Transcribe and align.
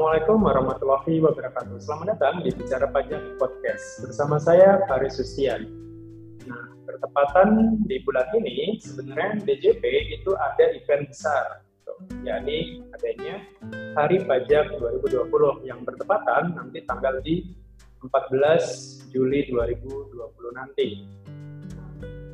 Assalamualaikum 0.00 0.40
warahmatullahi 0.48 1.14
wabarakatuh. 1.20 1.76
Selamat 1.76 2.16
datang 2.16 2.40
di 2.40 2.48
Bicara 2.56 2.88
Pajak 2.88 3.36
Podcast 3.36 4.00
bersama 4.00 4.40
saya 4.40 4.80
Faris 4.88 5.20
Sustian. 5.20 5.68
Nah, 6.48 6.72
bertepatan 6.88 7.76
di 7.84 8.00
bulan 8.00 8.24
ini 8.32 8.80
sebenarnya 8.80 9.44
DJP 9.44 9.84
itu 10.16 10.32
ada 10.40 10.72
event 10.72 11.04
besar, 11.04 11.60
gitu. 11.76 11.92
yakni 12.24 12.80
adanya 12.96 13.44
Hari 13.92 14.24
Pajak 14.24 14.72
2020 14.80 15.68
yang 15.68 15.84
bertepatan 15.84 16.56
nanti 16.56 16.80
tanggal 16.88 17.20
di 17.20 17.52
14 18.00 19.04
Juli 19.12 19.52
2020 19.52 20.16
nanti. 20.56 20.88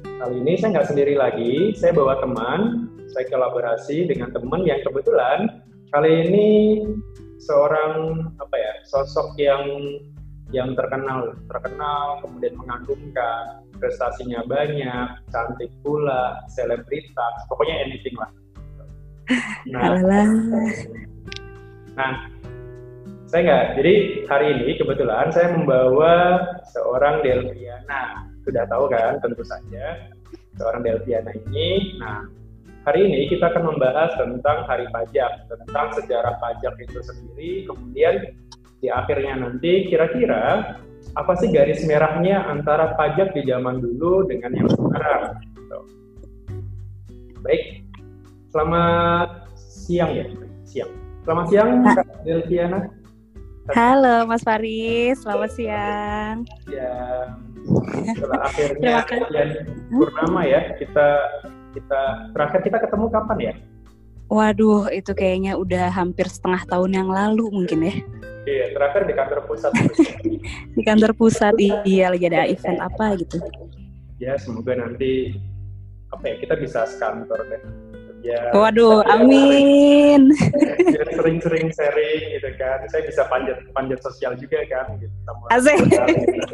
Kali 0.06 0.38
ini 0.38 0.54
saya 0.54 0.70
nggak 0.70 0.88
sendiri 0.94 1.18
lagi, 1.18 1.74
saya 1.74 1.90
bawa 1.90 2.22
teman, 2.22 2.86
saya 3.10 3.26
kolaborasi 3.26 4.06
dengan 4.06 4.30
teman 4.30 4.62
yang 4.62 4.78
kebetulan 4.86 5.66
kali 5.90 6.30
ini 6.30 6.48
seorang 7.42 8.26
apa 8.40 8.56
ya 8.56 8.72
sosok 8.88 9.36
yang 9.36 9.64
yang 10.54 10.78
terkenal 10.78 11.34
terkenal 11.50 12.22
kemudian 12.22 12.54
mengagumkan 12.54 13.66
prestasinya 13.82 14.46
banyak 14.46 15.20
cantik 15.34 15.70
pula 15.82 16.38
selebritas 16.46 17.34
pokoknya 17.50 17.82
anything 17.82 18.14
lah. 18.16 18.30
Nah, 19.66 19.98
nah 21.98 22.12
saya 23.26 23.40
nggak 23.42 23.64
jadi 23.82 23.94
hari 24.30 24.46
ini 24.54 24.78
kebetulan 24.78 25.34
saya 25.34 25.50
membawa 25.50 26.38
seorang 26.70 27.26
Delviana. 27.26 28.30
Sudah 28.46 28.70
tahu 28.70 28.86
kan 28.86 29.18
tentu 29.18 29.42
saja 29.42 30.14
seorang 30.54 30.86
Delviana 30.86 31.34
ini. 31.34 31.98
Nah 31.98 32.22
Hari 32.86 33.02
ini 33.02 33.26
kita 33.26 33.50
akan 33.50 33.74
membahas 33.74 34.14
tentang 34.14 34.62
hari 34.70 34.86
pajak, 34.94 35.50
tentang 35.50 35.90
sejarah 35.98 36.38
pajak 36.38 36.78
itu 36.78 37.02
sendiri, 37.02 37.66
kemudian 37.66 38.30
di 38.78 38.86
akhirnya 38.86 39.42
nanti 39.42 39.90
kira-kira 39.90 40.78
apa 41.18 41.32
sih 41.34 41.50
garis 41.50 41.82
merahnya 41.82 42.46
antara 42.46 42.94
pajak 42.94 43.34
di 43.34 43.42
zaman 43.42 43.82
dulu 43.82 44.30
dengan 44.30 44.54
yang 44.54 44.70
sekarang. 44.70 45.34
Gitu. 45.58 45.78
Baik, 47.42 47.82
selamat 48.54 49.50
siang 49.58 50.10
ya, 50.14 50.26
siang. 50.62 50.92
Selamat 51.26 51.46
siang, 51.50 51.70
Kak 51.90 52.06
Delviana. 52.22 52.86
Halo 53.74 54.30
Mas 54.30 54.46
Faris, 54.46 55.26
selamat 55.26 55.50
siang. 55.58 56.46
Ya, 56.70 57.34
setelah 58.14 58.46
akhirnya 58.46 59.02
Purnama 59.90 60.46
ya, 60.46 60.70
kita 60.78 61.18
kita 61.76 62.00
terakhir 62.32 62.60
kita 62.64 62.78
ketemu 62.88 63.06
kapan 63.12 63.38
ya? 63.38 63.54
Waduh, 64.26 64.90
itu 64.90 65.12
kayaknya 65.14 65.54
udah 65.54 65.86
hampir 65.92 66.26
setengah 66.26 66.66
tahun 66.66 66.98
yang 66.98 67.08
lalu 67.12 67.46
mungkin 67.52 67.78
ya. 67.86 67.94
Iya, 68.46 68.64
terakhir 68.74 69.02
di 69.06 69.14
kantor 69.14 69.40
pusat. 69.46 69.72
di 70.78 70.82
kantor 70.82 71.12
pusat, 71.14 71.54
iya 71.86 72.10
lagi 72.10 72.26
ada 72.26 72.46
event 72.46 72.78
apa 72.82 73.14
gitu. 73.22 73.38
Ya, 74.18 74.34
semoga 74.34 74.74
nanti 74.74 75.38
apa 76.10 76.24
ya 76.26 76.34
kita 76.42 76.54
bisa 76.58 76.86
sekantor 76.90 77.38
deh. 77.46 77.62
Ya, 78.26 78.50
Waduh, 78.50 79.06
amin. 79.06 80.34
Biar 80.94 81.08
sering-sering 81.14 81.70
sharing 81.70 82.22
gitu 82.34 82.50
kan. 82.58 82.82
Saya 82.90 83.06
bisa 83.06 83.22
panjat 83.30 83.62
panjat 83.70 84.02
sosial 84.02 84.34
juga 84.34 84.58
kan. 84.66 84.98
Gitu, 84.98 85.14
Asik. 85.54 85.78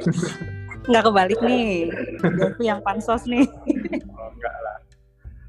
Nggak 0.93 1.03
kebalik 1.09 1.41
nih. 1.41 1.89
Yang 2.61 2.81
pansos 2.85 3.25
nih. 3.25 3.49
Oh, 4.13 4.29
enggak 4.37 4.53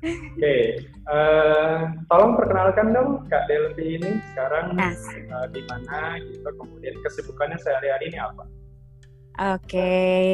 okay. 0.04 0.84
uh, 1.08 1.16
eh, 1.16 1.80
tolong 2.12 2.36
perkenalkan 2.36 2.92
dong 2.92 3.09
Kak 3.32 3.48
Delvi 3.48 3.98
ini 3.98 4.20
sekarang 4.32 4.76
uh, 4.76 5.48
di 5.50 5.62
mana 5.72 6.19
gitu, 6.28 6.50
kemudian 6.59 6.96
kesibukannya 7.02 7.58
sehari-hari 7.64 8.12
ini 8.12 8.19
apa? 8.19 8.44
Oke, 9.34 9.66
okay. 9.66 10.28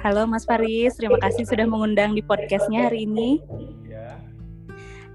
halo 0.00 0.24
Mas 0.24 0.48
Faris, 0.48 0.96
terima 0.96 1.20
kasih 1.20 1.44
sudah 1.44 1.68
mengundang 1.68 2.16
di 2.16 2.24
podcastnya 2.24 2.88
hari 2.88 3.04
ini. 3.04 3.36
Ya. 3.84 4.16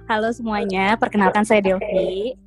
Halo 0.06 0.30
semuanya, 0.30 0.94
perkenalkan 0.94 1.42
saya 1.42 1.66
Delvi. 1.66 2.38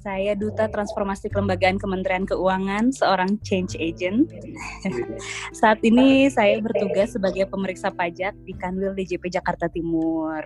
Saya 0.00 0.32
Duta 0.32 0.64
Transformasi 0.64 1.28
Kelembagaan 1.28 1.76
Kementerian 1.76 2.24
Keuangan, 2.24 2.88
seorang 2.88 3.36
change 3.44 3.76
agent. 3.76 4.32
Saat 5.60 5.84
ini 5.84 6.24
saya 6.32 6.56
bertugas 6.64 7.12
sebagai 7.12 7.44
pemeriksa 7.44 7.92
pajak 7.92 8.32
di 8.48 8.56
Kanwil 8.56 8.96
DJP 8.96 9.28
Jakarta 9.28 9.68
Timur. 9.68 10.40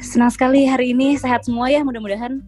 Senang 0.00 0.32
sekali 0.32 0.64
hari 0.64 0.96
ini 0.96 1.20
sehat 1.20 1.44
semua 1.44 1.68
ya 1.68 1.84
mudah-mudahan. 1.84 2.40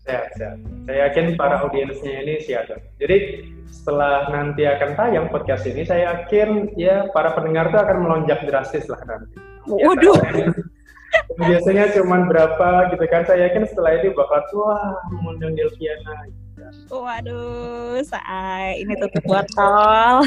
Sehat, 0.00 0.32
sehat. 0.40 0.64
Saya 0.88 1.12
yakin 1.12 1.36
para 1.36 1.60
audiensnya 1.60 2.24
ini 2.24 2.40
sehat. 2.40 2.72
Jadi 2.96 3.44
setelah 3.68 4.32
nanti 4.32 4.64
akan 4.64 4.96
tayang 4.96 5.28
podcast 5.28 5.68
ini, 5.68 5.84
saya 5.84 6.24
yakin 6.24 6.72
ya 6.72 7.12
para 7.12 7.36
pendengar 7.36 7.68
itu 7.68 7.76
akan 7.76 7.98
melonjak 8.00 8.48
drastis 8.48 8.88
lah 8.88 9.04
nanti. 9.04 9.36
Waduh. 9.68 10.16
Ya, 10.32 10.56
biasanya 11.36 11.92
cuma 11.96 12.24
berapa 12.26 12.90
gitu 12.94 13.04
kan 13.10 13.22
saya 13.28 13.48
yakin 13.50 13.68
setelah 13.68 14.00
itu 14.00 14.12
bakal 14.16 14.40
wah 14.56 14.96
mengundang 15.12 15.52
Delviana 15.56 16.28
waduh 16.90 18.00
saya 18.02 18.74
ini 18.78 18.94
tutup 18.98 19.24
botol 19.26 20.24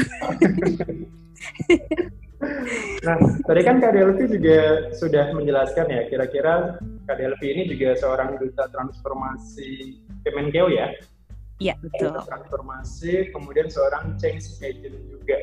nah 3.06 3.16
tadi 3.44 3.60
kan 3.60 3.82
Kak 3.84 3.92
Delvi 3.92 4.24
juga 4.32 4.88
sudah 4.96 5.32
menjelaskan 5.36 5.86
ya 5.92 6.02
kira-kira 6.08 6.80
Kak 7.04 7.16
Delvi 7.20 7.46
ini 7.52 7.62
juga 7.68 7.96
seorang 7.98 8.40
duta 8.40 8.64
transformasi 8.72 10.00
Kemenkeu 10.24 10.72
ya 10.72 10.88
Iya 11.60 11.76
betul. 11.76 12.16
Transformasi, 12.24 13.36
kemudian 13.36 13.68
seorang 13.68 14.16
change 14.16 14.48
agent 14.64 14.96
juga. 15.12 15.36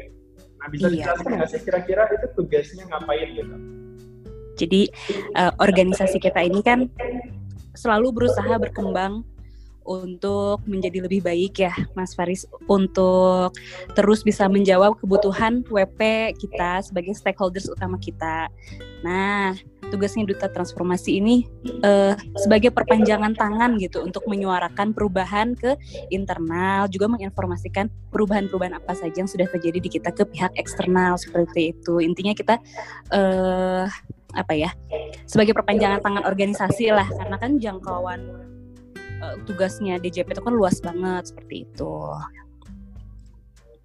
Nah 0.57 0.68
bisa 0.74 0.90
iya. 0.90 1.13
dijelaskan 1.13 1.31
nggak 1.38 1.50
sih 1.53 1.62
kira-kira 1.62 2.09
itu 2.09 2.28
tugasnya 2.34 2.90
ngapain 2.90 3.30
gitu? 3.38 3.56
Jadi 4.57 4.90
uh, 5.38 5.53
organisasi 5.62 6.18
kita 6.18 6.41
ini 6.41 6.59
kan 6.66 6.90
selalu 7.78 8.09
berusaha 8.09 8.57
berkembang 8.57 9.22
untuk 9.88 10.59
menjadi 10.68 11.07
lebih 11.07 11.23
baik 11.23 11.63
ya 11.63 11.73
Mas 11.95 12.12
Faris 12.12 12.44
untuk 12.68 13.56
terus 13.95 14.22
bisa 14.22 14.51
menjawab 14.51 15.00
kebutuhan 15.00 15.63
WP 15.63 16.35
kita 16.35 16.84
sebagai 16.84 17.16
stakeholders 17.16 17.72
utama 17.72 17.95
kita. 17.95 18.51
Nah, 19.01 19.56
tugasnya 19.88 20.28
Duta 20.28 20.51
Transformasi 20.51 21.24
ini 21.24 21.47
uh, 21.88 22.13
sebagai 22.35 22.75
perpanjangan 22.75 23.31
tangan 23.34 23.79
gitu 23.79 24.03
untuk 24.03 24.28
menyuarakan 24.28 24.91
perubahan 24.91 25.56
ke 25.56 25.79
internal, 26.12 26.91
juga 26.91 27.07
menginformasikan 27.07 27.88
perubahan-perubahan 28.12 28.75
apa 28.75 28.91
saja 28.91 29.24
yang 29.24 29.31
sudah 29.31 29.47
terjadi 29.47 29.79
di 29.79 29.89
kita 29.89 30.12
ke 30.12 30.28
pihak 30.28 30.51
eksternal 30.59 31.16
seperti 31.16 31.72
itu. 31.72 32.03
Intinya 32.03 32.35
kita 32.35 32.59
uh, 33.16 33.88
apa 34.35 34.53
ya 34.55 34.71
sebagai 35.23 35.55
perpanjangan 35.55 36.03
tangan 36.03 36.23
organisasi 36.27 36.91
lah 36.91 37.07
karena 37.07 37.35
kan 37.39 37.51
jangkauan 37.59 38.47
uh, 39.21 39.35
tugasnya 39.47 39.97
DJP 40.01 40.35
itu 40.35 40.43
kan 40.43 40.53
luas 40.55 40.77
banget 40.81 41.31
seperti 41.31 41.67
itu. 41.67 41.95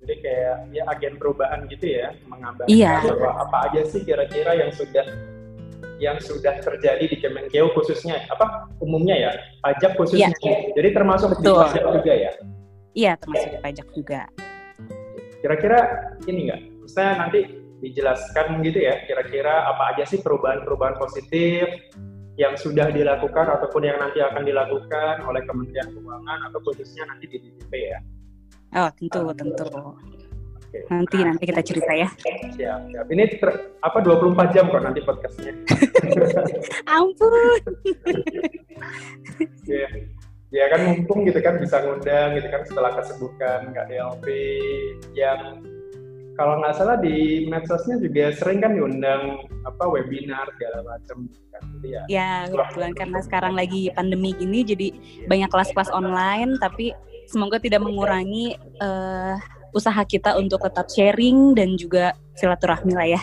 Jadi 0.03 0.15
kayak 0.19 0.57
ya 0.75 0.83
agen 0.91 1.15
perubahan 1.15 1.71
gitu 1.71 1.87
ya 1.87 2.11
mengabarkan 2.27 2.67
iya. 2.67 3.07
bahwa 3.07 3.39
apa 3.39 3.57
aja 3.71 3.87
sih 3.87 4.03
kira-kira 4.03 4.59
yang 4.59 4.75
sudah 4.75 5.07
yang 6.03 6.19
sudah 6.19 6.59
terjadi 6.59 7.07
di 7.07 7.17
Kemenkeu 7.23 7.71
khususnya 7.79 8.27
apa 8.27 8.67
umumnya 8.83 9.15
ya 9.15 9.31
pajak 9.63 9.95
khususnya. 9.95 10.35
Iya. 10.43 10.75
Jadi 10.75 10.89
termasuk 10.91 11.39
Betul. 11.39 11.55
di 11.55 11.63
pajak 11.71 11.85
juga 12.03 12.13
ya. 12.19 12.33
Iya 12.93 13.13
termasuk 13.15 13.49
di 13.55 13.59
pajak 13.63 13.89
juga. 13.95 14.21
Kira-kira 15.39 15.79
ini 16.27 16.51
enggak? 16.51 16.61
Misalnya 16.83 17.15
nanti 17.23 17.41
dijelaskan 17.83 18.63
gitu 18.63 18.79
ya 18.87 19.03
kira-kira 19.05 19.67
apa 19.67 19.93
aja 19.93 20.07
sih 20.07 20.23
perubahan-perubahan 20.23 20.97
positif 21.03 21.67
yang 22.41 22.57
sudah 22.57 22.89
dilakukan 22.89 23.45
ataupun 23.59 23.83
yang 23.85 23.99
nanti 24.01 24.25
akan 24.25 24.47
dilakukan 24.47 25.21
oleh 25.27 25.43
Kementerian 25.45 25.93
Keuangan 25.93 26.49
atau 26.49 26.59
khususnya 26.65 27.05
nanti 27.11 27.29
di 27.29 27.37
DJP 27.43 27.73
ya. 27.77 27.99
Oh 28.73 28.89
tentu 28.97 29.21
um, 29.21 29.37
tentu. 29.37 29.69
Okay. 30.73 30.89
Nanti 30.89 31.21
nah, 31.21 31.37
nanti 31.37 31.45
kita 31.45 31.61
cerita 31.61 31.93
ya. 31.93 32.09
Siap, 32.57 32.81
siap. 32.89 33.07
Ini 33.13 33.37
ter, 33.37 33.77
apa 33.85 33.99
24 34.01 34.57
jam 34.57 34.73
kok 34.73 34.81
nanti 34.81 35.05
podcastnya. 35.05 35.53
Ampun. 36.97 37.61
ya. 39.69 39.89
ya 40.49 40.65
kan 40.73 40.81
mumpung 40.89 41.29
gitu 41.29 41.45
kan 41.45 41.61
bisa 41.61 41.85
ngundang 41.85 42.41
gitu 42.41 42.49
kan 42.49 42.65
setelah 42.65 42.97
kesibukan 42.97 43.73
nggak 43.73 43.89
DLP 43.93 44.27
yang 45.13 45.61
kalau 46.33 46.65
nggak 46.65 46.75
salah 46.77 46.97
di 46.97 47.45
medsosnya 47.45 48.01
juga 48.01 48.33
sering 48.33 48.65
kan 48.65 48.73
diundang 48.73 49.45
apa 49.69 49.85
webinar 49.85 50.49
segala 50.57 50.97
macam 50.97 51.29
kan. 51.53 51.63
Ya 51.85 52.03
ya 52.09 52.31
kebetulan 52.49 52.93
karena 52.97 53.19
sekarang 53.21 53.53
lagi 53.53 53.93
pandemi 53.93 54.33
gini 54.33 54.65
jadi 54.65 54.89
banyak 55.29 55.51
kelas-kelas 55.53 55.93
online 55.93 56.57
tapi 56.57 56.97
semoga 57.29 57.61
tidak 57.61 57.85
mengurangi 57.85 58.57
uh, 58.81 59.37
usaha 59.77 60.01
kita 60.05 60.37
untuk 60.37 60.65
tetap 60.65 60.89
sharing 60.89 61.53
dan 61.53 61.77
juga 61.77 62.17
silaturahmi 62.37 62.93
lah 62.97 63.09
ya. 63.09 63.23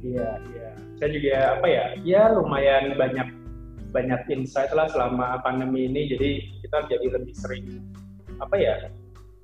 Iya 0.00 0.28
iya. 0.52 0.68
Saya 0.96 1.10
juga 1.12 1.34
apa 1.60 1.66
ya 1.68 1.84
ya 2.04 2.22
lumayan 2.32 2.96
banyak 2.96 3.28
banyak 3.92 4.20
insight 4.32 4.72
lah 4.72 4.88
selama 4.88 5.40
pandemi 5.44 5.88
ini. 5.88 6.08
Jadi 6.08 6.30
kita 6.64 6.88
jadi 6.88 7.06
lebih 7.20 7.34
sering 7.36 7.84
apa 8.40 8.56
ya 8.56 8.76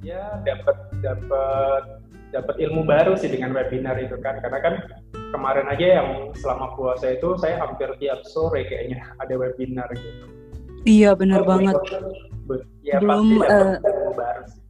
ya 0.02 0.42
dapat 0.44 0.76
dapat 1.00 2.01
dapat 2.32 2.56
ilmu 2.58 2.82
baru 2.88 3.12
sih 3.14 3.28
dengan 3.28 3.52
webinar 3.52 4.00
itu 4.00 4.16
kan 4.24 4.40
karena 4.40 4.58
kan 4.64 4.74
kemarin 5.30 5.68
aja 5.68 5.86
yang 6.00 6.08
selama 6.32 6.72
puasa 6.74 7.12
itu 7.12 7.36
saya 7.36 7.60
hampir 7.60 7.92
tiap 8.00 8.24
sore 8.24 8.64
kayaknya 8.64 9.04
ada 9.20 9.36
webinar 9.36 9.88
gitu 9.92 10.26
iya 10.88 11.12
benar 11.12 11.44
banget 11.44 11.76
ya 12.82 12.98
belum 12.98 13.44
pasti 13.44 13.52
uh, 13.52 13.76
ilmu 13.84 14.12
baru 14.16 14.44
sih 14.48 14.60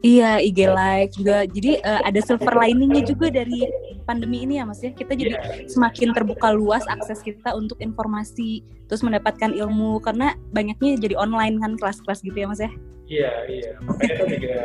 Iya, 0.00 0.40
IG 0.40 0.64
Live 0.64 1.12
juga. 1.12 1.44
Jadi 1.44 1.76
uh, 1.84 2.00
ada 2.08 2.24
silver 2.24 2.56
liningnya 2.56 3.04
juga 3.04 3.28
dari 3.28 3.68
pandemi 4.08 4.48
ini 4.48 4.56
ya 4.56 4.64
Mas 4.64 4.80
ya. 4.80 4.96
Kita 4.96 5.12
jadi 5.12 5.36
yeah. 5.36 5.68
semakin 5.68 6.16
terbuka 6.16 6.56
luas 6.56 6.88
akses 6.88 7.20
kita 7.20 7.52
untuk 7.52 7.76
informasi, 7.84 8.64
terus 8.88 9.04
mendapatkan 9.04 9.52
ilmu 9.52 10.00
karena 10.00 10.32
banyaknya 10.56 10.96
jadi 10.96 11.20
online 11.20 11.60
kan 11.60 11.76
kelas-kelas 11.76 12.24
gitu 12.24 12.32
ya 12.32 12.48
Mas 12.48 12.64
ya. 12.64 12.72
Iya, 13.12 13.32
iya. 13.52 13.70
Makanya 13.84 14.12
itu 14.16 14.24
juga 14.40 14.56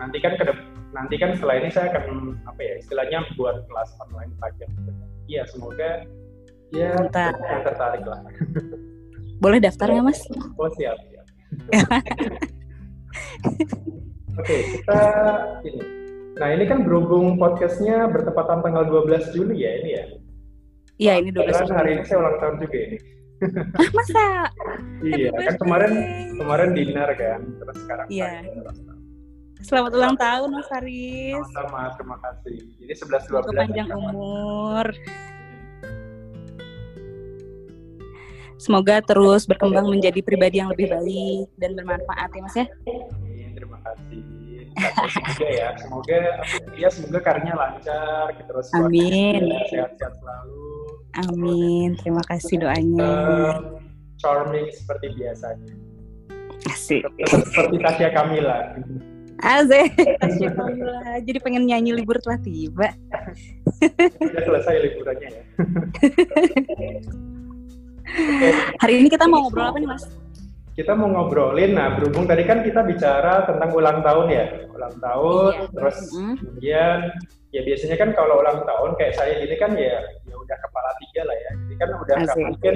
nanti 0.00 0.16
kan 0.24 0.32
ke 0.40 0.44
nanti 0.92 1.14
kan 1.20 1.36
setelah 1.36 1.56
ini 1.60 1.68
saya 1.68 1.92
akan 1.92 2.36
apa 2.48 2.60
ya 2.60 2.74
istilahnya 2.80 3.18
buat 3.36 3.64
kelas 3.68 3.90
online 4.00 4.32
pajak. 4.40 4.70
Iya, 5.28 5.44
semoga 5.48 6.04
ya 6.72 6.96
yang 6.96 7.08
tertarik 7.64 8.04
lah. 8.04 8.20
Boleh 9.42 9.58
daftar 9.62 9.88
ya 9.92 10.00
Mas? 10.02 10.20
Oh 10.58 10.68
siap, 10.74 10.96
siap. 11.08 11.26
Oke, 14.38 14.56
kita 14.78 15.00
ini. 15.66 15.82
Nah, 16.38 16.48
ini 16.54 16.64
kan 16.70 16.86
berhubung 16.86 17.34
podcastnya 17.34 18.06
bertepatan 18.06 18.62
tanggal 18.62 18.86
12 18.86 19.34
Juli 19.34 19.66
ya 19.66 19.70
ini 19.82 19.90
ya. 19.98 20.04
Iya, 20.98 21.12
ini 21.22 21.28
12 21.34 21.50
Karena 21.50 21.66
Juli. 21.66 21.74
hari 21.78 21.90
ini 21.98 22.02
saya 22.06 22.18
ulang 22.22 22.36
tahun 22.38 22.54
juga 22.62 22.78
ini. 22.78 22.98
Ah, 23.74 23.90
masa? 23.94 24.24
iya, 25.14 25.28
kan 25.34 25.54
kemarin 25.62 25.92
kemarin 26.34 26.70
dinner 26.74 27.10
kan, 27.14 27.40
terus 27.58 27.76
sekarang 27.86 28.06
Iya. 28.10 28.30
ulang 28.54 28.78
tahun. 28.86 28.97
Selamat 29.58 29.90
ulang 29.90 30.14
tahun 30.14 30.48
Mas 30.54 30.68
Haris. 30.70 31.42
Sama-sama, 31.50 31.90
terima 31.98 32.16
kasih. 32.22 32.58
Jadi 32.78 32.94
11 32.94 33.26
Semoga 33.26 33.50
12 33.50 33.58
panjang 33.58 33.88
umur. 33.90 34.86
Semoga 38.58 38.96
terus 39.02 39.46
berkembang 39.46 39.86
menjadi 39.86 40.18
pribadi 40.22 40.58
yang 40.58 40.70
lebih 40.70 40.90
baik 40.90 41.46
dan 41.58 41.78
bermanfaat 41.78 42.30
ya 42.34 42.42
Mas 42.42 42.56
ya. 42.58 42.66
Terima 43.54 43.78
kasih. 43.82 44.22
Juga 45.34 45.48
ya. 45.50 45.68
Semoga 45.78 46.18
ya 46.78 46.88
semoga 46.90 47.18
karirnya 47.22 47.54
lancar, 47.58 48.30
terus 48.46 48.66
Amin. 48.78 49.42
sehat-sehat 49.70 50.14
selalu. 50.22 50.70
Amin. 51.26 51.98
Terima 51.98 52.22
kasih 52.30 52.62
doanya. 52.62 53.10
Charming 54.22 54.70
seperti 54.70 55.06
biasanya. 55.18 55.74
Asik. 56.70 57.02
Seperti 57.26 57.76
Tasya 57.82 58.10
Kamila. 58.14 58.58
Kamila. 59.38 61.00
Jadi 61.22 61.38
pengen 61.38 61.64
nyanyi 61.64 61.94
libur 61.94 62.18
telah 62.18 62.38
tiba. 62.42 62.88
Sudah 64.18 64.42
selesai 64.42 64.74
liburannya 64.82 65.28
ya. 65.30 65.42
Hari 68.82 68.94
ini 68.98 69.08
kita 69.12 69.28
mau 69.28 69.46
ngobrol 69.46 69.68
apa 69.68 69.78
nih 69.78 69.88
Mas? 69.88 70.04
Kita 70.72 70.94
mau 70.94 71.10
ngobrolin, 71.10 71.74
nah 71.74 71.98
berhubung 71.98 72.30
tadi 72.30 72.46
kan 72.46 72.62
kita 72.62 72.86
bicara 72.86 73.42
tentang 73.50 73.74
ulang 73.74 73.98
tahun 73.98 74.26
ya, 74.30 74.44
ulang 74.70 74.94
tahun, 75.02 75.52
Iya. 75.58 75.66
terus 75.74 75.96
Mm. 76.14 76.34
kemudian 76.38 76.98
ya 77.50 77.60
biasanya 77.66 77.96
kan 77.98 78.10
kalau 78.14 78.38
ulang 78.38 78.62
tahun 78.62 78.90
kayak 78.94 79.18
saya 79.18 79.42
gini 79.42 79.58
kan 79.58 79.74
ya 79.74 79.98
ya 80.22 80.34
udah 80.38 80.56
kepala 80.62 80.90
tiga 81.02 81.26
lah 81.26 81.34
ya, 81.34 81.50
jadi 81.66 81.74
kan 81.82 81.88
udah 81.98 82.14
nggak 82.22 82.30
Asik. 82.38 82.46
mungkin 82.46 82.74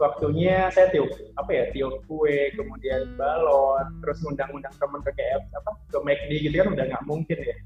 waktunya 0.00 0.72
saya 0.72 0.88
tiup 0.88 1.12
apa 1.36 1.50
ya 1.52 1.64
tiup 1.76 2.00
kue, 2.08 2.48
kemudian 2.56 3.12
balon, 3.20 4.00
terus 4.00 4.24
undang-undang 4.24 4.72
temen 4.80 5.00
ke 5.04 5.12
KF 5.12 5.42
apa 5.60 5.70
ke 5.92 5.98
McD 6.00 6.30
gitu 6.48 6.54
kan 6.64 6.68
udah 6.72 6.84
nggak 6.88 7.04
mungkin 7.04 7.38
ya. 7.38 7.56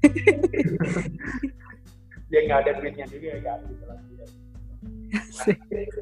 Dia 2.29 2.39
nggak 2.51 2.59
ada 2.67 2.71
duitnya 2.83 3.05
juga 3.07 3.39
kan 3.39 3.59
gitu 3.71 3.85
lah. 3.87 3.99
Asik. 5.15 5.55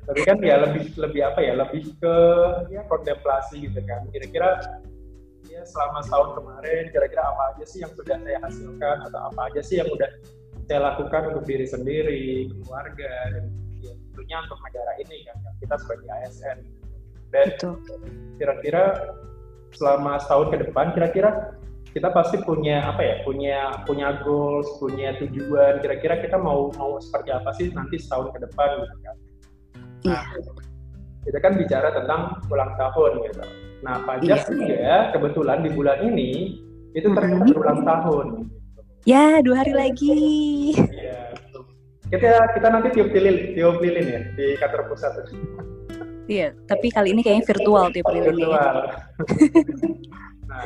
tapi 0.09 0.21
kan 0.25 0.41
ya 0.41 0.57
lebih 0.63 0.89
lebih 0.97 1.21
apa 1.21 1.39
ya 1.43 1.53
lebih 1.53 1.93
ke 2.01 2.15
ya 2.73 2.81
kontemplasi 2.89 3.61
gitu 3.61 3.77
kan 3.85 4.09
kira-kira 4.09 4.57
ya 5.45 5.61
selama 5.69 6.01
setahun 6.01 6.39
kemarin 6.39 6.89
kira-kira 6.89 7.29
apa 7.29 7.53
aja 7.53 7.65
sih 7.67 7.85
yang 7.85 7.93
sudah 7.93 8.17
saya 8.17 8.39
hasilkan 8.41 8.97
atau 9.05 9.19
apa 9.29 9.53
aja 9.53 9.61
sih 9.61 9.77
yang 9.83 9.89
udah 9.91 10.09
saya 10.65 10.79
lakukan 10.81 11.35
untuk 11.35 11.45
diri 11.45 11.67
sendiri 11.67 12.49
keluarga 12.49 13.13
dan 13.37 13.45
ya, 13.45 13.62
tentunya 14.23 14.39
untuk 14.47 14.59
negara 14.63 14.91
ini 15.03 15.17
kan 15.27 15.35
kita 15.59 15.75
sebagai 15.83 16.07
ASN 16.23 16.57
dan 17.35 17.47
kira-kira 18.39 18.83
selama 19.75 20.15
setahun 20.23 20.47
ke 20.55 20.57
depan 20.63 20.95
kira-kira 20.95 21.29
kita 21.91 22.07
pasti 22.09 22.39
punya 22.41 22.87
apa 22.87 23.03
ya 23.03 23.15
punya 23.27 23.83
punya 23.83 24.23
goals 24.23 24.65
punya 24.79 25.11
tujuan 25.19 25.83
kira-kira 25.83 26.23
kita 26.23 26.39
mau 26.39 26.71
mau 26.79 27.03
seperti 27.03 27.35
apa 27.35 27.51
sih 27.59 27.67
nanti 27.75 27.99
setahun 27.99 28.31
ke 28.31 28.39
depan 28.47 28.69
gitu 28.79 28.97
kan 29.03 29.15
Iya. 30.03 30.19
kita 31.23 31.37
kan 31.39 31.53
bicara 31.59 31.89
tentang 31.91 32.21
ulang 32.47 32.71
tahun 32.79 33.11
gitu 33.27 33.43
nah 33.83 33.99
pajak 34.07 34.39
Iya. 34.39 34.47
juga 34.47 34.87
kebetulan 35.11 35.59
di 35.67 35.69
bulan 35.75 35.99
ini 35.99 36.31
itu 36.95 37.07
ternyata 37.11 37.43
Mhm. 37.43 37.51
berulang 37.51 37.81
tahun 37.83 38.27
Ya, 39.03 39.43
dua 39.43 39.67
hari 39.67 39.75
lagi. 39.75 40.15
Iya. 40.79 41.12
Kita 42.13 42.29
kita 42.53 42.67
nanti 42.69 42.87
tiup 42.93 43.09
lilin 43.09 43.57
tiup 43.57 43.77
lilin 43.81 44.05
ya 44.05 44.21
di 44.37 44.45
kantor 44.61 44.85
pusat 44.93 45.17
Iya, 46.23 46.55
tapi 46.71 46.87
kali 46.87 47.11
ini 47.11 47.19
kayaknya 47.19 47.51
virtual 47.51 47.91
tiap 47.91 48.07
lilinnya. 48.15 48.47
ya. 48.47 48.55
virtual. 48.55 48.75
nah, 50.49 50.65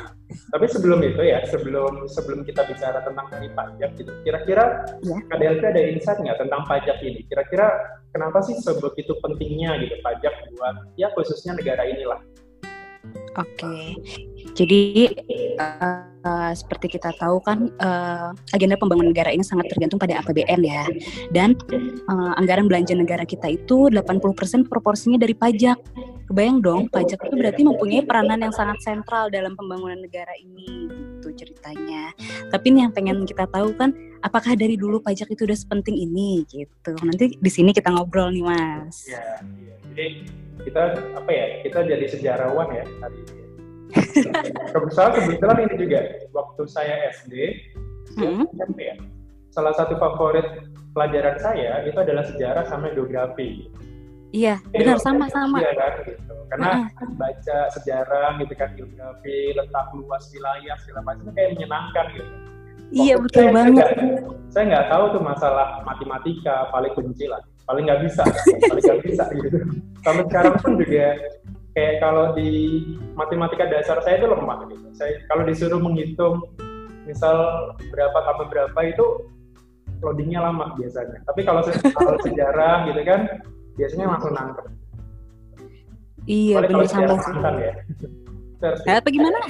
tapi 0.54 0.66
sebelum 0.70 1.02
itu 1.02 1.22
ya, 1.26 1.42
sebelum 1.50 2.06
sebelum 2.06 2.46
kita 2.46 2.62
bicara 2.70 3.02
tentang 3.02 3.26
hari 3.34 3.50
pajak 3.58 3.98
gitu, 3.98 4.12
kira-kira 4.22 4.86
Ya. 5.02 5.18
KDLP 5.34 5.64
ada 5.66 5.82
insight 5.82 6.22
nggak 6.22 6.38
tentang 6.38 6.62
pajak 6.70 7.02
ini? 7.02 7.26
Kira-kira 7.26 7.74
kenapa 8.14 8.46
sih 8.46 8.54
sebegitu 8.62 9.18
pentingnya 9.18 9.82
gitu 9.82 9.98
pajak 10.06 10.34
buat 10.54 10.78
ya 10.94 11.10
khususnya 11.18 11.58
negara 11.58 11.90
inilah? 11.90 12.22
Oke, 13.38 13.98
jadi 14.54 15.12
eh, 15.58 16.52
seperti 16.54 17.00
kita 17.00 17.16
tahu 17.18 17.42
kan 17.44 17.72
eh, 17.72 18.30
agenda 18.54 18.76
pembangunan 18.80 19.12
negara 19.12 19.32
ini 19.34 19.44
sangat 19.44 19.72
tergantung 19.72 20.00
pada 20.00 20.20
APBN 20.24 20.62
ya. 20.64 20.84
Dan 21.34 21.58
eh, 21.72 22.32
anggaran 22.40 22.70
belanja 22.70 22.94
negara 22.96 23.24
kita 23.28 23.52
itu 23.52 23.92
80% 23.92 24.70
proporsinya 24.70 25.20
dari 25.20 25.34
pajak. 25.34 25.80
Kebayang 26.28 26.60
dong, 26.60 26.82
pajak 26.92 27.24
itu 27.24 27.36
berarti 27.40 27.62
mempunyai 27.64 28.04
peranan 28.04 28.44
yang 28.44 28.52
sangat 28.52 28.84
sentral 28.84 29.32
dalam 29.32 29.56
pembangunan 29.56 29.96
negara 29.96 30.36
ini 30.36 30.92
gitu 31.28 31.46
ceritanya. 31.46 32.12
Tapi 32.52 32.68
yang 32.76 32.92
pengen 32.96 33.24
kita 33.28 33.48
tahu 33.48 33.76
kan 33.76 33.92
apakah 34.24 34.56
dari 34.56 34.80
dulu 34.80 35.04
pajak 35.04 35.28
itu 35.32 35.44
udah 35.44 35.58
sepenting 35.58 35.96
ini 35.96 36.44
gitu. 36.48 36.96
Nanti 37.04 37.36
di 37.36 37.52
sini 37.52 37.76
kita 37.76 37.92
ngobrol 37.92 38.32
nih, 38.32 38.44
Mas. 38.44 39.08
Ya, 39.08 39.40
iya. 39.44 39.76
jadi 39.92 40.06
kita 40.64 40.84
apa 41.16 41.30
ya? 41.32 41.46
Kita 41.64 41.78
jadi 41.84 42.06
sejarawan 42.08 42.68
ya 42.76 42.86
hari 43.04 43.18
ini. 43.24 43.47
Kebetulan 44.74 45.12
kebetulan 45.16 45.58
ini 45.64 45.76
juga 45.78 46.00
waktu 46.32 46.62
saya 46.68 46.96
SD, 47.14 47.34
Hmm. 48.18 48.44
SMP 48.50 48.80
ya. 48.84 48.96
Salah 49.52 49.74
satu 49.74 49.96
favorit 49.96 50.46
pelajaran 50.92 51.38
saya 51.38 51.84
itu 51.84 51.98
adalah 51.98 52.24
sejarah 52.26 52.64
sama 52.66 52.90
geografi. 52.92 53.70
Iya, 54.32 54.60
benar 54.70 55.00
sama-sama. 55.00 55.62
Iya 55.62 55.72
kan 55.74 55.94
gitu. 56.04 56.34
Karena 56.48 56.72
baca 57.16 57.58
sejarah 57.72 58.40
gitu 58.40 58.54
kan 58.54 58.70
geografi, 58.76 59.56
letak 59.56 59.88
luas 59.94 60.24
wilayah 60.32 60.76
segala 60.84 61.02
macam 61.06 61.24
itu 61.28 61.32
kayak 61.34 61.50
menyenangkan 61.56 62.06
gitu. 62.12 62.32
Iya, 62.88 63.14
Waktu 63.20 63.24
betul 63.28 63.40
saya 63.44 63.52
banget. 63.52 63.76
nggak- 63.76 63.96
saya 64.48 64.64
nggak 64.72 64.86
tahu 64.88 65.04
tuh 65.12 65.22
masalah 65.22 65.68
matematika 65.84 66.56
paling 66.72 66.94
benci 66.96 67.26
lah, 67.28 67.42
paling 67.68 67.84
nggak 67.84 68.02
bisa, 68.08 68.24
paling 68.64 68.84
nggak 68.84 69.02
bisa 69.04 69.24
gitu. 69.36 69.58
Sampai 70.02 70.24
sekarang 70.32 70.56
pun 70.58 70.72
juga 70.80 71.06
kayak 71.78 72.02
kalau 72.02 72.34
di 72.34 72.82
matematika 73.14 73.70
dasar 73.70 74.02
saya 74.02 74.18
itu 74.18 74.26
lemah 74.26 74.66
gitu. 74.74 74.90
Saya 74.98 75.22
kalau 75.30 75.46
disuruh 75.46 75.78
menghitung 75.78 76.42
misal 77.06 77.38
berapa 77.94 78.18
tambah 78.18 78.50
berapa 78.50 78.80
itu 78.82 79.06
loadingnya 80.02 80.42
lama 80.42 80.74
biasanya. 80.74 81.22
Tapi 81.30 81.46
kalau 81.46 81.62
se- 81.62 81.78
kalau 81.98 82.18
sejarah 82.26 82.90
gitu 82.90 83.06
kan 83.06 83.46
biasanya 83.78 84.10
langsung 84.10 84.34
nangkep. 84.34 84.66
Iya, 86.26 86.66
benar 86.66 86.90
sama 86.90 87.14
sih. 87.22 87.32
ya. 87.62 87.74
Terus 88.58 88.82
Eh, 88.90 88.98
apa 88.98 89.10
gimana? 89.14 89.38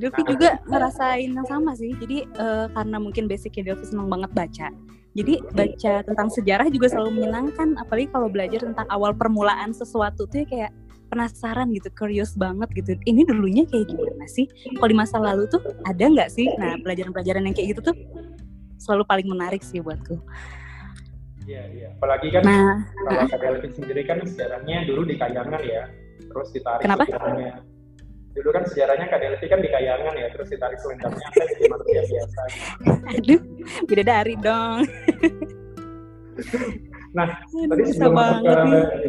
Delvi 0.00 0.22
juga 0.24 0.62
ngerasain 0.64 1.30
yang 1.34 1.44
sama 1.44 1.74
sih. 1.74 1.90
Jadi 1.98 2.22
eh, 2.22 2.66
karena 2.70 2.96
mungkin 3.02 3.26
basicnya 3.26 3.74
Delvi 3.74 3.84
senang 3.84 4.06
banget 4.06 4.30
baca. 4.30 4.68
Jadi 5.10 5.42
baca 5.50 5.92
tentang 6.06 6.28
sejarah 6.30 6.70
juga 6.70 6.86
selalu 6.86 7.22
menyenangkan. 7.22 7.74
Apalagi 7.82 8.08
kalau 8.14 8.30
belajar 8.30 8.62
tentang 8.62 8.86
awal 8.86 9.10
permulaan 9.10 9.74
sesuatu 9.74 10.30
tuh 10.30 10.42
ya 10.42 10.46
kayak 10.46 10.72
penasaran 11.10 11.66
gitu, 11.74 11.90
curious 11.98 12.38
banget 12.38 12.70
gitu. 12.78 12.94
Ini 13.02 13.26
dulunya 13.26 13.66
kayak 13.66 13.90
gimana 13.90 14.26
sih? 14.30 14.46
Kalau 14.78 14.88
di 14.88 14.94
masa 14.94 15.18
lalu 15.18 15.50
tuh 15.50 15.58
ada 15.82 16.04
nggak 16.06 16.30
sih? 16.30 16.46
Nah 16.54 16.78
pelajaran-pelajaran 16.86 17.42
yang 17.42 17.54
kayak 17.54 17.74
gitu 17.74 17.90
tuh 17.90 17.96
selalu 18.78 19.02
paling 19.10 19.26
menarik 19.26 19.60
sih 19.66 19.82
buatku. 19.82 20.14
Iya, 21.50 21.62
iya. 21.74 21.88
Apalagi 21.98 22.30
kan 22.30 22.42
nah, 22.46 22.78
kalau 23.02 23.26
KDLP 23.26 23.64
sendiri 23.74 24.02
kan 24.06 24.22
sejarahnya 24.22 24.86
dulu 24.86 25.02
di 25.02 25.18
Kayangan 25.18 25.62
ya, 25.66 25.90
terus 26.30 26.48
ditarik 26.54 26.86
Kenapa? 26.86 27.04
sejarahnya. 27.10 27.52
Dulu 28.40 28.50
kan 28.56 28.64
sejarahnya 28.64 29.06
KDLP 29.12 29.42
kan 29.52 29.60
di 29.60 29.68
Kayangan 29.68 30.14
ya, 30.16 30.26
terus 30.32 30.48
ditarik 30.48 30.80
selendangnya 30.80 31.28
kan 31.28 31.46
jadi 31.52 31.64
manusia 31.68 32.02
biasa. 32.08 32.40
Aduh, 33.20 33.40
beda 33.84 34.04
dari 34.08 34.34
dong. 34.40 34.80
nah, 37.12 37.28
Aduh, 37.36 37.68
tadi 37.68 37.82
sebelum 37.92 38.16
masuk 38.16 38.40
ke 38.40 38.56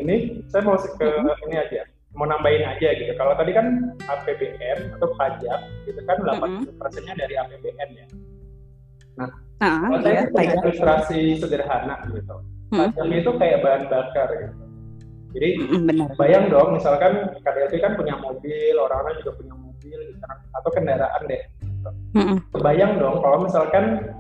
ini, 0.04 0.16
saya 0.52 0.62
mau 0.68 0.76
ke 0.76 1.10
ini 1.48 1.56
aja 1.56 1.82
mau 2.16 2.28
nambahin 2.28 2.68
aja 2.68 2.88
gitu. 2.96 3.12
Kalau 3.16 3.34
tadi 3.40 3.52
kan 3.56 3.96
APBN 4.04 5.00
atau 5.00 5.08
pajak 5.16 5.60
itu 5.88 6.02
kan 6.04 6.18
80 6.20 6.76
persennya 6.76 7.16
dari 7.16 7.36
APBN 7.40 7.90
ya. 7.96 8.08
Nah, 9.16 9.32
uh, 9.64 9.80
kalau 9.88 10.00
saya 10.04 10.28
punya 10.28 10.56
ilustrasi 10.60 11.40
sederhana 11.40 11.96
gitu. 12.12 12.36
Pajak 12.72 13.08
itu 13.08 13.32
kayak 13.40 13.60
bahan 13.64 13.84
bakar 13.88 14.28
gitu. 14.36 14.71
Jadi 15.32 15.50
Benar. 15.64 16.12
bayang 16.20 16.52
dong, 16.52 16.76
misalkan 16.76 17.32
KDLP 17.40 17.80
kan 17.80 17.96
punya 17.96 18.20
mobil, 18.20 18.76
orang-orang 18.76 19.16
juga 19.24 19.32
punya 19.40 19.54
mobil, 19.56 19.98
gitu, 20.12 20.20
kan, 20.20 20.38
atau 20.60 20.70
kendaraan 20.76 21.22
deh. 21.28 21.42
Gitu. 21.64 21.90
Bayang 22.60 23.00
dong 23.00 23.24
kalau 23.24 23.48
misalkan 23.48 24.12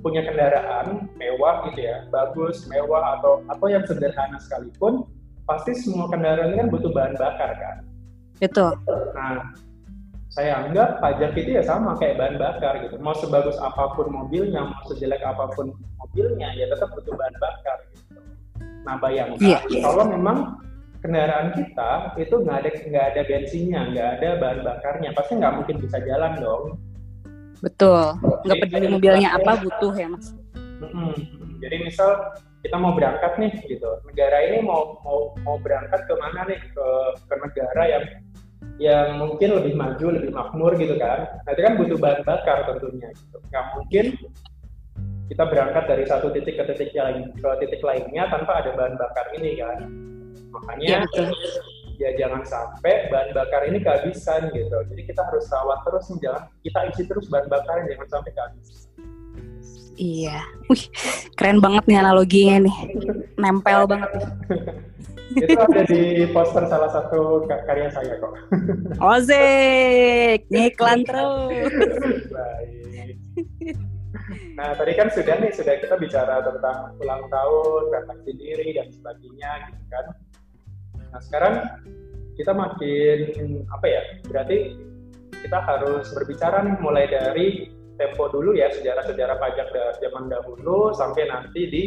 punya 0.00 0.24
kendaraan 0.24 1.08
mewah 1.16 1.68
gitu 1.68 1.84
ya, 1.84 2.04
bagus, 2.08 2.64
mewah 2.68 3.20
atau 3.20 3.40
atau 3.48 3.66
yang 3.68 3.84
sederhana 3.84 4.36
sekalipun, 4.40 5.04
pasti 5.44 5.76
semua 5.76 6.08
kendaraan 6.08 6.52
ini 6.52 6.64
kan 6.64 6.68
butuh 6.72 6.90
bahan 6.92 7.14
bakar 7.16 7.50
kan. 7.56 7.76
Betul. 8.40 8.76
Nah, 9.16 9.52
saya 10.34 10.66
anggap 10.66 10.98
pajak 10.98 11.32
itu 11.38 11.56
ya 11.56 11.62
sama 11.62 11.94
kayak 12.00 12.18
bahan 12.18 12.36
bakar 12.40 12.82
gitu. 12.82 12.98
Mau 12.98 13.14
sebagus 13.14 13.54
apa 13.62 13.94
pun 13.94 14.10
mobilnya, 14.10 14.66
mau 14.66 14.82
sejelek 14.90 15.22
apa 15.22 15.46
pun 15.54 15.76
mobilnya, 16.00 16.50
ya 16.58 16.66
tetap 16.72 16.90
butuh 16.96 17.14
bahan 17.14 17.36
bakar 17.38 17.78
gitu. 17.92 18.18
Nah, 18.84 19.00
bayangkan 19.00 19.40
yeah. 19.40 19.60
kalau 19.80 20.04
memang 20.08 20.60
kendaraan 21.00 21.52
kita 21.56 22.16
itu 22.20 22.34
nggak 22.40 22.56
ada 22.64 22.70
nggak 22.84 23.06
ada 23.12 23.20
bensinnya, 23.28 23.80
nggak 23.92 24.08
ada 24.20 24.28
bahan 24.40 24.60
bakarnya, 24.64 25.10
pasti 25.16 25.32
nggak 25.40 25.54
mungkin 25.60 25.76
bisa 25.80 25.98
jalan 26.04 26.32
dong. 26.40 26.64
Betul. 27.64 28.20
Nggak 28.44 28.56
peduli 28.68 28.86
mobilnya 28.92 29.36
apa 29.36 29.60
butuh 29.64 29.92
ya 29.96 30.08
mas. 30.12 30.36
Hmm, 30.84 31.16
jadi 31.64 31.80
misal 31.80 32.36
kita 32.64 32.80
mau 32.80 32.96
berangkat 32.96 33.36
nih 33.36 33.52
gitu 33.68 34.00
negara 34.08 34.40
ini 34.48 34.64
mau 34.64 34.96
mau 35.04 35.36
mau 35.44 35.60
berangkat 35.60 36.08
ke 36.08 36.14
mana 36.16 36.48
nih 36.48 36.56
ke 36.72 36.86
ke 37.28 37.34
negara 37.36 37.82
yang 37.84 38.04
yang 38.80 39.06
mungkin 39.20 39.60
lebih 39.60 39.76
maju 39.76 40.06
lebih 40.16 40.32
makmur 40.32 40.72
gitu 40.80 40.96
kan 40.96 41.28
nah 41.44 41.52
itu 41.52 41.60
kan 41.60 41.76
butuh 41.76 42.00
bahan 42.00 42.20
bakar 42.24 42.64
tentunya 42.64 43.12
gitu 43.12 43.36
nggak 43.52 43.64
mungkin 43.76 44.04
kita 45.34 45.50
berangkat 45.50 45.84
dari 45.90 46.04
satu 46.06 46.30
titik 46.30 46.62
ke 46.62 46.64
titik 46.70 46.94
lain 46.94 47.34
ke 47.34 47.48
titik 47.58 47.82
lainnya 47.82 48.30
tanpa 48.30 48.62
ada 48.62 48.70
bahan 48.78 48.94
bakar 48.94 49.26
ini 49.34 49.58
kan 49.58 49.78
makanya 50.54 51.02
ya, 51.10 51.26
ya 51.98 52.10
jangan 52.14 52.46
sampai 52.46 53.10
bahan 53.10 53.34
bakar 53.34 53.66
ini 53.66 53.82
kehabisan 53.82 54.54
gitu 54.54 54.78
jadi 54.94 55.02
kita 55.10 55.26
harus 55.26 55.50
rawat 55.50 55.82
terus 55.82 56.06
nih 56.14 56.18
jangan 56.22 56.42
kita 56.62 56.80
isi 56.94 57.02
terus 57.10 57.26
bahan 57.26 57.50
bakar 57.50 57.82
jangan 57.82 58.08
sampai 58.08 58.30
kehabisan 58.30 58.86
Iya, 59.94 60.42
wih 60.66 60.90
keren 61.38 61.62
banget 61.62 61.86
nih 61.86 62.02
analoginya 62.02 62.66
nih, 62.66 62.78
nempel 63.38 63.86
banget. 63.86 64.10
Itu 65.38 65.54
ada 65.54 65.86
di 65.86 66.26
poster 66.34 66.66
salah 66.66 66.90
satu 66.90 67.46
karya 67.46 67.94
saya 67.94 68.18
kok. 68.18 68.34
Ozik, 68.98 70.50
ngiklan 70.50 71.06
terus. 71.06 71.70
Baik. 72.34 73.93
Nah 74.54 74.78
tadi 74.78 74.92
kan 74.94 75.10
sudah 75.10 75.36
nih 75.42 75.50
sudah 75.50 75.74
kita 75.82 75.98
bicara 75.98 76.42
tentang 76.46 76.94
ulang 77.02 77.26
tahun, 77.28 77.82
refleksi 77.90 78.32
diri 78.38 78.68
dan 78.78 78.88
sebagainya 78.94 79.50
gitu 79.70 79.84
kan. 79.90 80.06
Nah 81.10 81.20
sekarang 81.22 81.54
kita 82.38 82.52
makin 82.54 83.18
apa 83.70 83.86
ya? 83.86 84.02
Berarti 84.26 84.58
kita 85.44 85.58
harus 85.60 86.08
berbicara 86.14 86.64
nih 86.64 86.76
mulai 86.80 87.04
dari 87.10 87.68
tempo 87.94 88.26
dulu 88.30 88.58
ya 88.58 88.70
sejarah-sejarah 88.74 89.38
pajak 89.38 89.68
dari 89.70 89.94
zaman 90.02 90.26
dahulu 90.26 90.90
sampai 90.94 91.30
nanti 91.30 91.62
di 91.70 91.82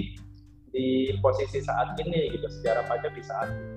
di 0.71 1.15
posisi 1.23 1.63
saat 1.63 1.97
ini 1.99 2.31
gitu 2.31 2.47
sejarah 2.47 2.85
pajak 2.85 3.11
di 3.15 3.23
saat 3.23 3.49
ini. 3.49 3.67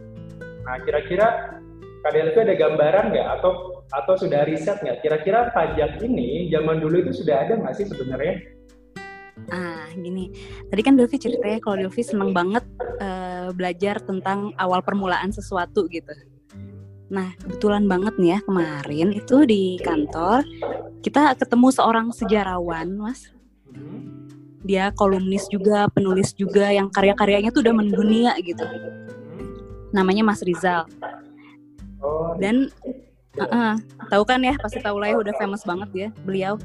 Nah 0.66 0.76
kira-kira 0.84 1.58
itu 2.00 2.38
ada 2.40 2.54
gambaran 2.56 3.04
nggak 3.12 3.28
atau 3.40 3.84
atau 3.92 4.14
sudah 4.16 4.48
riset 4.48 4.80
nggak 4.80 5.04
kira-kira 5.04 5.52
pajak 5.52 6.00
ini 6.00 6.48
zaman 6.48 6.80
dulu 6.80 7.04
itu 7.04 7.22
sudah 7.22 7.44
ada 7.44 7.60
nggak 7.60 7.74
sih 7.76 7.86
sebenarnya? 7.86 8.40
Ah 9.48 9.88
gini, 9.96 10.32
tadi 10.68 10.80
kan 10.84 11.00
Dovi 11.00 11.16
ceritanya 11.16 11.58
kalau 11.64 11.88
Dovi 11.88 12.02
seneng 12.04 12.36
banget 12.36 12.64
uh, 13.00 13.48
belajar 13.56 14.00
tentang 14.04 14.52
awal 14.60 14.84
permulaan 14.84 15.32
sesuatu 15.32 15.88
gitu. 15.88 16.12
Nah, 17.10 17.34
kebetulan 17.42 17.90
banget 17.90 18.14
nih 18.22 18.30
ya 18.36 18.38
kemarin 18.46 19.08
itu 19.10 19.42
di 19.42 19.80
kantor 19.82 20.46
kita 21.02 21.34
ketemu 21.34 21.68
seorang 21.74 22.06
sejarawan, 22.14 22.94
Mas. 22.94 23.32
Dia 24.62 24.92
kolumnis 24.94 25.48
juga, 25.50 25.88
penulis 25.90 26.36
juga 26.36 26.70
yang 26.70 26.92
karya-karyanya 26.92 27.50
tuh 27.50 27.64
udah 27.64 27.74
mendunia 27.74 28.36
gitu. 28.44 28.62
Namanya 29.90 30.22
Mas 30.22 30.44
Rizal. 30.44 30.86
Dan 32.40 32.72
uh 33.36 33.44
-uh, 33.44 33.72
tahu 34.08 34.22
kan 34.24 34.40
ya, 34.42 34.56
pasti 34.58 34.80
tahu 34.80 35.00
lah 35.00 35.12
ya 35.12 35.16
udah 35.20 35.34
famous 35.36 35.62
banget 35.62 35.90
ya 35.94 36.08
beliau. 36.24 36.56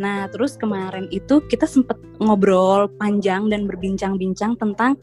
Nah, 0.00 0.26
terus 0.32 0.56
kemarin 0.56 1.06
itu 1.12 1.44
kita 1.46 1.68
sempet 1.68 1.94
ngobrol 2.16 2.88
panjang 2.96 3.52
dan 3.52 3.68
berbincang-bincang 3.68 4.56
tentang 4.56 4.96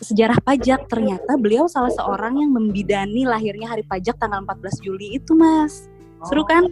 sejarah 0.00 0.38
pajak. 0.40 0.86
Ternyata 0.86 1.36
beliau 1.36 1.66
salah 1.66 1.92
seorang 1.92 2.38
yang 2.38 2.50
membidani 2.54 3.26
lahirnya 3.26 3.68
hari 3.68 3.82
pajak 3.84 4.16
tanggal 4.16 4.40
14 4.46 4.80
Juli 4.86 5.18
itu 5.18 5.34
mas. 5.34 5.90
Seru 6.28 6.44
kan? 6.44 6.68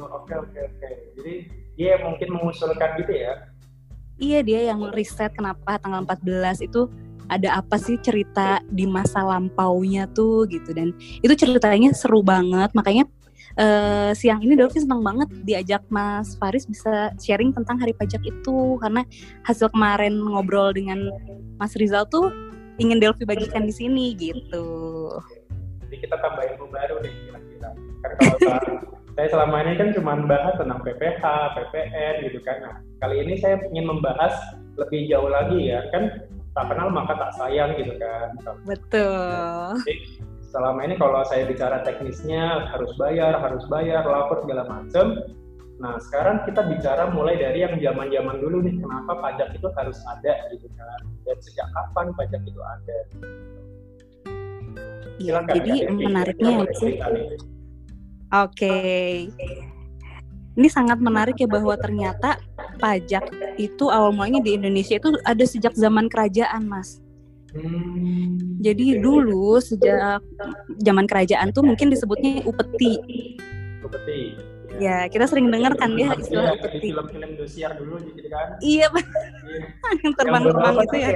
oke 0.00 0.32
oke 0.32 0.58
oke. 0.60 0.88
Jadi 1.20 1.34
dia 1.74 1.96
mungkin 2.04 2.28
mengusulkan 2.36 3.00
gitu 3.00 3.12
ya? 3.16 3.32
Iya 4.20 4.40
dia 4.44 4.60
yang 4.72 4.92
riset 4.92 5.32
kenapa 5.32 5.80
tanggal 5.80 6.04
14 6.04 6.68
itu 6.68 6.92
ada 7.30 7.62
apa 7.62 7.78
sih 7.78 7.96
cerita 8.02 8.58
di 8.68 8.84
masa 8.90 9.22
lampaunya 9.22 10.10
tuh 10.10 10.44
gitu 10.50 10.74
dan 10.74 10.90
itu 11.22 11.32
ceritanya 11.38 11.94
seru 11.94 12.20
banget 12.26 12.74
makanya 12.74 13.06
uh, 13.56 14.10
siang 14.12 14.42
ini 14.42 14.58
Dolphy 14.58 14.82
senang 14.82 15.00
banget 15.06 15.30
diajak 15.46 15.82
Mas 15.88 16.34
Faris 16.36 16.66
bisa 16.66 17.14
sharing 17.22 17.54
tentang 17.54 17.78
hari 17.78 17.94
pajak 17.94 18.20
itu 18.26 18.76
karena 18.82 19.06
hasil 19.46 19.70
kemarin 19.72 20.18
ngobrol 20.18 20.74
dengan 20.74 21.08
Mas 21.56 21.74
Rizal 21.78 22.06
tuh 22.10 22.34
ingin 22.80 22.98
Delphi 22.98 23.28
bagikan 23.28 23.68
di 23.68 23.74
sini 23.76 24.16
gitu. 24.16 24.66
Jadi 25.86 25.96
kita 26.00 26.16
tambah 26.24 26.40
ilmu 26.40 26.66
baru 26.72 26.96
nih 27.04 27.12
kira-kira. 27.28 27.70
Kan 28.00 28.10
kalau 28.16 28.38
saya 29.20 29.28
selama 29.28 29.56
ini 29.68 29.72
kan 29.76 29.88
cuma 29.92 30.16
bahas 30.24 30.56
tentang 30.56 30.80
PPH, 30.80 31.22
PPN 31.60 32.14
gitu 32.24 32.38
kan. 32.40 32.56
Nah, 32.64 32.74
kali 33.04 33.20
ini 33.20 33.36
saya 33.36 33.60
ingin 33.68 33.84
membahas 33.84 34.32
lebih 34.80 35.12
jauh 35.12 35.28
lagi 35.28 35.68
ya. 35.68 35.84
Kan 35.92 36.24
tak 36.60 36.76
kenal 36.76 36.92
maka 36.92 37.16
tak 37.16 37.32
sayang 37.40 37.72
gitu 37.80 37.96
kan. 37.96 38.36
Betul. 38.68 39.80
Jadi, 39.80 40.20
selama 40.52 40.84
ini 40.84 40.94
kalau 41.00 41.24
saya 41.24 41.48
bicara 41.48 41.80
teknisnya 41.88 42.68
harus 42.68 42.92
bayar, 43.00 43.40
harus 43.40 43.64
bayar, 43.72 44.04
lapor 44.04 44.44
segala 44.44 44.68
macam. 44.68 45.24
Nah, 45.80 45.96
sekarang 45.96 46.44
kita 46.44 46.68
bicara 46.68 47.08
mulai 47.08 47.40
dari 47.40 47.64
yang 47.64 47.80
zaman-zaman 47.80 48.36
dulu 48.44 48.60
nih, 48.60 48.76
kenapa 48.76 49.16
pajak 49.24 49.56
itu 49.56 49.64
harus 49.72 49.96
ada 50.04 50.52
gitu 50.52 50.68
kan, 50.76 51.00
dan 51.24 51.36
sejak 51.40 51.64
kapan 51.72 52.12
pajak 52.12 52.42
itu 52.44 52.60
ada. 52.60 52.98
Iya, 55.16 55.40
jadi 55.48 55.72
ya, 55.72 55.88
menariknya 55.88 56.68
sih. 56.76 57.00
Oke. 58.28 58.76
Ini 60.60 60.68
sangat 60.68 61.00
menarik 61.00 61.40
ya 61.40 61.48
bahwa 61.48 61.72
ternyata 61.80 62.36
pajak 62.76 63.32
itu 63.56 63.88
awal 63.88 64.12
mulanya 64.12 64.44
di 64.44 64.60
Indonesia 64.60 65.00
itu 65.00 65.08
ada 65.24 65.44
sejak 65.48 65.72
zaman 65.72 66.12
kerajaan, 66.12 66.68
Mas. 66.68 67.00
Hmm. 67.56 68.60
Jadi 68.60 69.00
dulu 69.00 69.56
sejak 69.56 70.20
zaman 70.84 71.08
kerajaan 71.08 71.56
tuh 71.56 71.64
mungkin 71.64 71.88
disebutnya 71.88 72.44
upeti. 72.44 73.00
Upeti 73.80 74.50
Ya, 74.80 75.08
kita 75.12 75.28
sering 75.28 75.52
dengar 75.52 75.76
kan 75.76 75.92
ya 75.98 76.14
istilah 76.16 76.56
ya, 76.56 76.68
di 76.72 76.78
film-film 76.80 77.36
Indosiar 77.36 77.76
dulu 77.76 78.00
gitu 78.00 78.28
kan. 78.32 78.56
Iya, 78.64 78.86
yang 80.04 80.14
terbang-terbang 80.16 80.76
itu 80.88 80.96
ya. 80.96 81.10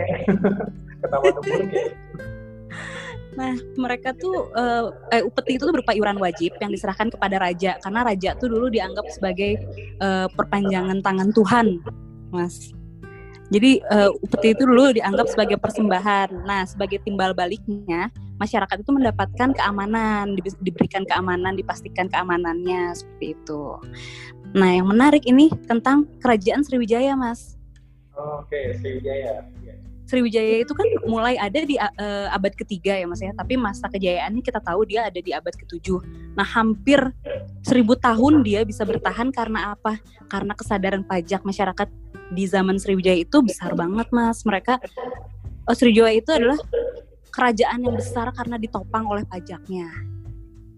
Ketawa 1.00 1.24
ya. 1.24 1.32
Nah, 3.34 3.54
mereka 3.74 4.14
tuh 4.14 4.50
uh, 4.54 4.94
eh, 5.10 5.26
upeti 5.26 5.58
itu 5.58 5.66
tuh 5.66 5.74
berupa 5.74 5.90
iuran 5.90 6.18
wajib 6.22 6.54
yang 6.62 6.70
diserahkan 6.70 7.10
kepada 7.10 7.42
raja 7.42 7.78
karena 7.82 8.00
raja 8.06 8.30
tuh 8.38 8.46
dulu 8.46 8.70
dianggap 8.70 9.06
sebagai 9.10 9.58
uh, 9.98 10.30
perpanjangan 10.38 11.02
tangan 11.02 11.34
Tuhan, 11.34 11.82
Mas. 12.30 12.70
Jadi 13.52 13.82
uh, 13.92 14.10
upeti 14.24 14.56
itu 14.56 14.64
dulu 14.64 14.94
dianggap 14.96 15.28
sebagai 15.28 15.60
persembahan. 15.60 16.48
Nah, 16.48 16.64
sebagai 16.64 17.02
timbal 17.04 17.36
baliknya, 17.36 18.08
masyarakat 18.40 18.80
itu 18.80 18.90
mendapatkan 18.90 19.52
keamanan, 19.52 20.34
di, 20.34 20.40
diberikan 20.64 21.04
keamanan, 21.04 21.54
dipastikan 21.54 22.08
keamanannya 22.08 22.96
seperti 22.96 23.36
itu. 23.36 23.78
Nah, 24.56 24.70
yang 24.80 24.88
menarik 24.88 25.28
ini 25.28 25.52
tentang 25.68 26.08
kerajaan 26.24 26.64
Sriwijaya, 26.64 27.14
Mas. 27.18 27.58
Oke, 28.16 28.48
okay. 28.48 28.64
Sriwijaya. 28.80 29.44
Sriwijaya 30.04 30.60
itu 30.60 30.76
kan 30.76 30.84
mulai 31.08 31.40
ada 31.40 31.64
di 31.64 31.80
uh, 31.80 32.28
abad 32.28 32.52
ketiga 32.52 32.92
ya 32.92 33.08
mas 33.08 33.24
ya, 33.24 33.32
tapi 33.32 33.56
masa 33.56 33.88
kejayaannya 33.88 34.44
kita 34.44 34.60
tahu 34.60 34.84
dia 34.84 35.08
ada 35.08 35.16
di 35.16 35.32
abad 35.32 35.56
ketujuh. 35.56 36.04
Nah 36.36 36.44
hampir 36.44 37.00
seribu 37.64 37.96
tahun 37.96 38.44
dia 38.44 38.68
bisa 38.68 38.84
bertahan 38.84 39.32
karena 39.32 39.72
apa? 39.72 39.96
Karena 40.28 40.52
kesadaran 40.52 41.08
pajak 41.08 41.40
masyarakat 41.48 41.88
di 42.36 42.44
zaman 42.44 42.76
Sriwijaya 42.76 43.24
itu 43.24 43.40
besar 43.40 43.72
banget 43.72 44.12
mas. 44.12 44.44
Mereka 44.44 44.76
oh, 45.64 45.74
Sriwijaya 45.74 46.20
itu 46.20 46.30
adalah 46.36 46.60
kerajaan 47.32 47.88
yang 47.88 47.96
besar 47.96 48.28
karena 48.36 48.60
ditopang 48.60 49.08
oleh 49.08 49.24
pajaknya. 49.24 49.88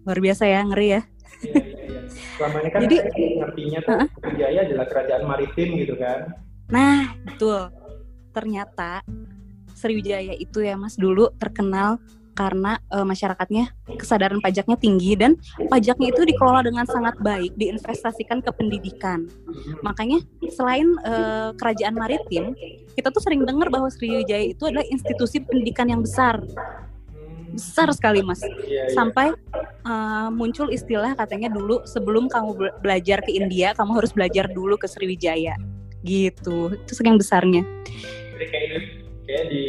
Luar 0.07 0.23
biasa 0.23 0.47
ya, 0.47 0.63
ngeri 0.63 0.87
ya. 0.87 1.01
Iya, 1.43 1.51
iya, 1.51 1.83
iya. 1.83 2.01
Selama 2.39 2.57
ini 2.63 2.69
kan 2.71 2.79
Jadi, 2.87 2.97
ngertinya 3.43 3.79
tuh 3.83 3.95
uh 4.07 4.09
Sriwijaya 4.23 4.59
adalah 4.71 4.85
kerajaan 4.87 5.23
maritim 5.27 5.67
gitu 5.83 5.99
kan. 5.99 6.31
Nah, 6.71 7.11
betul 7.27 7.86
ternyata 8.37 9.01
Sriwijaya 9.73 10.33
itu 10.37 10.61
ya 10.61 10.77
Mas 10.77 10.97
dulu 10.97 11.33
terkenal 11.37 11.97
karena 12.37 12.77
uh, 12.93 13.01
masyarakatnya 13.01 13.73
kesadaran 13.97 14.37
pajaknya 14.37 14.77
tinggi 14.77 15.17
dan 15.17 15.41
pajaknya 15.73 16.13
itu 16.13 16.21
dikelola 16.21 16.61
dengan 16.61 16.85
sangat 16.85 17.17
baik, 17.17 17.57
diinvestasikan 17.57 18.45
ke 18.45 18.53
pendidikan. 18.53 19.25
Makanya 19.81 20.21
selain 20.53 20.85
uh, 21.01 21.57
kerajaan 21.57 21.97
maritim, 21.97 22.53
kita 22.93 23.09
tuh 23.09 23.25
sering 23.25 23.41
dengar 23.41 23.73
bahwa 23.73 23.89
Sriwijaya 23.89 24.53
itu 24.53 24.69
adalah 24.69 24.85
institusi 24.85 25.41
pendidikan 25.41 25.89
yang 25.89 26.05
besar. 26.05 26.37
Besar 27.57 27.89
sekali, 27.89 28.21
Mas. 28.21 28.37
Iya, 28.45 28.53
iya. 28.53 28.83
Sampai 28.93 29.33
uh, 29.89 30.29
muncul 30.29 30.69
istilah 30.69 31.17
katanya 31.17 31.49
dulu 31.49 31.81
sebelum 31.89 32.29
kamu 32.29 32.53
belajar 32.85 33.25
ke 33.25 33.33
India, 33.33 33.73
kamu 33.73 33.97
harus 33.97 34.13
belajar 34.13 34.45
dulu 34.45 34.77
ke 34.77 34.85
Sriwijaya. 34.85 35.57
Gitu. 36.05 36.77
Itu 36.77 36.91
saking 36.93 37.17
besarnya 37.17 37.65
jadi 38.37 38.45
kayak 38.53 38.65
ini 38.69 38.79
kayak 39.27 39.45
di 39.51 39.63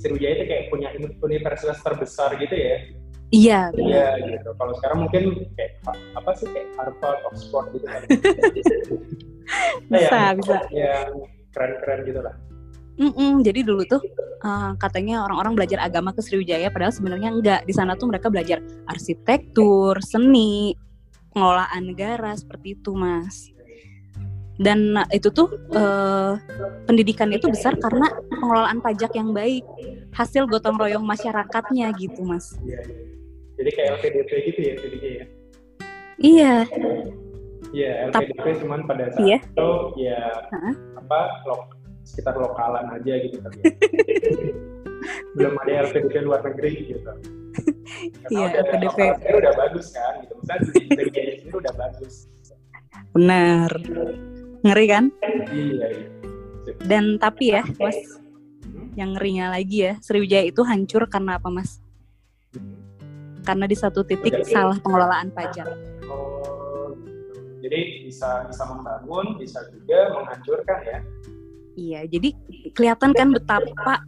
Sriwijaya 0.00 0.32
itu 0.40 0.44
kayak 0.50 0.64
punya 0.72 0.88
universitas 1.22 1.78
terbesar 1.84 2.34
gitu 2.40 2.56
ya 2.56 2.78
Iya. 3.34 3.74
Iya 3.74 4.06
gitu. 4.30 4.50
Kalau 4.54 4.72
sekarang 4.78 4.98
mungkin 5.06 5.22
kayak 5.58 5.82
apa 6.14 6.30
sih 6.38 6.46
kayak 6.54 6.70
Harvard, 6.78 7.18
Oxford 7.26 7.66
gitu 7.74 7.86
kan. 7.90 8.02
bisa, 9.90 10.14
ya, 10.14 10.26
bisa. 10.38 10.56
Ya 10.70 11.10
keren-keren 11.50 12.00
gitu 12.06 12.20
lah. 12.22 12.34
Mm 12.94 13.10
-mm, 13.10 13.32
jadi 13.42 13.66
dulu 13.66 13.82
tuh 13.90 13.98
uh, 14.46 14.78
katanya 14.78 15.26
orang-orang 15.26 15.58
belajar 15.58 15.82
agama 15.82 16.14
ke 16.14 16.22
Sriwijaya, 16.22 16.70
padahal 16.70 16.94
sebenarnya 16.94 17.34
enggak. 17.34 17.60
Di 17.66 17.74
sana 17.74 17.98
tuh 17.98 18.06
mereka 18.06 18.30
belajar 18.30 18.62
arsitektur, 18.86 19.98
seni, 19.98 20.78
pengelolaan 21.34 21.90
negara 21.90 22.38
seperti 22.38 22.78
itu, 22.78 22.94
mas 22.94 23.53
dan 24.58 25.02
itu 25.10 25.34
tuh 25.34 25.50
uh, 25.74 26.38
pendidikan 26.86 27.26
itu 27.34 27.50
besar 27.50 27.74
karena 27.74 28.06
pengelolaan 28.30 28.78
pajak 28.78 29.10
yang 29.18 29.34
baik 29.34 29.66
hasil 30.14 30.46
gotong 30.46 30.78
royong 30.78 31.02
masyarakatnya 31.02 31.90
gitu 31.98 32.22
mas. 32.22 32.54
Iya, 32.62 32.80
iya. 32.86 33.06
jadi 33.58 33.70
kayak 33.74 33.88
LPDP 33.98 34.30
gitu 34.52 34.60
ya 34.62 34.74
jadinya 34.78 35.10
ya? 35.10 35.24
Iya. 36.22 36.54
Iya 37.74 37.92
LPDP 38.14 38.38
Tapi, 38.38 38.60
cuman 38.62 38.80
pada 38.86 39.04
saat 39.10 39.26
iya. 39.26 39.38
itu 39.42 39.70
ya 39.98 40.22
uh-huh. 40.54 40.74
apa 41.02 41.18
lo, 41.50 41.56
sekitar 42.06 42.38
lokalan 42.38 42.86
aja 42.94 43.12
gitu 43.26 43.38
kan 43.42 43.52
belum 45.34 45.54
ada 45.66 45.90
LPDP 45.90 46.14
luar 46.22 46.40
negeri 46.46 46.94
gitu. 46.94 47.12
Iya 48.34 48.50
LPDP 48.66 48.98
udah 49.30 49.52
bagus 49.54 49.94
kan 49.94 50.26
gitu. 50.26 50.34
Misalnya 50.42 50.60
di 50.66 50.70
sini 50.74 51.54
udah 51.54 51.72
bagus. 51.78 52.14
Benar 53.14 53.70
ngeri 54.64 54.86
kan? 54.88 55.04
Iya, 55.52 55.88
dan 56.88 57.20
tapi 57.20 57.52
ya 57.52 57.62
mas 57.76 57.98
yang 58.96 59.12
ngerinya 59.12 59.52
lagi 59.52 59.90
ya 59.90 59.94
Sriwijaya 60.00 60.48
itu 60.48 60.64
hancur 60.64 61.04
karena 61.06 61.36
apa 61.36 61.52
mas? 61.52 61.78
Karena 63.44 63.68
di 63.68 63.76
satu 63.76 64.00
titik 64.08 64.40
salah 64.48 64.80
pengelolaan 64.80 65.28
pajak. 65.36 65.68
Oh 66.08 66.34
jadi 67.64 68.04
bisa 68.04 68.44
bisa 68.44 68.62
membangun 68.68 69.40
bisa 69.40 69.64
juga 69.72 70.12
menghancurkan 70.12 70.78
ya? 70.84 70.98
Iya 71.74 72.00
jadi 72.06 72.28
kelihatan 72.76 73.10
kan 73.16 73.28
betapa 73.32 74.04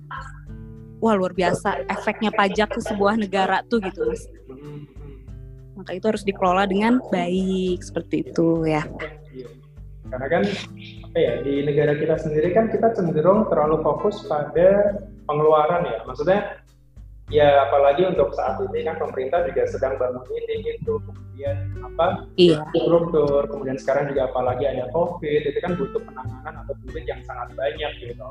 wah 1.01 1.14
luar 1.16 1.33
biasa 1.33 1.88
efeknya 1.88 2.31
pajak 2.37 2.77
ke 2.77 2.81
sebuah 2.85 3.16
negara 3.16 3.64
tuh 3.64 3.81
gitu 3.81 4.12
mas. 4.12 4.29
Hmm. 4.49 4.85
maka 5.77 5.92
itu 5.92 6.09
harus 6.09 6.25
dikelola 6.25 6.64
dengan 6.64 7.05
baik 7.12 7.85
seperti 7.85 8.25
itu 8.25 8.64
ya 8.64 8.81
karena 10.11 10.27
kan 10.31 10.42
apa 11.11 11.19
ya 11.19 11.33
di 11.42 11.64
negara 11.66 11.92
kita 11.99 12.16
sendiri 12.21 12.55
kan 12.55 12.71
kita 12.71 12.95
cenderung 12.95 13.49
terlalu 13.51 13.83
fokus 13.83 14.23
pada 14.27 15.01
pengeluaran 15.27 15.87
ya. 15.87 15.99
Maksudnya 16.07 16.62
ya 17.33 17.66
apalagi 17.66 18.07
untuk 18.07 18.31
saat 18.38 18.62
ini 18.62 18.87
kan 18.87 18.97
pemerintah 19.03 19.42
juga 19.51 19.66
sedang 19.66 19.99
bangun 19.99 20.23
ini 20.31 20.79
itu 20.79 21.03
kemudian 21.03 21.59
apa 21.83 22.23
iya. 22.38 22.62
struktur 22.71 23.51
kemudian 23.51 23.75
sekarang 23.83 24.14
juga 24.14 24.31
apalagi 24.31 24.62
ada 24.62 24.87
covid 24.95 25.42
itu 25.42 25.59
kan 25.59 25.75
butuh 25.75 25.99
penanganan 26.07 26.55
atau 26.62 26.75
duit 26.87 27.03
yang 27.05 27.19
sangat 27.27 27.51
banyak 27.59 27.92
gitu. 27.99 28.27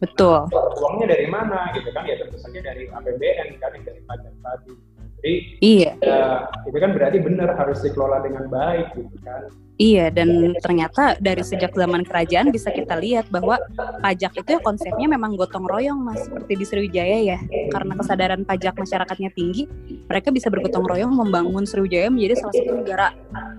Betul. 0.00 0.48
nah, 0.48 0.64
uangnya 0.80 1.12
dari 1.12 1.28
mana 1.28 1.68
gitu 1.76 1.92
kan? 1.92 2.08
Ya 2.08 2.16
tentu 2.16 2.40
saja 2.40 2.58
dari 2.64 2.88
APBN 2.88 3.60
kan 3.60 3.70
yang 3.76 3.84
dari 3.84 4.00
pajak 4.08 4.34
tadi 4.40 4.72
jadi 5.20 5.34
iya. 5.60 5.92
ya, 6.00 6.48
itu 6.64 6.78
kan 6.80 6.96
berarti 6.96 7.20
benar 7.20 7.52
harus 7.52 7.84
dikelola 7.84 8.24
dengan 8.24 8.48
baik 8.48 8.88
gitu 8.96 9.16
kan. 9.20 9.52
Iya 9.80 10.12
dan 10.12 10.56
ternyata 10.60 11.16
dari 11.20 11.40
sejak 11.40 11.72
zaman 11.72 12.04
kerajaan 12.04 12.52
bisa 12.52 12.68
kita 12.68 13.00
lihat 13.00 13.32
bahwa 13.32 13.56
pajak 14.04 14.36
itu 14.36 14.48
ya 14.56 14.60
konsepnya 14.60 15.08
memang 15.08 15.40
gotong 15.40 15.64
royong 15.64 15.96
mas 15.96 16.20
seperti 16.20 16.52
di 16.52 16.64
Sriwijaya 16.68 17.18
ya 17.24 17.38
karena 17.72 17.96
kesadaran 17.96 18.44
pajak 18.44 18.76
masyarakatnya 18.76 19.32
tinggi 19.32 19.64
mereka 20.04 20.28
bisa 20.28 20.52
bergotong 20.52 20.84
royong 20.84 21.12
membangun 21.16 21.64
Sriwijaya 21.64 22.12
menjadi 22.12 22.44
salah 22.44 22.54
satu 22.60 22.72
negara 22.76 23.08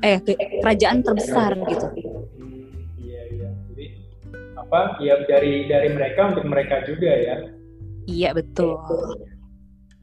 eh 0.06 0.22
kerajaan 0.62 1.02
terbesar 1.02 1.58
gitu. 1.58 1.88
iya 3.02 3.22
iya 3.34 3.50
jadi 3.74 3.86
apa 4.62 4.82
ya 5.02 5.26
dari 5.26 5.66
dari 5.66 5.90
mereka 5.90 6.38
untuk 6.38 6.46
mereka 6.46 6.86
juga 6.86 7.10
ya. 7.18 7.36
Iya 8.06 8.30
betul. 8.34 8.78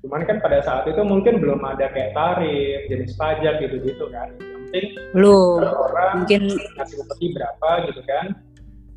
Cuman 0.09 0.25
kan 0.25 0.41
pada 0.41 0.65
saat 0.65 0.89
itu 0.89 1.05
mungkin 1.05 1.37
belum 1.37 1.61
ada 1.69 1.93
kayak 1.93 2.17
tarif, 2.17 2.81
jenis 2.89 3.13
pajak 3.21 3.61
gitu-gitu 3.61 4.09
kan. 4.09 4.33
Yang 4.41 4.73
penting 4.73 4.87
belum 5.13 5.69
orang 5.69 6.25
mungkin 6.25 6.43
ngasih 6.49 6.97
upeti 7.05 7.37
berapa 7.37 7.69
gitu 7.93 8.01
kan. 8.09 8.27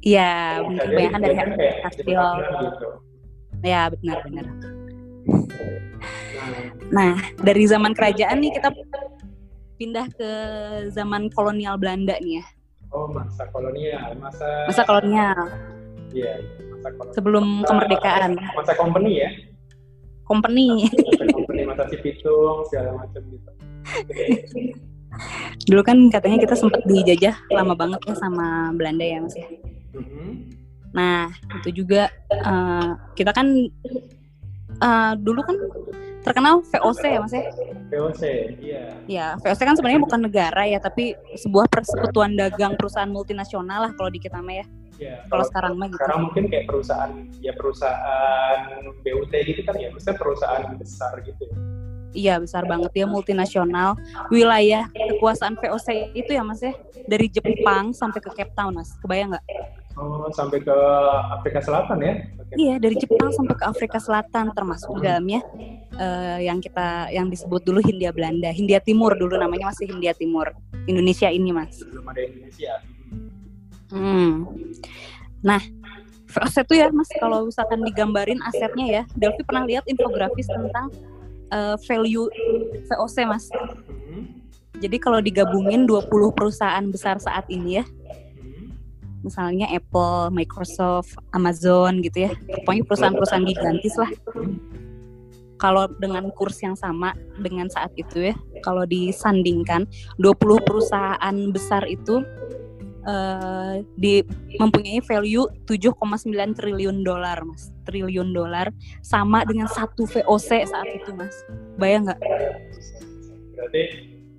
Iya, 0.07 0.63
mungkin 0.63 0.87
kebanyakan 0.87 1.19
dari 1.27 1.67
hasil. 1.83 2.07
Gitu. 2.07 2.87
Ya, 3.59 3.91
benar-benar. 3.91 4.45
Nah, 6.95 7.19
dari 7.43 7.63
zaman 7.67 7.91
kerajaan 7.91 8.39
nih 8.39 8.55
kita 8.55 8.71
pindah 9.75 10.07
ke 10.15 10.31
zaman 10.95 11.27
kolonial 11.35 11.75
Belanda 11.75 12.15
nih 12.23 12.39
ya. 12.39 12.45
Oh, 12.95 13.11
masa 13.11 13.51
kolonial, 13.51 14.15
masa 14.15 14.47
masa 14.63 14.87
kolonial. 14.87 15.43
Iya, 16.15 16.39
masa 16.71 16.87
kolonial. 16.95 17.15
Sebelum 17.19 17.45
kemerdekaan. 17.67 18.31
Masa 18.55 18.79
company 18.79 19.27
ya 19.27 19.50
company. 20.31 20.87
company 21.35 21.61
masa 21.67 21.83
si 21.91 21.99
pitung 21.99 22.63
segala 22.71 23.03
macam 23.03 23.21
gitu. 23.27 23.51
Dulu 25.67 25.81
kan 25.83 26.07
katanya 26.07 26.39
kita 26.39 26.55
sempat 26.55 26.87
dijajah 26.87 27.35
lama 27.51 27.75
banget 27.75 27.99
ya 28.07 28.15
sama 28.15 28.71
Belanda 28.71 29.03
ya 29.03 29.19
mas 29.19 29.35
ya. 29.35 29.47
Mm-hmm. 29.91 30.27
Nah 30.95 31.27
itu 31.61 31.83
juga 31.83 32.07
uh, 32.31 32.95
kita 33.13 33.35
kan 33.35 33.51
uh, 34.79 35.13
dulu 35.19 35.43
kan 35.43 35.57
terkenal 36.23 36.63
VOC 36.63 37.03
ya 37.11 37.19
mas 37.19 37.35
ya. 37.35 37.43
VOC, 37.91 38.21
iya. 38.63 38.83
Ya 39.05 39.27
VOC 39.43 39.59
kan 39.67 39.75
sebenarnya 39.75 40.01
bukan 40.01 40.19
negara 40.31 40.63
ya 40.63 40.79
tapi 40.79 41.13
sebuah 41.35 41.67
persekutuan 41.67 42.39
dagang 42.39 42.79
perusahaan 42.79 43.11
multinasional 43.11 43.89
lah 43.89 43.91
kalau 43.99 44.07
di 44.07 44.23
kita 44.23 44.39
mah 44.39 44.63
ya. 44.63 44.65
Ya, 45.01 45.25
kalau, 45.33 45.41
sekarang 45.49 45.73
mah 45.81 45.89
gitu. 45.89 45.97
Sekarang 45.97 46.19
mungkin 46.29 46.43
kayak 46.45 46.65
perusahaan 46.69 47.11
ya 47.41 47.53
perusahaan 47.57 48.57
BUT 49.01 49.33
gitu 49.33 49.61
kan 49.65 49.75
ya, 49.81 49.89
maksudnya 49.89 50.17
perusahaan 50.21 50.61
besar 50.77 51.17
gitu 51.25 51.41
ya. 51.41 51.55
Iya 52.11 52.35
besar 52.43 52.67
banget 52.67 52.91
ya 52.91 53.07
multinasional 53.07 53.95
wilayah 54.27 54.91
kekuasaan 54.91 55.55
VOC 55.55 56.11
itu 56.11 56.35
ya 56.35 56.43
mas 56.43 56.59
ya 56.59 56.75
dari 57.07 57.31
Jepang 57.31 57.95
sampai 57.95 58.19
ke 58.19 58.29
Cape 58.35 58.51
Town 58.51 58.75
mas 58.75 58.91
kebayang 58.99 59.31
nggak? 59.31 59.45
Oh 59.95 60.27
sampai 60.31 60.59
ke 60.59 60.75
Afrika 61.31 61.63
Selatan 61.63 61.97
ya? 62.03 62.13
Iya 62.51 62.75
dari 62.83 62.99
Jepang 62.99 63.31
sampai 63.31 63.55
ke 63.55 63.63
Afrika 63.63 63.97
Selatan 64.03 64.51
termasuk 64.51 64.99
di 64.99 65.07
dalamnya 65.07 65.39
uh, 65.95 66.39
yang 66.43 66.59
kita 66.59 67.15
yang 67.15 67.31
disebut 67.31 67.63
dulu 67.63 67.79
Hindia 67.79 68.11
Belanda 68.11 68.51
Hindia 68.51 68.83
Timur 68.83 69.15
dulu 69.15 69.39
namanya 69.39 69.71
masih 69.71 69.87
Hindia 69.87 70.11
Timur 70.11 70.51
Indonesia 70.91 71.31
ini 71.31 71.55
mas. 71.55 71.79
Belum 71.79 72.03
ada 72.11 72.21
Indonesia. 72.27 72.75
Hmm. 73.91 74.47
Nah, 75.43 75.61
aset 76.39 76.63
tuh 76.63 76.79
ya 76.79 76.87
Mas 76.95 77.11
kalau 77.19 77.51
misalkan 77.51 77.83
digambarin 77.83 78.39
asetnya 78.47 78.85
ya, 78.87 79.03
Delvi 79.19 79.43
pernah 79.43 79.67
lihat 79.67 79.83
infografis 79.91 80.47
tentang 80.47 80.87
uh, 81.51 81.75
value 81.85 82.31
VOC 82.87 83.15
Mas. 83.27 83.45
Jadi 84.81 84.97
kalau 84.97 85.21
digabungin 85.21 85.85
20 85.85 86.09
perusahaan 86.33 86.85
besar 86.89 87.21
saat 87.21 87.45
ini 87.53 87.83
ya, 87.83 87.85
misalnya 89.21 89.69
Apple, 89.69 90.33
Microsoft, 90.33 91.13
Amazon 91.37 92.01
gitu 92.01 92.25
ya. 92.25 92.31
Pokoknya 92.33 92.83
perusahaan-perusahaan 92.89 93.45
gigantis 93.45 93.93
lah. 93.99 94.11
Kalau 95.61 95.85
dengan 96.01 96.33
kurs 96.33 96.57
yang 96.65 96.73
sama 96.73 97.13
dengan 97.37 97.69
saat 97.69 97.93
itu 97.93 98.33
ya, 98.33 98.35
kalau 98.65 98.81
disandingkan 98.89 99.85
20 100.17 100.65
perusahaan 100.65 101.35
besar 101.53 101.85
itu 101.85 102.25
uh, 103.05 103.81
di 103.97 104.25
mempunyai 104.57 105.01
value 105.03 105.45
7,9 105.65 106.57
triliun 106.57 107.01
dolar, 107.05 107.41
Mas. 107.45 107.69
Triliun 107.85 108.33
dolar 108.33 108.69
sama 109.01 109.45
dengan 109.45 109.67
satu 109.69 110.05
VOC 110.05 110.49
saat 110.69 110.89
itu, 110.89 111.11
Mas. 111.15 111.35
Bayang 111.77 112.09
nggak? 112.09 112.19
Berarti 113.57 113.83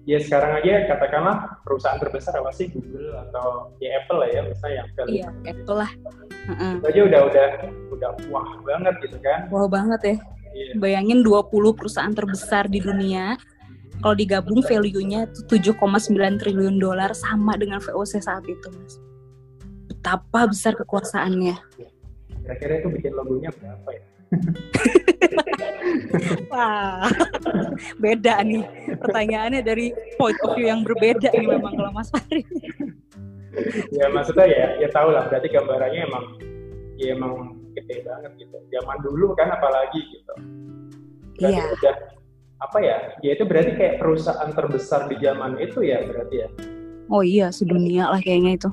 ya 0.02 0.18
sekarang 0.18 0.58
aja 0.58 0.90
katakanlah 0.90 1.62
perusahaan 1.62 1.98
terbesar 2.02 2.34
apa 2.34 2.50
sih 2.50 2.66
Google 2.74 3.14
atau 3.30 3.70
ya 3.78 4.02
Apple 4.02 4.18
lah 4.18 4.28
ya 4.34 4.40
misalnya 4.46 4.76
yang 4.82 4.88
value. 4.98 5.14
Iya, 5.14 5.28
Apple 5.46 5.78
lah. 5.78 5.92
Uh-uh. 6.50 6.72
Itu 6.82 6.86
aja 6.90 7.00
udah 7.06 7.20
udah 7.30 7.48
udah 7.94 8.10
wah 8.34 8.50
banget 8.66 8.94
gitu 9.06 9.16
kan. 9.22 9.46
Wah 9.54 9.66
banget 9.70 10.00
ya. 10.02 10.16
Iya. 10.52 10.72
Bayangin 10.76 11.24
20 11.24 11.48
perusahaan 11.78 12.12
terbesar 12.12 12.68
di 12.68 12.82
dunia 12.82 13.40
kalau 14.02 14.18
digabung 14.18 14.60
value-nya 14.66 15.30
itu 15.30 15.70
7,9 15.78 16.42
triliun 16.42 16.82
dolar 16.82 17.14
sama 17.14 17.54
dengan 17.54 17.78
VOC 17.78 18.18
saat 18.18 18.42
itu, 18.50 18.66
Mas. 18.74 18.98
Betapa 19.86 20.50
besar 20.50 20.74
kekuasaannya. 20.74 21.54
Kira-kira 22.42 22.82
itu 22.82 22.90
bikin 22.90 23.14
logonya 23.14 23.54
berapa 23.54 23.88
ya? 23.94 24.02
Wah, 26.50 27.06
beda 28.00 28.40
nih 28.42 28.64
pertanyaannya 28.96 29.60
dari 29.60 29.92
point 30.16 30.36
of 30.42 30.56
view 30.56 30.72
yang 30.72 30.82
berbeda 30.82 31.28
nih 31.36 31.46
memang 31.46 31.76
kalau 31.76 31.92
Mas 31.92 32.08
Fahri. 32.08 32.42
ya 33.92 34.08
maksudnya 34.08 34.48
ya, 34.48 34.66
ya 34.80 34.88
tahu 34.88 35.12
lah 35.12 35.28
berarti 35.28 35.52
gambarannya 35.52 36.00
emang 36.08 36.24
ya 36.96 37.12
emang 37.12 37.60
gede 37.76 38.08
banget 38.08 38.32
gitu. 38.40 38.56
Zaman 38.72 39.04
dulu 39.04 39.36
kan 39.36 39.52
apalagi 39.52 40.00
gitu. 40.00 40.34
Iya. 41.44 41.68
Udah 41.76 41.96
apa 42.62 42.78
ya? 42.78 42.96
Ya 43.20 43.30
itu 43.34 43.42
berarti 43.42 43.74
kayak 43.74 43.98
perusahaan 43.98 44.50
terbesar 44.54 45.10
di 45.10 45.18
zaman 45.18 45.58
itu 45.58 45.82
ya 45.82 46.06
berarti 46.06 46.36
ya. 46.46 46.48
Oh 47.10 47.26
iya, 47.26 47.50
sedunia 47.50 48.08
lah 48.08 48.22
kayaknya 48.22 48.56
itu. 48.56 48.70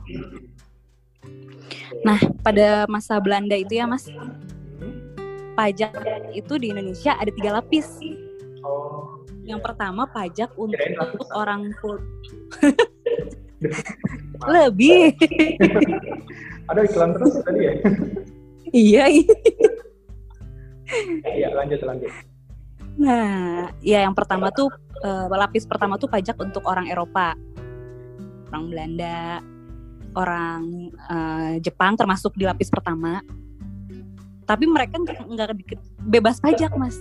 Nah, 2.06 2.22
pada 2.46 2.86
masa 2.88 3.20
Belanda 3.20 3.58
itu 3.58 3.76
ya, 3.76 3.90
Mas, 3.90 4.08
pajak 5.58 5.92
itu 6.32 6.54
di 6.56 6.72
Indonesia 6.72 7.18
ada 7.18 7.28
tiga 7.34 7.60
lapis. 7.60 8.00
Oh. 8.64 9.20
Yang 9.44 9.66
pertama 9.66 10.06
pajak 10.06 10.54
untuk 10.56 10.80
orang 11.34 11.74
full. 11.82 11.98
Lebih. 14.54 15.20
ada 16.70 16.86
iklan 16.86 17.12
terus 17.18 17.34
tadi 17.44 17.60
ya? 17.60 17.74
iya. 18.72 19.06
Iya, 21.28 21.48
lanjut 21.58 21.82
lanjut. 21.84 22.29
Nah, 23.00 23.72
ya 23.80 24.04
yang 24.04 24.12
pertama 24.12 24.52
tuh 24.52 24.68
uh, 25.08 25.32
lapis 25.32 25.64
pertama 25.64 25.96
tuh 25.96 26.12
pajak 26.12 26.36
untuk 26.36 26.68
orang 26.68 26.92
Eropa, 26.92 27.32
orang 28.52 28.64
Belanda, 28.68 29.40
orang 30.20 30.92
uh, 31.08 31.56
Jepang 31.64 31.96
termasuk 31.96 32.36
di 32.36 32.44
lapis 32.44 32.68
pertama. 32.68 33.24
Tapi 34.44 34.66
mereka 34.66 35.00
nggak 35.00 35.56
bebas 36.04 36.44
pajak, 36.44 36.76
mas. 36.76 37.00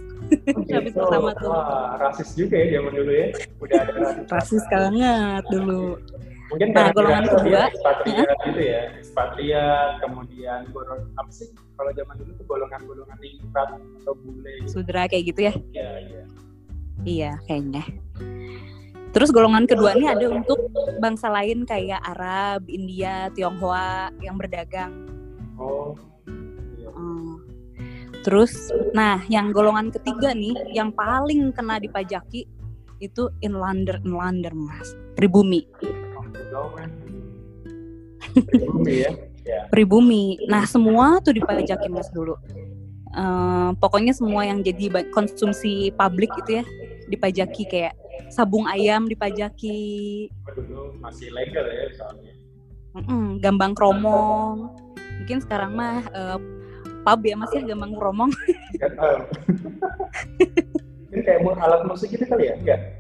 Oh, 0.55 0.63
lapis 0.63 0.93
gitu. 0.93 1.01
pertama 1.03 1.33
tuh. 1.35 1.51
Wah, 1.51 1.97
rasis 1.99 2.31
juga 2.37 2.61
ya 2.61 2.79
zaman 2.79 2.93
dulu 2.95 3.13
ya. 3.13 3.27
Udah 3.59 3.79
ada 3.83 3.93
rasis. 3.97 4.27
rasis 4.31 4.65
banget 4.71 5.45
dulu. 5.51 5.99
Mungkin 6.49 6.69
nah, 6.73 6.89
golongan 6.97 7.25
kedua, 7.29 7.63
ekspatriat 7.69 8.25
ya? 8.25 8.45
gitu 8.49 8.63
ya, 8.65 8.81
ekspatriat, 9.19 9.99
kemudian 9.99 10.71
golongan 10.71 11.11
apa 11.19 11.31
sih? 11.35 11.51
Kalau 11.75 11.91
zaman 11.91 12.15
dulu 12.23 12.31
tuh 12.39 12.47
golongan-golongan 12.47 13.19
tingkat 13.19 13.69
atau 14.03 14.15
bule. 14.15 14.53
Gitu. 14.63 14.79
Sudra 14.79 15.11
kayak 15.11 15.25
gitu 15.35 15.41
ya? 15.51 15.55
Iya, 15.75 15.91
iya. 16.07 16.23
Iya, 17.03 17.31
kayaknya. 17.51 17.83
Terus 19.11 19.35
golongan 19.35 19.67
kedua 19.67 19.99
ini 19.99 20.07
ada 20.07 20.27
untuk 20.31 20.71
bangsa 21.03 21.27
lain 21.35 21.67
kayak 21.67 21.99
Arab, 22.07 22.71
India, 22.71 23.27
Tionghoa 23.35 24.15
yang 24.23 24.39
berdagang. 24.39 24.95
Oh. 25.59 25.99
Iya. 26.79 26.91
Hmm. 26.95 27.43
Terus, 28.23 28.71
nah 28.95 29.23
yang 29.27 29.51
golongan 29.51 29.91
ketiga 29.91 30.31
nih, 30.31 30.55
yang 30.71 30.95
paling 30.95 31.51
kena 31.51 31.83
dipajaki 31.83 32.47
itu 32.99 33.31
inlander, 33.43 33.99
inlander 34.03 34.55
mas, 34.55 34.95
pribumi. 35.15 35.67
Pribumi 38.35 38.95
ya. 39.05 39.11
ya. 39.45 39.61
Pribumi. 39.73 40.25
Nah 40.49 40.65
semua 40.69 41.21
tuh 41.25 41.37
dipajakin 41.37 41.93
mas 41.93 42.11
dulu. 42.13 42.37
Uh, 43.17 43.73
pokoknya 43.81 44.13
semua 44.13 44.45
yang 44.45 44.61
jadi 44.61 44.93
konsumsi 45.11 45.89
publik 45.97 46.29
itu 46.45 46.61
ya 46.61 46.65
dipajaki 47.09 47.65
kayak 47.65 47.97
sabung 48.29 48.69
ayam 48.69 49.09
dipajaki. 49.09 50.29
Dulu 50.53 51.01
masih 51.01 51.33
legal 51.33 51.65
ya 51.67 51.89
soalnya. 51.97 52.33
Mm 52.99 53.05
-mm, 53.05 53.25
gambang 53.41 53.73
kromong. 53.73 54.73
Mungkin 55.23 55.39
sekarang 55.43 55.75
mah 55.75 56.05
uh, 56.13 56.39
pub 57.03 57.21
ya 57.25 57.37
masih 57.39 57.65
ya 57.65 57.73
gambang 57.73 57.97
kromong. 57.97 58.31
Ini 61.09 61.25
kayak 61.25 61.41
alat 61.57 61.89
musik 61.89 62.13
itu 62.13 62.25
kali 62.29 62.53
ya? 62.53 62.55
Enggak? 62.61 62.98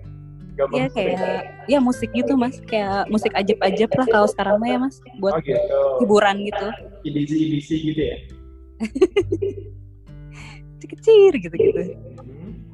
Iya 0.58 0.86
kayak 0.90 1.38
ya 1.70 1.78
musik 1.78 2.10
gitu 2.10 2.34
mas. 2.34 2.58
Kayak 2.66 3.06
musik 3.06 3.30
ajab-ajab 3.30 3.90
lah 3.94 4.06
kalau 4.10 4.26
sekarang 4.26 4.56
mah 4.58 4.68
ya 4.68 4.78
mas 4.82 4.98
buat 5.22 5.38
oh, 5.38 5.42
gitu. 5.42 5.78
hiburan 6.02 6.42
gitu. 6.42 6.66
Edisi 7.06 7.36
edisi 7.46 7.74
gitu 7.92 8.02
ya? 8.02 8.16
Kecil 10.88 11.36
gitu 11.36 11.52
gitu 11.52 12.00
hmm. 12.00 12.64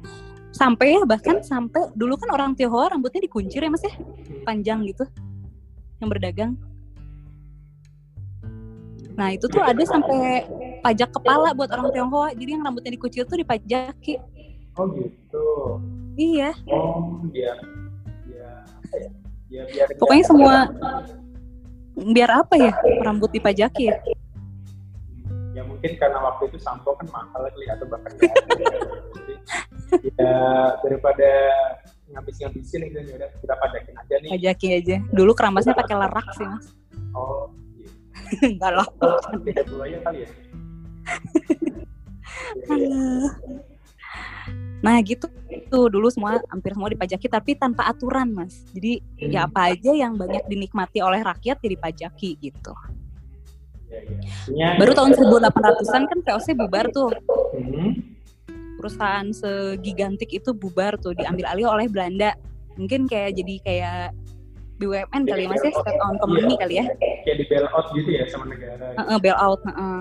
sampai 0.55 0.95
ya 0.95 1.03
bahkan 1.03 1.43
sampai 1.43 1.91
dulu 1.99 2.15
kan 2.15 2.31
orang 2.31 2.55
Tionghoa 2.55 2.95
rambutnya 2.95 3.27
dikuncir 3.27 3.59
ya 3.59 3.67
mas 3.67 3.83
ya? 3.83 3.91
Panjang 4.47 4.87
gitu. 4.87 5.03
Yang 5.99 6.09
berdagang. 6.15 6.55
Nah 9.19 9.35
itu 9.35 9.51
tuh 9.51 9.59
ada 9.59 9.83
sampai 9.83 10.47
pajak 10.79 11.11
kepala 11.11 11.51
buat 11.51 11.67
orang 11.75 11.91
Tionghoa. 11.91 12.31
Jadi 12.39 12.49
yang 12.55 12.63
rambutnya 12.63 12.95
dikuncir 12.95 13.27
tuh 13.27 13.35
dipajaki. 13.35 14.15
Oh 14.79 14.87
gitu. 14.95 15.47
Iya. 16.15 16.55
Oh, 16.71 17.19
biar 17.27 17.74
ya, 19.49 19.63
biar 19.69 19.87
Pokoknya 19.99 20.25
biar 20.25 20.31
semua 20.31 20.55
biar 21.95 22.29
apa 22.43 22.55
ya? 22.59 22.73
Rambut 23.03 23.31
dipajaki 23.31 23.91
ya? 23.91 23.97
Ya 25.55 25.63
mungkin 25.63 25.95
karena 25.95 26.19
waktu 26.19 26.51
itu 26.51 26.59
sampo 26.59 26.99
kan 26.99 27.07
mahal 27.11 27.47
kali 27.47 27.65
atau 27.71 27.85
bahkan 27.87 28.11
ya 30.03 30.35
daripada 30.83 31.31
ngabis-ngabisin 32.11 32.91
gitu 32.91 32.99
ya 32.99 33.15
udah 33.17 33.29
kita 33.39 33.55
pajakin 33.55 33.95
aja 33.95 34.15
nih. 34.19 34.29
Pajakin 34.35 34.71
aja. 34.75 34.95
Dulu 35.15 35.31
keramasnya 35.31 35.73
pakai 35.73 35.95
lerak 35.95 36.27
sih, 36.35 36.45
Mas. 36.45 36.65
Oh, 37.15 37.49
iya. 37.79 37.87
Enggak 38.51 38.71
lah. 38.75 38.87
Tiga 39.41 39.63
aja 39.87 39.97
kali 40.03 40.19
ya. 40.23 40.29
Nah 44.85 45.01
gitu 45.01 45.25
itu 45.49 45.79
dulu 45.89 46.13
semua 46.13 46.37
hampir 46.53 46.77
semua 46.77 46.93
dipajaki 46.93 47.25
tapi 47.25 47.57
tanpa 47.57 47.89
aturan 47.89 48.29
mas. 48.29 48.61
Jadi 48.69 49.01
ya 49.17 49.49
apa 49.49 49.73
aja 49.73 49.89
yang 49.89 50.13
banyak 50.13 50.45
dinikmati 50.45 51.01
oleh 51.01 51.25
rakyat 51.25 51.57
ya 51.57 51.69
dipajaki 51.73 52.37
gitu. 52.37 52.73
Baru 54.77 54.91
tahun 54.93 55.17
1800-an 55.17 56.03
kan 56.05 56.19
VOC 56.21 56.47
bubar 56.53 56.85
tuh. 56.93 57.09
Hmm. 57.57 57.97
Perusahaan 58.77 59.25
segigantik 59.33 60.29
itu 60.29 60.53
bubar 60.53 61.01
tuh 61.01 61.17
diambil 61.17 61.49
alih 61.49 61.65
oleh 61.65 61.89
Belanda. 61.89 62.37
Mungkin 62.77 63.09
kayak 63.09 63.41
jadi 63.41 63.55
kayak 63.65 64.05
BUMN 64.75 65.23
kali 65.23 65.47
ya 65.47 65.49
mas 65.49 65.63
ya, 65.63 65.71
state 65.71 66.01
owned 66.03 66.19
company 66.19 66.51
iya. 66.51 66.59
kali 66.59 66.73
ya. 66.75 66.85
Kayak 67.23 67.37
di 67.39 67.45
bailout 67.47 67.85
gitu 67.95 68.09
ya 68.11 68.23
sama 68.27 68.45
negara. 68.51 68.85
Uh, 68.99 69.15
uh, 69.15 69.17
bailout. 69.17 69.61
Uh, 69.63 69.71
uh. 69.71 69.99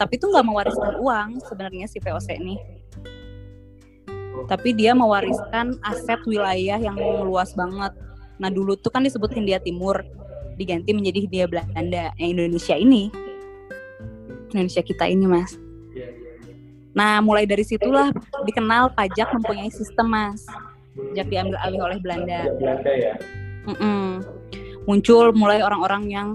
Tapi 0.00 0.12
itu 0.16 0.24
nggak 0.26 0.46
mewariskan 0.48 0.96
uang 0.98 1.28
sebenarnya 1.46 1.86
si 1.86 2.00
VOC 2.00 2.40
ini 2.40 2.56
tapi 4.48 4.74
dia 4.74 4.92
mewariskan 4.96 5.76
aset 5.84 6.20
wilayah 6.24 6.78
yang 6.80 6.96
luas 7.24 7.52
banget. 7.52 7.92
Nah 8.40 8.48
dulu 8.50 8.74
tuh 8.74 8.90
kan 8.90 9.04
disebut 9.04 9.30
Hindia 9.32 9.62
Timur, 9.62 10.02
diganti 10.56 10.90
menjadi 10.92 11.18
Hindia 11.28 11.46
Belanda. 11.46 12.10
Yang 12.18 12.30
Indonesia 12.36 12.76
ini, 12.76 13.02
Indonesia 14.52 14.82
kita 14.82 15.04
ini 15.08 15.24
mas. 15.28 15.56
Nah 16.92 17.24
mulai 17.24 17.48
dari 17.48 17.64
situlah 17.64 18.12
dikenal 18.44 18.92
pajak 18.92 19.32
mempunyai 19.32 19.72
sistem 19.72 20.12
mas. 20.12 20.44
Pajak 20.92 21.26
diambil 21.32 21.56
alih 21.64 21.80
oleh 21.80 21.98
Belanda. 22.00 22.40
Belanda 22.60 22.92
ya. 22.92 23.14
Mm 23.64 23.76
-mm. 23.78 24.06
Muncul 24.82 25.30
mulai 25.32 25.62
orang-orang 25.62 26.10
yang 26.10 26.28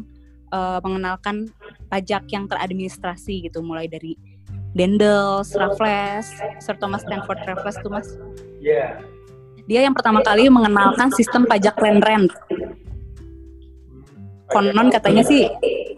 uh, 0.56 0.80
mengenalkan 0.80 1.52
pajak 1.92 2.24
yang 2.32 2.48
teradministrasi 2.48 3.44
gitu, 3.48 3.60
mulai 3.60 3.92
dari 3.92 4.16
Dendels, 4.78 5.58
Raffles, 5.58 6.30
Sir 6.62 6.78
Thomas 6.78 7.02
Stanford 7.02 7.42
Raffles 7.50 7.78
tuh 7.82 7.90
mas. 7.90 8.08
Iya. 8.62 9.02
Yeah. 9.02 9.18
Dia 9.68 9.84
yang 9.84 9.98
pertama 9.98 10.24
kali 10.24 10.48
mengenalkan 10.48 11.12
sistem 11.12 11.44
pajak 11.44 11.76
land 11.82 12.06
rent. 12.06 12.32
konon 14.48 14.88
katanya 14.88 15.28
sih 15.28 15.44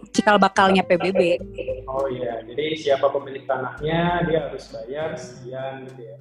cikal 0.10 0.42
bakalnya 0.42 0.82
PBB. 0.82 1.38
Oh 1.86 2.10
iya, 2.10 2.42
jadi 2.46 2.74
siapa 2.74 3.14
pemilik 3.14 3.46
tanahnya 3.46 4.26
dia 4.26 4.40
harus 4.50 4.74
bayar 4.74 5.14
sekian 5.14 5.86
gitu 5.86 6.02
ya. 6.02 6.16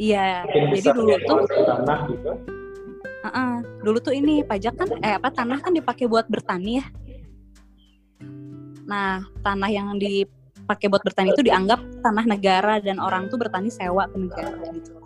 Iya, 0.00 0.28
jadi 0.48 0.88
dulu 0.96 1.14
tuh 1.20 1.38
tanah 1.68 1.98
gitu. 2.08 2.32
Uh-uh. 3.26 3.54
Dulu 3.84 3.98
tuh 4.00 4.14
ini 4.16 4.40
pajak 4.40 4.74
kan 4.76 4.88
eh 5.04 5.14
apa 5.16 5.28
tanah 5.32 5.60
kan 5.60 5.72
dipakai 5.72 6.08
buat 6.08 6.24
bertani 6.32 6.80
ya. 6.80 6.86
Nah, 8.86 9.24
tanah 9.42 9.68
yang 9.68 9.92
dipakai 10.66 10.90
buat 10.90 10.98
bertani 11.06 11.30
itu 11.30 11.46
dianggap 11.46 11.78
tanah 12.02 12.26
negara 12.26 12.82
dan 12.82 12.98
orang 12.98 13.30
tuh 13.30 13.38
bertani 13.38 13.70
sewa 13.70 14.10
ke 14.10 14.18
negara 14.18 14.66
gitu. 14.74 14.98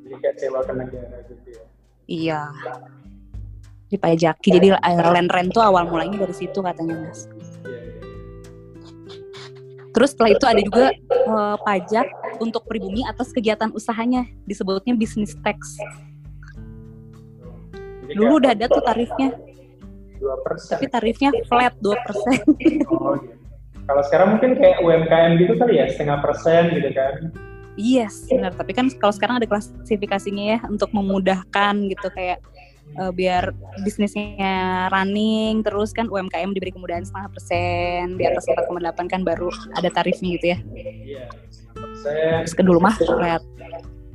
Jadi 0.00 0.14
kayak 0.16 0.36
sewa 0.40 0.64
ke 0.64 0.72
negara 0.72 1.16
gitu 1.28 1.48
ya. 1.52 1.62
Iya. 2.08 2.42
Dipajaki. 3.92 4.48
Jadi 4.48 4.72
eh, 4.72 4.96
land 5.12 5.28
rent 5.28 5.52
tuh 5.52 5.60
awal 5.60 5.84
mulanya 5.92 6.24
dari 6.24 6.32
situ 6.32 6.56
katanya, 6.64 7.04
Mas. 7.04 7.28
Iya, 7.68 7.78
iya. 7.84 7.92
Terus 9.92 10.08
setelah 10.16 10.30
itu 10.32 10.44
ada 10.48 10.60
juga 10.64 10.84
eh, 10.96 11.56
pajak 11.60 12.06
untuk 12.40 12.64
pribumi 12.64 13.04
atas 13.04 13.28
kegiatan 13.28 13.68
usahanya, 13.76 14.24
disebutnya 14.48 14.96
business 14.96 15.36
tax. 15.44 15.76
Jadi 18.08 18.16
Dulu 18.16 18.40
udah 18.40 18.56
ada 18.56 18.72
tuh 18.72 18.80
tarifnya, 18.80 19.36
dua 20.16 20.36
persen. 20.40 20.76
tapi 20.80 20.88
tarifnya 20.88 21.28
flat 21.44 21.76
2%. 21.80 21.92
Oh, 22.88 23.16
gitu. 23.20 23.43
Kalau 23.84 24.02
sekarang 24.08 24.28
mungkin 24.36 24.56
kayak 24.56 24.80
UMKM 24.80 25.36
gitu 25.36 25.52
kali 25.60 25.76
ya, 25.76 25.86
setengah 25.92 26.24
persen 26.24 26.72
gitu 26.72 26.88
kan. 26.96 27.14
Yes, 27.76 28.24
benar. 28.30 28.54
Tapi 28.54 28.72
kan 28.72 28.86
kalau 28.96 29.12
sekarang 29.12 29.42
ada 29.42 29.48
klasifikasinya 29.50 30.44
ya 30.56 30.58
untuk 30.70 30.88
memudahkan 30.94 31.74
gitu 31.90 32.08
kayak 32.14 32.38
eh, 32.96 33.12
biar 33.12 33.50
bisnisnya 33.82 34.88
running 34.88 35.60
terus 35.66 35.90
kan 35.90 36.06
UMKM 36.06 36.54
diberi 36.54 36.70
kemudahan 36.70 37.02
setengah 37.02 37.30
persen 37.34 38.04
di 38.16 38.24
atas 38.24 38.46
4,8 38.46 39.10
kan 39.10 39.20
baru 39.26 39.50
ada 39.74 39.90
tarifnya 39.90 40.38
gitu 40.38 40.46
ya. 40.54 40.58
Iya, 40.78 41.24
setengah 41.50 41.76
persen. 41.82 42.38
Terus 42.46 42.54
ke 42.56 42.62
dulu 42.62 42.78
mah 42.80 42.94
flat. 42.96 43.42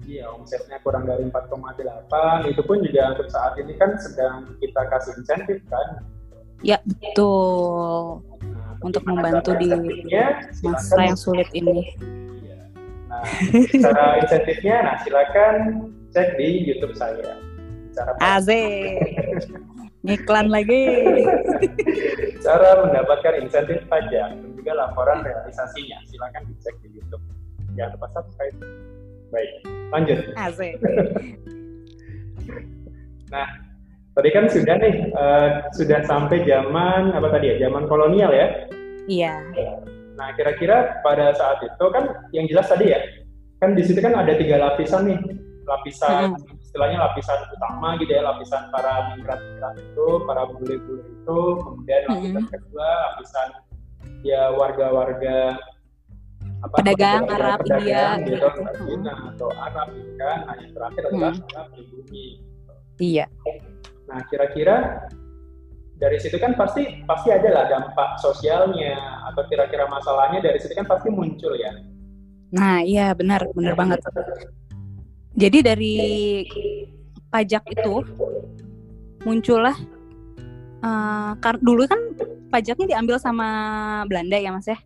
Iya, 0.10 0.26
omsetnya 0.34 0.82
kurang 0.82 1.06
dari 1.06 1.22
4,8. 1.30 2.50
Itu 2.50 2.66
pun 2.66 2.82
juga 2.82 3.14
untuk 3.14 3.30
saat 3.30 3.54
ini 3.62 3.78
kan 3.78 3.94
sedang 4.02 4.58
kita 4.58 4.82
kasih 4.90 5.14
insentif 5.22 5.62
kan. 5.70 6.02
Ya 6.66 6.82
betul. 6.82 8.26
Untuk 8.80 9.04
membantu 9.04 9.56
di? 9.60 9.68
Masa 10.64 11.00
yang 11.04 11.20
sulit 11.20 11.50
ini. 11.52 11.92
Iya. 12.44 12.60
Nah, 13.10 13.24
cara 13.84 14.06
insentifnya, 14.24 14.76
nah 14.86 14.96
silakan 15.04 15.56
cek 16.16 16.40
di 16.40 16.70
YouTube 16.70 16.96
saya. 16.96 17.36
Cara 17.94 18.12
Aze. 18.24 18.64
Ngiklan 20.08 20.48
lagi. 20.48 21.04
cara 22.46 22.88
mendapatkan 22.88 23.36
insentif 23.44 23.84
pajak 23.92 24.32
dan 24.32 24.52
juga 24.56 24.72
laporan 24.72 25.28
realisasinya, 25.28 26.00
silakan 26.08 26.48
dicek 26.48 26.76
di 26.80 26.96
YouTube. 26.96 27.24
Jangan 27.76 28.00
lupa 28.00 28.08
subscribe. 28.16 28.56
Baik, 29.30 29.52
lanjut. 29.92 30.20
Aze. 30.40 30.80
Nah, 33.30 33.69
tadi 34.20 34.30
kan 34.36 34.46
sudah 34.52 34.76
nih, 34.76 34.96
eh, 35.16 35.48
sudah 35.72 36.00
sampai 36.04 36.44
zaman 36.44 37.16
apa 37.16 37.28
tadi 37.32 37.56
ya, 37.56 37.72
zaman 37.72 37.88
kolonial 37.88 38.36
ya. 38.36 38.68
Iya. 39.08 39.40
Nah, 40.20 40.36
kira-kira 40.36 41.00
pada 41.00 41.32
saat 41.32 41.64
itu 41.64 41.86
kan 41.96 42.28
yang 42.36 42.44
jelas 42.52 42.68
tadi 42.68 42.92
ya, 42.92 43.00
kan 43.64 43.72
di 43.72 43.82
situ 43.88 44.04
kan 44.04 44.12
ada 44.20 44.36
tiga 44.36 44.60
lapisan 44.60 45.08
nih, 45.08 45.20
lapisan 45.64 46.36
istilahnya 46.60 47.00
lapisan 47.00 47.40
utama 47.50 47.96
gitu 47.98 48.12
ya, 48.12 48.22
lapisan 48.28 48.68
para 48.70 49.16
migran-migran 49.16 49.74
itu, 49.80 50.08
para 50.28 50.44
bule-bule 50.52 51.04
itu, 51.08 51.40
kemudian 51.64 52.02
lapisan 52.12 52.44
kedua 52.52 52.88
lapisan 53.16 53.48
ya 54.28 54.52
warga-warga 54.52 55.56
apa 56.60 56.76
Pedagang 56.84 57.24
warga- 57.24 57.36
Arab, 57.40 57.60
pedagang 57.64 58.20
India, 58.20 58.36
gitu, 58.36 58.48
gitu. 58.52 58.84
Cina 58.84 59.14
atau 59.32 59.50
Arab 59.56 59.88
gitu 59.96 60.12
kan. 60.20 60.38
Nah, 60.44 60.56
yang 60.60 60.72
terakhir 60.76 61.02
adalah 61.08 61.32
Hmm. 61.32 61.48
Arab 61.56 61.68
pribumi. 61.72 62.26
Iya. 63.00 63.26
Nah, 64.10 64.26
kira-kira 64.26 65.06
dari 66.00 66.18
situ 66.18 66.40
kan 66.42 66.56
pasti 66.58 67.04
pasti 67.06 67.30
ada 67.30 67.50
lah 67.52 67.66
dampak 67.70 68.18
sosialnya 68.24 68.98
atau 69.30 69.44
kira-kira 69.46 69.86
masalahnya 69.86 70.42
dari 70.42 70.58
situ 70.58 70.74
kan 70.74 70.88
pasti 70.88 71.14
muncul 71.14 71.54
ya. 71.54 71.70
Nah, 72.50 72.82
iya 72.82 73.14
benar, 73.14 73.46
benar 73.54 73.78
banget. 73.78 74.02
Jadi 75.38 75.58
dari 75.62 75.96
pajak 77.30 77.62
itu 77.70 78.02
muncullah 79.22 79.78
kar- 81.38 81.62
dulu 81.62 81.86
kan 81.86 82.02
pajaknya 82.50 82.98
diambil 82.98 83.22
sama 83.22 83.48
Belanda 84.10 84.40
ya 84.42 84.50
Mas 84.50 84.66
ya. 84.66 84.80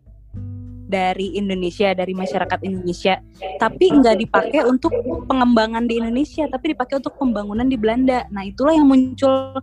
Dari 0.84 1.34
Indonesia, 1.34 1.96
dari 1.96 2.12
masyarakat 2.12 2.60
Indonesia. 2.64 3.18
Tapi 3.56 3.84
nggak 3.88 4.16
dipakai 4.20 4.62
untuk 4.68 4.92
pengembangan 5.26 5.88
di 5.88 5.98
Indonesia, 5.98 6.44
tapi 6.46 6.76
dipakai 6.76 7.00
untuk 7.00 7.16
pembangunan 7.16 7.64
di 7.64 7.76
Belanda. 7.80 8.28
Nah, 8.28 8.44
itulah 8.44 8.76
yang 8.76 8.86
muncul 8.86 9.58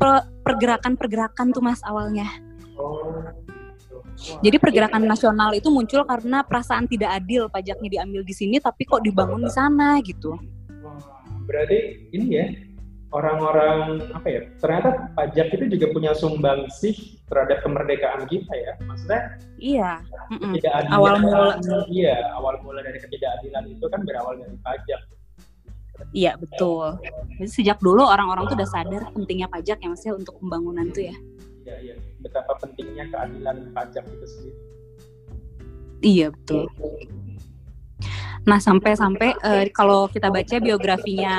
per- 0.00 0.26
pergerakan-pergerakan 0.42 1.52
tuh 1.52 1.62
Mas 1.62 1.84
awalnya. 1.84 2.26
Jadi 4.42 4.56
pergerakan 4.58 5.06
nasional 5.06 5.54
itu 5.54 5.70
muncul 5.70 6.02
karena 6.02 6.42
perasaan 6.42 6.90
tidak 6.90 7.22
adil 7.22 7.46
pajaknya 7.46 8.02
diambil 8.02 8.26
di 8.26 8.34
sini 8.34 8.58
tapi 8.58 8.82
kok 8.82 9.06
dibangun 9.06 9.46
di 9.46 9.52
sana 9.52 10.02
gitu. 10.02 10.34
berarti 11.48 12.12
ini 12.12 12.26
ya 12.28 12.44
orang-orang 13.08 14.04
apa 14.12 14.28
ya? 14.28 14.40
Ternyata 14.60 15.12
pajak 15.16 15.46
itu 15.56 15.64
juga 15.78 15.86
punya 15.96 16.12
sumbangsih 16.12 17.18
terhadap 17.28 17.64
kemerdekaan 17.64 18.28
kita 18.28 18.52
ya. 18.52 18.72
Maksudnya 18.84 19.22
Iya. 19.58 19.90
ketidakadilan. 20.28 20.92
Awal 20.92 21.14
mula. 21.24 21.46
Iya, 21.88 22.16
awal 22.36 22.54
mula 22.60 22.80
dari 22.84 22.98
ketidakadilan 23.00 23.64
itu 23.72 23.84
kan 23.88 24.00
berawal 24.04 24.34
dari 24.36 24.56
pajak. 24.60 25.00
Iya 26.14 26.38
betul. 26.38 26.94
Jadi 27.42 27.50
sejak 27.50 27.82
dulu 27.82 28.06
orang-orang 28.06 28.46
tuh 28.46 28.54
udah 28.54 28.70
sadar 28.70 29.02
pentingnya 29.10 29.50
pajak 29.50 29.82
ya 29.82 29.88
maksudnya 29.90 30.14
untuk 30.14 30.34
pembangunan 30.38 30.86
tuh 30.94 31.10
ya. 31.10 31.16
Iya, 31.66 31.76
iya. 31.82 31.94
Betapa 32.22 32.54
pentingnya 32.62 33.10
keadilan 33.10 33.74
pajak 33.74 34.04
itu 34.06 34.26
sendiri. 34.30 34.58
Iya 35.98 36.26
betul. 36.30 36.70
Nah 38.46 38.62
sampai-sampai 38.62 39.34
eh, 39.42 39.64
kalau 39.74 40.06
kita 40.06 40.30
baca 40.30 40.56
biografinya 40.62 41.36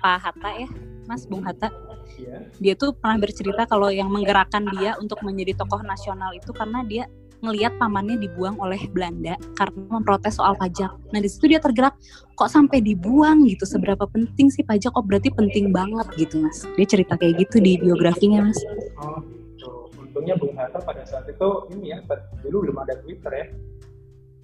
Pak 0.00 0.16
Hatta 0.24 0.50
ya, 0.56 0.68
Mas 1.12 1.28
Bung 1.28 1.44
Hatta, 1.44 1.68
Iya. 2.16 2.48
dia 2.56 2.72
tuh 2.72 2.96
pernah 2.96 3.20
bercerita 3.20 3.68
kalau 3.68 3.92
yang 3.92 4.08
menggerakkan 4.08 4.64
dia 4.72 4.96
untuk 4.96 5.20
menjadi 5.20 5.60
tokoh 5.60 5.84
nasional 5.84 6.32
itu 6.32 6.48
karena 6.56 6.80
dia 6.88 7.04
ngelihat 7.42 7.74
pamannya 7.76 8.16
dibuang 8.22 8.54
oleh 8.62 8.78
Belanda 8.94 9.34
karena 9.58 9.82
memprotes 9.90 10.38
soal 10.38 10.54
pajak. 10.54 10.94
Nah 11.10 11.20
di 11.20 11.28
situ 11.28 11.50
dia 11.50 11.58
tergerak, 11.58 11.98
kok 12.38 12.48
sampai 12.48 12.78
dibuang 12.80 13.44
gitu? 13.50 13.66
Seberapa 13.66 14.06
penting 14.08 14.48
sih 14.48 14.62
pajak? 14.62 14.94
Oh 14.94 15.02
berarti 15.02 15.28
penting 15.34 15.74
banget 15.74 16.06
gitu 16.16 16.38
mas. 16.38 16.62
Dia 16.78 16.86
cerita 16.86 17.18
kayak 17.18 17.42
gitu 17.42 17.58
di 17.58 17.82
biografinya 17.82 18.46
mas. 18.46 18.56
Oh, 19.02 19.18
gitu. 19.26 19.90
Untungnya 19.98 20.38
Bung 20.38 20.54
Hatta 20.54 20.78
pada 20.80 21.02
saat 21.02 21.26
itu 21.26 21.48
ini 21.74 21.92
ya, 21.92 21.98
dulu 22.46 22.70
belum 22.70 22.76
ada 22.86 22.94
Twitter 23.02 23.32
ya. 23.34 23.46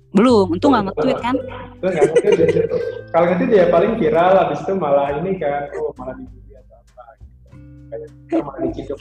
Belum, 0.09 0.57
untung 0.57 0.73
nggak 0.73 0.85
nge-tweet 0.91 1.19
kan? 1.21 1.37
Nggak. 1.85 2.05
Kalau 3.13 3.27
ngerti 3.29 3.45
dia 3.53 3.69
paling 3.69 3.93
viral, 4.01 4.33
habis 4.41 4.59
itu 4.65 4.73
malah 4.75 5.21
ini 5.21 5.37
kan, 5.37 5.69
oh 5.77 5.93
malah 6.01 6.17
apa 6.17 6.48
kita 8.29 8.43
malah 8.45 8.61
diciduk. 8.69 9.01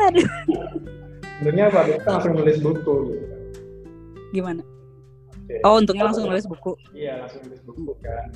Aduh. 0.00 0.28
Untungnya 1.40 1.66
Pak 1.72 1.82
Desta 1.88 2.10
langsung 2.14 2.34
nulis 2.36 2.58
buku 2.62 2.94
gitu. 3.10 3.26
Gimana? 4.34 4.62
Oke. 5.44 5.54
Oh 5.66 5.76
untungnya 5.76 6.04
langsung 6.08 6.24
nulis 6.30 6.46
buku, 6.48 6.72
Iya, 6.96 7.20
langsung 7.26 7.40
nulis 7.44 7.60
buku 7.64 7.92
kan. 8.00 8.28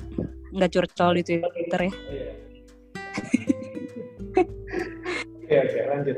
nggak 0.49 0.69
curcol 0.73 1.11
di 1.17 1.23
Twitter 1.25 1.81
ya. 1.89 1.93
Iya. 2.09 2.31
Oke, 5.49 5.55
oke, 5.65 5.79
lanjut. 5.89 6.17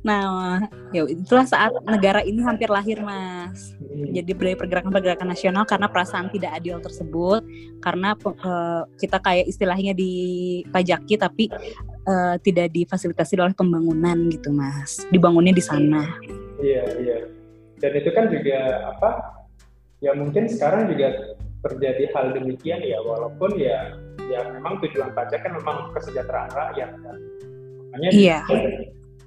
Nah, 0.00 0.64
ya 0.96 1.04
itulah 1.04 1.44
saat 1.44 1.76
negara 1.84 2.24
ini 2.24 2.40
hampir 2.40 2.72
lahir 2.72 3.04
mas. 3.04 3.76
Hmm. 3.90 4.16
jadi 4.16 4.32
dari 4.32 4.54
pergerakan-pergerakan 4.56 5.28
nasional 5.28 5.68
karena 5.68 5.90
perasaan 5.90 6.32
tidak 6.32 6.56
adil 6.56 6.80
tersebut 6.80 7.42
karena 7.84 8.16
eh, 8.16 8.82
kita 8.96 9.18
kayak 9.20 9.46
istilahnya 9.50 9.92
dipajaki 9.92 11.20
tapi 11.20 11.52
eh, 12.06 12.36
tidak 12.40 12.72
difasilitasi 12.72 13.36
oleh 13.40 13.56
pembangunan 13.56 14.16
gitu 14.32 14.52
mas 14.52 15.04
dibangunnya 15.10 15.52
di 15.52 15.64
sana 15.64 16.04
Iya, 16.60 16.84
iya. 17.00 17.18
Dan 17.80 17.92
itu 17.96 18.10
kan 18.12 18.28
juga 18.28 18.58
apa? 18.92 19.10
Ya 20.04 20.12
mungkin 20.16 20.48
sekarang 20.48 20.92
juga 20.92 21.36
terjadi 21.60 22.08
hal 22.16 22.32
demikian 22.36 22.80
ya, 22.84 23.00
walaupun 23.04 23.56
ya 23.56 23.96
ya 24.30 24.40
memang 24.52 24.78
tujuan 24.84 25.12
pajak 25.12 25.44
kan 25.44 25.52
memang 25.56 25.92
kesejahteraan 25.96 26.52
rakyat 26.52 26.90
kan. 27.00 27.16
Makanya 27.90 28.10
iya 28.12 28.38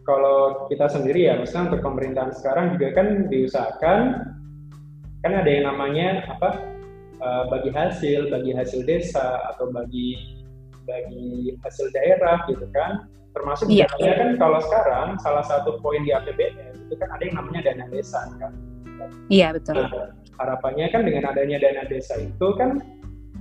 kalau 0.03 0.67
kita 0.67 0.89
sendiri 0.89 1.31
ya, 1.31 1.39
misalnya 1.39 1.73
untuk 1.73 1.83
pemerintahan 1.85 2.33
sekarang 2.35 2.75
juga 2.77 2.87
kan 3.01 3.07
diusahakan 3.29 3.99
kan 5.23 5.31
ada 5.33 5.49
yang 5.49 5.65
namanya 5.69 6.25
apa? 6.29 6.73
eh, 7.23 7.43
bagi 7.47 7.71
hasil, 7.71 8.27
bagi 8.27 8.51
hasil 8.51 8.83
desa 8.83 9.39
atau 9.55 9.71
bagi 9.71 10.42
bagi 10.83 11.55
hasil 11.63 11.87
daerah 11.91 12.43
gitu 12.47 12.65
kan. 12.71 13.07
Termasuk 13.33 13.65
Iya. 13.67 13.89
misalnya 13.97 14.13
kan 14.13 14.29
kalau 14.37 14.59
sekarang 14.61 15.07
salah 15.17 15.41
satu 15.41 15.81
poin 15.81 16.05
di 16.05 16.13
APBN 16.13 16.85
itu 16.85 16.93
kan 17.01 17.09
ada 17.09 17.23
yang 17.25 17.35
namanya 17.41 17.61
dana 17.73 17.85
desa 17.89 18.21
kan. 18.37 18.53
Iya 19.27 19.57
betul. 19.57 19.81
Nah, 19.81 20.13
harapannya 20.37 20.87
kan 20.93 21.01
dengan 21.01 21.33
adanya 21.33 21.57
dana 21.57 21.83
desa 21.89 22.13
itu 22.21 22.47
kan 22.55 22.77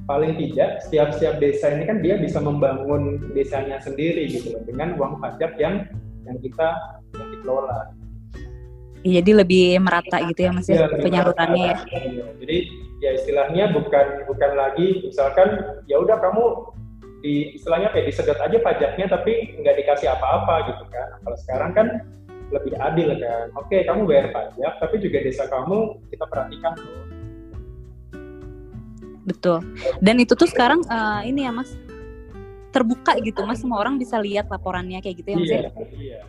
paling 0.09 0.35
tidak 0.35 0.83
setiap-setiap 0.88 1.38
desa 1.38 1.70
ini 1.76 1.85
kan 1.87 2.02
dia 2.02 2.18
bisa 2.18 2.42
membangun 2.42 3.20
desanya 3.37 3.78
sendiri 3.78 4.26
gitu 4.26 4.59
loh 4.59 4.62
dengan 4.66 4.96
uang 4.98 5.22
pajak 5.22 5.55
yang 5.61 5.87
yang 6.24 6.37
kita 6.40 6.68
yang 7.14 7.28
dikelola. 7.38 7.92
Iya, 9.02 9.18
Jadi 9.18 9.31
lebih 9.35 9.64
merata 9.83 10.22
gitu 10.31 10.46
ya 10.46 10.50
Mas 10.55 10.70
ya, 10.70 10.87
Iya, 10.87 11.02
penyalurannya 11.02 11.64
ya. 11.74 11.76
Iya, 11.90 12.24
Jadi 12.38 12.57
ya 13.02 13.11
istilahnya 13.18 13.64
bukan 13.74 14.07
bukan 14.31 14.52
lagi 14.55 15.02
misalkan 15.02 15.59
ya 15.90 15.98
udah 15.98 16.22
kamu 16.22 16.44
di 17.22 17.54
istilahnya 17.54 17.94
ya, 17.94 18.02
disedot 18.02 18.37
aja 18.37 18.58
pajaknya 18.58 19.06
tapi 19.06 19.54
nggak 19.62 19.78
dikasih 19.78 20.11
apa-apa 20.11 20.74
gitu 20.74 20.85
kan. 20.90 21.08
Kalau 21.22 21.37
sekarang 21.38 21.70
kan 21.72 21.87
lebih 22.50 22.74
adil 22.76 23.14
kan. 23.16 23.46
Oke, 23.56 23.87
kamu 23.87 24.04
bayar 24.04 24.28
pajak 24.35 24.72
tapi 24.82 24.94
juga 25.00 25.22
desa 25.22 25.46
kamu 25.48 26.02
kita 26.11 26.24
perhatikan 26.26 26.74
loh. 26.76 27.04
Betul. 29.22 29.62
Dan 30.02 30.18
itu 30.18 30.35
tuh 30.35 30.50
sekarang 30.50 30.82
eh, 30.82 31.30
ini 31.30 31.46
ya 31.46 31.54
Mas 31.54 31.70
terbuka 32.72 33.14
gitu 33.20 33.44
Mas, 33.44 33.61
semua 33.61 33.78
orang 33.85 34.00
bisa 34.00 34.16
lihat 34.18 34.48
laporannya 34.48 34.98
kayak 35.04 35.16
gitu 35.22 35.28
ya 35.30 35.37
Mas 35.38 35.46
Iya, 35.46 35.61
ya. 35.61 35.70
iya. 35.94 36.20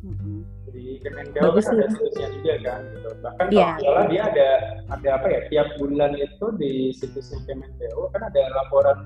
Mm-mm. 0.00 0.42
Di 0.72 0.96
Kemenkeu 1.04 1.42
Bagus 1.44 1.64
kan 1.68 1.76
ada 1.76 1.86
situsnya 1.92 2.28
juga 2.34 2.54
kan 2.64 2.80
gitu. 2.92 3.08
Bahkan 3.20 3.46
Iya. 3.52 3.68
kalau 3.68 3.80
salah 3.84 4.04
dia 4.08 4.22
ada 4.26 4.48
ada 4.90 5.08
apa 5.20 5.26
ya 5.28 5.40
tiap 5.48 5.68
bulan 5.78 6.12
itu 6.16 6.46
di 6.60 6.72
situsnya 6.92 7.38
Kemenkeu 7.48 8.02
kan 8.12 8.22
ada 8.26 8.40
laporan 8.52 8.98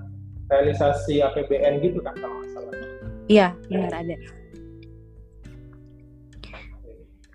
realisasi 0.48 1.24
APBN 1.24 1.80
gitu 1.80 1.98
kan 2.04 2.14
kalau 2.18 2.40
nggak 2.40 2.50
salah. 2.52 2.72
Iya, 3.28 3.57
benar 3.68 3.92
ada. 4.04 4.16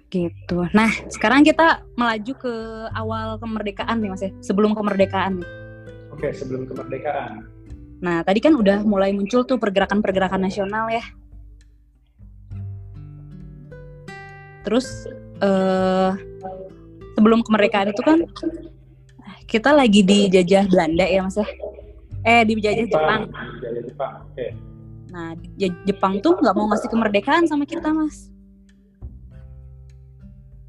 Gitu. 0.10 0.58
Nah, 0.74 0.90
sekarang 1.14 1.46
kita 1.46 1.86
melaju 1.94 2.34
ke 2.34 2.54
awal 2.98 3.38
kemerdekaan 3.38 4.02
nih 4.02 4.10
Mas 4.10 4.24
ya, 4.26 4.32
sebelum 4.42 4.74
kemerdekaan 4.74 5.38
nih. 5.42 5.50
Oke, 6.10 6.34
sebelum 6.34 6.66
kemerdekaan. 6.66 7.46
Nah, 8.02 8.26
tadi 8.26 8.42
kan 8.42 8.58
udah 8.58 8.82
mulai 8.82 9.14
muncul 9.14 9.46
tuh 9.46 9.62
pergerakan-pergerakan 9.62 10.42
nasional 10.50 10.90
ya. 10.90 11.04
Terus 14.66 15.08
eh 15.40 16.12
sebelum 17.16 17.46
kemerdekaan 17.46 17.92
itu 17.92 18.02
kan 18.04 18.26
kita 19.48 19.74
lagi 19.74 20.04
dijajah 20.04 20.68
Belanda 20.68 21.06
ya 21.06 21.22
Mas 21.22 21.38
ya. 21.38 21.48
Eh 22.22 22.42
dijajah 22.44 22.86
Jepang. 22.86 23.22
Dijajah 23.30 23.84
Jepang. 23.86 24.14
Oke. 24.28 24.48
Nah, 25.10 25.34
Je- 25.58 25.80
Jepang 25.86 26.22
tuh 26.22 26.38
nggak 26.38 26.54
mau 26.54 26.70
ngasih 26.70 26.90
kemerdekaan 26.90 27.50
sama 27.50 27.66
kita, 27.66 27.90
Mas. 27.90 28.30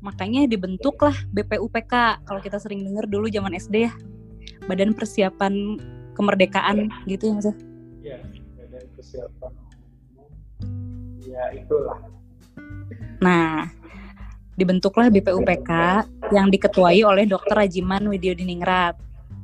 Makanya 0.00 0.48
dibentuklah 0.48 1.12
BPUPK. 1.28 2.24
Kalau 2.24 2.40
kita 2.40 2.56
sering 2.56 2.80
dengar 2.80 3.04
dulu 3.04 3.28
zaman 3.28 3.52
SD 3.52 3.84
ya, 3.84 3.92
Badan 4.64 4.96
Persiapan 4.96 5.76
Kemerdekaan 6.16 6.88
gitu 7.04 7.28
ya, 7.28 7.32
Mas. 7.36 7.46
ya? 7.46 7.54
Iya, 8.00 8.16
ada 8.58 8.78
persiapan. 8.96 9.52
Ya 11.20 11.44
itulah. 11.52 12.00
Nah, 13.20 13.68
dibentuklah 14.56 15.12
BPUPK 15.12 15.70
yang 16.32 16.48
diketuai 16.48 17.04
oleh 17.04 17.28
Dr. 17.28 17.60
Rajiman 17.60 18.08
Widyodiningrat. 18.08 18.96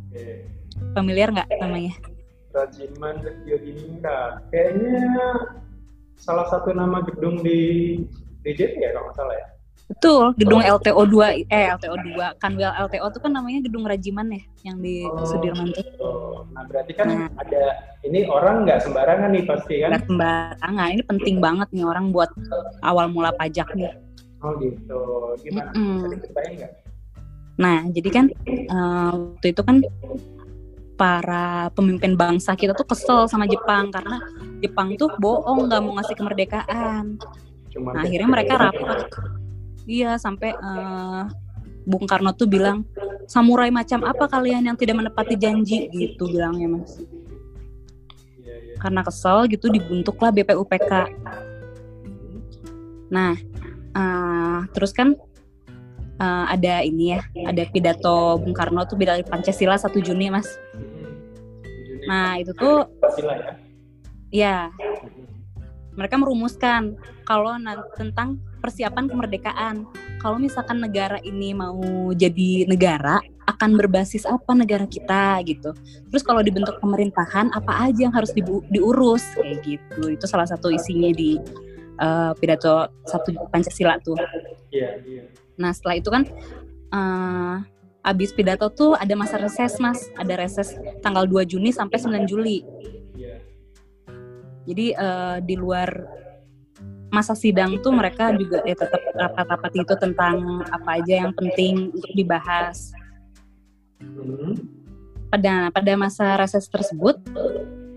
Oke. 0.09 0.56
Familiar 0.97 1.29
nggak 1.29 1.49
namanya? 1.61 1.93
Rajiman 2.57 3.21
Yodiningrat. 3.45 4.49
Kayaknya 4.49 4.97
salah 6.17 6.49
satu 6.49 6.73
nama 6.73 7.05
gedung 7.05 7.45
di 7.45 8.01
DJP 8.41 8.81
ya 8.81 8.97
kalau 8.97 9.13
nggak 9.13 9.19
salah 9.21 9.37
ya. 9.37 9.47
Betul, 9.87 10.35
gedung 10.35 10.59
LTO 10.59 10.99
2 10.99 11.47
eh 11.47 11.67
LTO 11.79 11.95
2 11.95 12.43
Kanwil 12.43 12.73
LTO 12.75 13.07
itu 13.07 13.19
kan 13.23 13.31
namanya 13.31 13.63
gedung 13.63 13.87
Rajiman 13.87 14.35
ya 14.35 14.43
yang 14.67 14.83
di 14.83 15.05
Oh. 15.07 15.23
Sudirman 15.23 15.71
tuh. 15.71 15.85
Oh, 16.03 16.43
nah 16.51 16.67
berarti 16.67 16.91
kan 16.91 17.07
Nah. 17.07 17.31
ada 17.39 17.65
ini 18.03 18.27
orang 18.27 18.67
nggak 18.67 18.83
sembarangan 18.83 19.31
nih 19.31 19.45
pasti 19.47 19.75
kan? 19.85 19.95
Nggak 19.95 20.05
sembarangan. 20.11 20.87
Ini 20.91 21.03
penting 21.07 21.37
banget 21.39 21.69
nih 21.71 21.85
orang 21.87 22.11
buat 22.11 22.33
awal 22.83 23.13
mula 23.13 23.31
pajak 23.37 23.69
nih. 23.79 23.95
Oh 24.43 24.57
gitu. 24.59 24.99
Gimana? 25.45 25.71
Diceritain 26.11 26.53
nggak? 26.57 26.73
Nah, 27.57 27.79
jadi 27.89 28.09
kan 28.11 28.25
eh, 28.49 29.11
waktu 29.15 29.47
itu 29.55 29.63
kan 29.63 29.77
para 30.97 31.69
pemimpin 31.77 32.17
bangsa 32.17 32.57
kita 32.57 32.73
tuh 32.73 32.89
kesel 32.89 33.29
sama 33.29 33.45
Jepang 33.45 33.93
karena 33.93 34.17
Jepang 34.65 34.97
tuh 34.97 35.13
bohong 35.21 35.69
nggak 35.69 35.81
mau 35.85 36.01
ngasih 36.01 36.17
kemerdekaan. 36.17 37.21
Nah, 37.77 38.03
akhirnya 38.03 38.29
mereka 38.29 38.55
rapat. 38.57 39.13
Iya, 39.85 40.17
sampai 40.17 40.57
eh, 40.57 41.23
Bung 41.87 42.09
Karno 42.09 42.33
tuh 42.33 42.49
bilang, 42.49 42.83
samurai 43.29 43.69
macam 43.69 44.03
apa 44.03 44.27
kalian 44.27 44.67
yang 44.67 44.77
tidak 44.81 44.99
menepati 45.05 45.37
janji 45.37 45.87
gitu 45.93 46.27
bilangnya 46.27 46.81
mas. 46.81 46.99
Iya, 48.41 48.55
iya. 48.57 48.75
Karena 48.81 49.05
kesel 49.05 49.47
gitu 49.53 49.69
dibentuklah 49.69 50.33
BPUPK. 50.33 50.93
Nah, 53.13 53.37
eh, 53.95 54.59
terus 54.73 54.97
kan 54.97 55.15
eh, 56.21 56.45
ada 56.51 56.83
ini 56.83 57.17
ya, 57.17 57.21
ada 57.47 57.63
pidato 57.69 58.41
Bung 58.41 58.57
Karno 58.57 58.85
tuh 58.89 58.97
pidato 58.97 59.23
Pancasila 59.29 59.77
1 59.77 59.93
Juni 60.01 60.33
mas. 60.33 60.49
Hmm. 60.75 61.13
Nah 62.09 62.41
itu 62.41 62.53
tuh 62.57 62.89
Pancasila 63.01 63.35
ya. 63.35 63.53
ya 64.31 64.59
mereka 65.97 66.21
merumuskan 66.21 66.95
kalau 67.25 67.57
tentang 67.97 68.39
persiapan 68.61 69.09
kemerdekaan. 69.09 69.89
Kalau 70.21 70.37
misalkan 70.37 70.83
negara 70.83 71.17
ini 71.25 71.57
mau 71.57 71.81
jadi 72.13 72.69
negara, 72.69 73.21
akan 73.47 73.79
berbasis 73.79 74.27
apa 74.27 74.53
negara 74.53 74.85
kita 74.85 75.41
gitu. 75.47 75.71
Terus 76.13 76.23
kalau 76.27 76.43
dibentuk 76.43 76.77
pemerintahan, 76.83 77.55
apa 77.55 77.89
aja 77.89 78.11
yang 78.11 78.15
harus 78.15 78.35
dibu- 78.35 78.65
diurus 78.69 79.23
kayak 79.39 79.63
gitu. 79.65 80.13
Itu 80.13 80.27
salah 80.29 80.47
satu 80.47 80.69
isinya 80.69 81.11
di 81.15 81.41
eh, 81.97 82.33
pidato 82.37 82.91
satu 83.09 83.33
Pancasila 83.49 83.97
tuh. 84.05 84.19
Iya, 84.75 85.01
iya. 85.07 85.25
Nah 85.57 85.73
setelah 85.73 85.97
itu 85.99 86.09
kan 86.13 86.25
eh 86.93 87.57
abis 88.07 88.31
pidato 88.31 88.71
tuh 88.71 88.95
ada 88.95 89.11
masa 89.19 89.35
reses 89.35 89.83
mas, 89.83 89.99
ada 90.15 90.39
reses 90.39 90.79
tanggal 91.03 91.27
2 91.27 91.43
Juni 91.43 91.75
sampai 91.75 91.99
9 91.99 92.31
Juli. 92.31 92.63
Jadi 94.67 94.87
eh, 94.95 95.39
di 95.43 95.55
luar 95.59 95.91
masa 97.11 97.35
sidang 97.39 97.79
tuh 97.83 97.95
mereka 97.95 98.35
juga 98.35 98.63
ya 98.67 98.75
tetap 98.75 98.99
rapat-rapat 99.15 99.73
itu 99.79 99.95
tentang 99.99 100.63
apa 100.71 101.03
aja 101.03 101.27
yang 101.27 101.33
penting 101.35 101.91
untuk 101.95 102.13
dibahas. 102.15 102.95
Hmm. 104.03 104.55
Pada 105.27 105.75
pada 105.75 105.93
masa 105.99 106.39
reses 106.39 106.71
tersebut, 106.71 107.19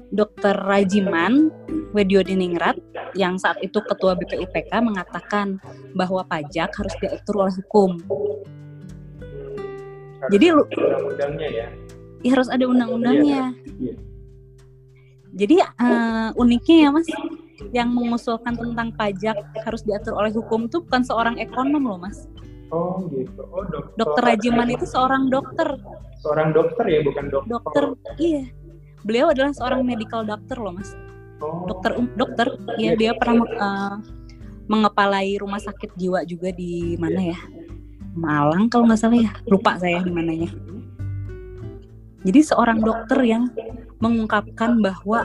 Dr. 0.09 0.55
Rajiman 0.65 1.53
Widyodiningrat 1.93 2.77
yang 3.13 3.37
saat 3.37 3.61
itu 3.61 3.81
ketua 3.81 4.17
BPUPK 4.17 4.81
mengatakan 4.81 5.61
bahwa 5.93 6.25
pajak 6.25 6.73
harus 6.73 6.93
diatur 7.01 7.45
oleh 7.45 7.53
hukum. 7.65 7.97
Harus 10.19 10.31
Jadi 10.33 10.45
lu 10.51 10.63
undang-undangnya 10.65 11.49
ya. 11.49 11.67
ya 12.25 12.29
harus 12.33 12.49
ada 12.49 12.65
undang-undangnya. 12.65 13.53
Iya. 13.77 13.95
Jadi 15.29 15.55
eh, 15.61 16.29
uniknya 16.41 16.77
ya 16.85 16.89
Mas, 16.89 17.09
yang 17.69 17.89
mengusulkan 17.93 18.57
tentang 18.57 18.89
pajak 18.97 19.37
harus 19.61 19.81
diatur 19.85 20.17
oleh 20.17 20.33
hukum 20.33 20.65
itu 20.65 20.81
bukan 20.81 21.05
seorang 21.05 21.37
ekonom 21.37 21.85
loh 21.85 22.01
Mas. 22.01 22.25
Oh 22.69 23.05
gitu. 23.13 23.41
Oh 23.49 23.65
dokter. 23.65 23.97
Dokter 23.97 24.23
Rajiman 24.25 24.69
itu 24.69 24.85
seorang 24.85 25.29
dokter, 25.29 25.77
seorang 26.21 26.53
dokter 26.53 26.85
ya, 26.85 26.99
bukan 27.01 27.25
dokter. 27.33 27.49
dokter, 27.49 27.83
iya. 28.21 28.45
Beliau 29.03 29.31
adalah 29.31 29.55
seorang 29.55 29.81
medical 29.83 30.27
doctor 30.27 30.59
loh 30.59 30.75
Mas. 30.75 30.91
Dokter 31.39 31.95
um, 31.95 32.07
dokter, 32.19 32.51
ya 32.75 32.99
dia 32.99 33.15
pernah 33.15 33.47
eh, 33.47 33.95
mengepalai 34.67 35.39
rumah 35.39 35.59
sakit 35.59 35.95
jiwa 35.95 36.27
juga 36.27 36.51
di 36.51 36.99
mana 36.99 37.31
ya? 37.31 37.39
Malang 38.13 38.67
kalau 38.67 38.91
nggak 38.91 38.99
salah 38.99 39.19
ya, 39.23 39.31
lupa 39.47 39.79
saya 39.79 40.03
di 40.03 40.11
mananya. 40.11 40.51
Jadi 42.27 42.39
seorang 42.43 42.83
dokter 42.83 43.23
yang 43.23 43.47
mengungkapkan 44.03 44.83
bahwa 44.83 45.23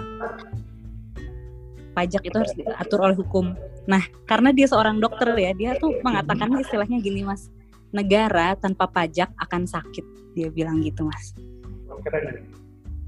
pajak 1.98 2.22
itu 2.26 2.36
harus 2.38 2.54
diatur 2.54 2.98
oleh 3.02 3.16
hukum. 3.18 3.54
Nah, 3.90 4.02
karena 4.30 4.54
dia 4.54 4.70
seorang 4.70 5.02
dokter 5.02 5.34
ya, 5.34 5.50
dia 5.54 5.74
tuh 5.78 5.98
mengatakan 6.06 6.54
istilahnya 6.58 7.02
gini 7.02 7.26
mas, 7.26 7.50
negara 7.90 8.54
tanpa 8.58 8.86
pajak 8.86 9.30
akan 9.38 9.66
sakit. 9.66 10.06
Dia 10.38 10.50
bilang 10.50 10.82
gitu 10.82 11.06
mas. 11.06 11.34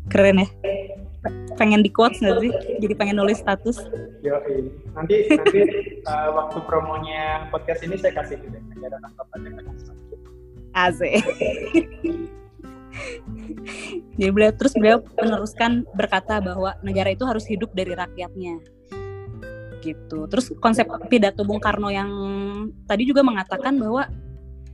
Keren 0.07 0.43
ya? 0.43 0.49
Pengen 1.59 1.83
di 1.83 1.91
quotes 1.91 2.23
nggak 2.23 2.39
sih? 2.39 2.53
Jadi 2.79 2.95
pengen 2.95 3.19
nulis 3.19 3.43
status. 3.43 3.83
Yo, 4.23 4.39
nanti 4.95 5.27
nanti 5.33 5.61
uh, 6.07 6.31
waktu 6.39 6.59
promonya 6.69 7.51
podcast 7.51 7.83
ini 7.83 7.99
saya 7.99 8.15
kasih 8.15 8.39
juga 8.39 8.63
akan 9.03 9.77
sakit. 9.83 10.19
Asik. 10.77 11.25
Jadi 14.17 14.31
beliau 14.33 14.53
terus 14.57 14.73
beliau 14.77 14.99
meneruskan 15.19 15.85
berkata 15.93 16.41
bahwa 16.41 16.77
negara 16.81 17.13
itu 17.13 17.25
harus 17.27 17.45
hidup 17.49 17.73
dari 17.75 17.93
rakyatnya. 17.93 18.63
gitu. 19.85 20.27
Terus 20.27 20.51
konsep 20.59 20.89
pidato 21.07 21.47
Bung 21.47 21.63
Karno 21.63 21.87
yang 21.95 22.11
tadi 22.91 23.07
juga 23.07 23.23
mengatakan 23.23 23.79
bahwa 23.79 24.11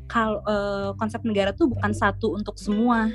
kalau 0.09 0.41
uh, 0.49 0.97
konsep 0.97 1.21
negara 1.21 1.53
tuh 1.53 1.69
bukan 1.69 1.93
satu 1.93 2.33
untuk 2.33 2.57
semua, 2.57 3.13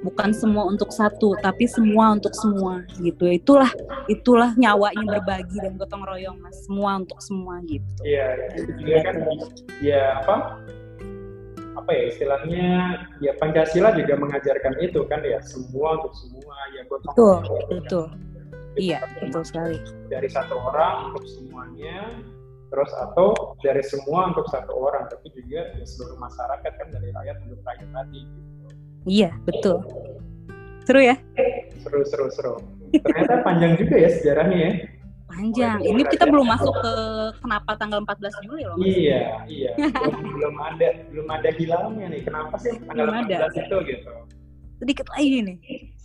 bukan 0.00 0.32
semua 0.32 0.64
untuk 0.68 0.88
satu, 0.90 1.36
tapi 1.44 1.68
semua 1.68 2.16
untuk 2.16 2.32
semua 2.32 2.84
gitu. 3.00 3.28
Itulah 3.28 3.70
itulah 4.08 4.50
nyawanya 4.56 5.20
berbagi 5.20 5.56
dan 5.60 5.76
gotong 5.76 6.04
royong 6.04 6.36
mas, 6.40 6.56
semua 6.64 7.00
untuk 7.00 7.20
semua 7.20 7.60
gitu. 7.68 8.00
Iya, 8.04 8.56
itu 8.56 8.70
juga 8.80 8.96
kan 9.04 9.16
ya 9.84 10.02
apa? 10.24 10.36
Apa 11.76 11.90
ya 11.94 12.02
istilahnya? 12.12 12.68
Ya 13.24 13.32
Pancasila 13.36 13.94
juga 13.94 14.16
mengajarkan 14.16 14.74
itu 14.80 15.04
kan 15.06 15.20
ya 15.22 15.38
semua 15.44 16.00
untuk 16.00 16.12
semua 16.16 16.56
ya 16.76 16.82
gotong 16.88 17.14
betul 17.14 17.38
betul. 17.68 18.06
Iya 18.78 19.02
betul 19.18 19.42
sekali. 19.42 19.78
dari 20.06 20.30
satu 20.30 20.54
orang 20.54 21.10
untuk 21.10 21.26
semuanya 21.26 22.22
terus 22.70 22.90
atau 22.94 23.58
dari 23.66 23.82
semua 23.82 24.30
untuk 24.30 24.46
satu 24.46 24.70
orang 24.78 25.10
tapi 25.10 25.26
juga 25.34 25.74
ya 25.74 25.82
seluruh 25.82 26.18
masyarakat 26.22 26.72
kan 26.78 26.86
dari 26.94 27.10
rakyat 27.10 27.36
untuk 27.50 27.60
rakyat 27.66 27.90
tadi 27.90 28.20
gitu. 28.22 28.59
Iya 29.06 29.30
betul 29.44 29.84
seru 30.84 31.00
ya 31.00 31.16
seru 31.80 32.00
seru 32.04 32.26
seru 32.32 32.54
ternyata 32.90 33.44
panjang 33.46 33.78
juga 33.78 33.94
ya 33.96 34.10
sejarahnya 34.10 34.58
ya 34.58 34.72
panjang. 35.30 35.78
Ini 35.86 36.02
kita 36.10 36.26
belum 36.26 36.46
masuk 36.50 36.74
ke 36.82 36.92
kenapa 37.38 37.70
tanggal 37.78 38.02
14 38.02 38.44
Juli 38.44 38.62
loh. 38.66 38.76
Mas. 38.76 38.86
Iya, 38.90 39.20
iya. 39.46 39.70
belum, 39.78 40.26
belum 40.36 40.56
ada 40.58 40.88
belum 41.08 41.28
ada 41.30 41.50
hilangnya 41.54 42.06
nih. 42.10 42.20
Kenapa 42.26 42.54
sih 42.58 42.74
tanggal 42.84 43.06
belum 43.08 43.24
14 43.24 43.30
ada. 43.30 43.46
itu 43.62 43.76
gitu? 43.88 44.12
Sedikit 44.82 45.06
lagi 45.14 45.38
nih. 45.44 45.58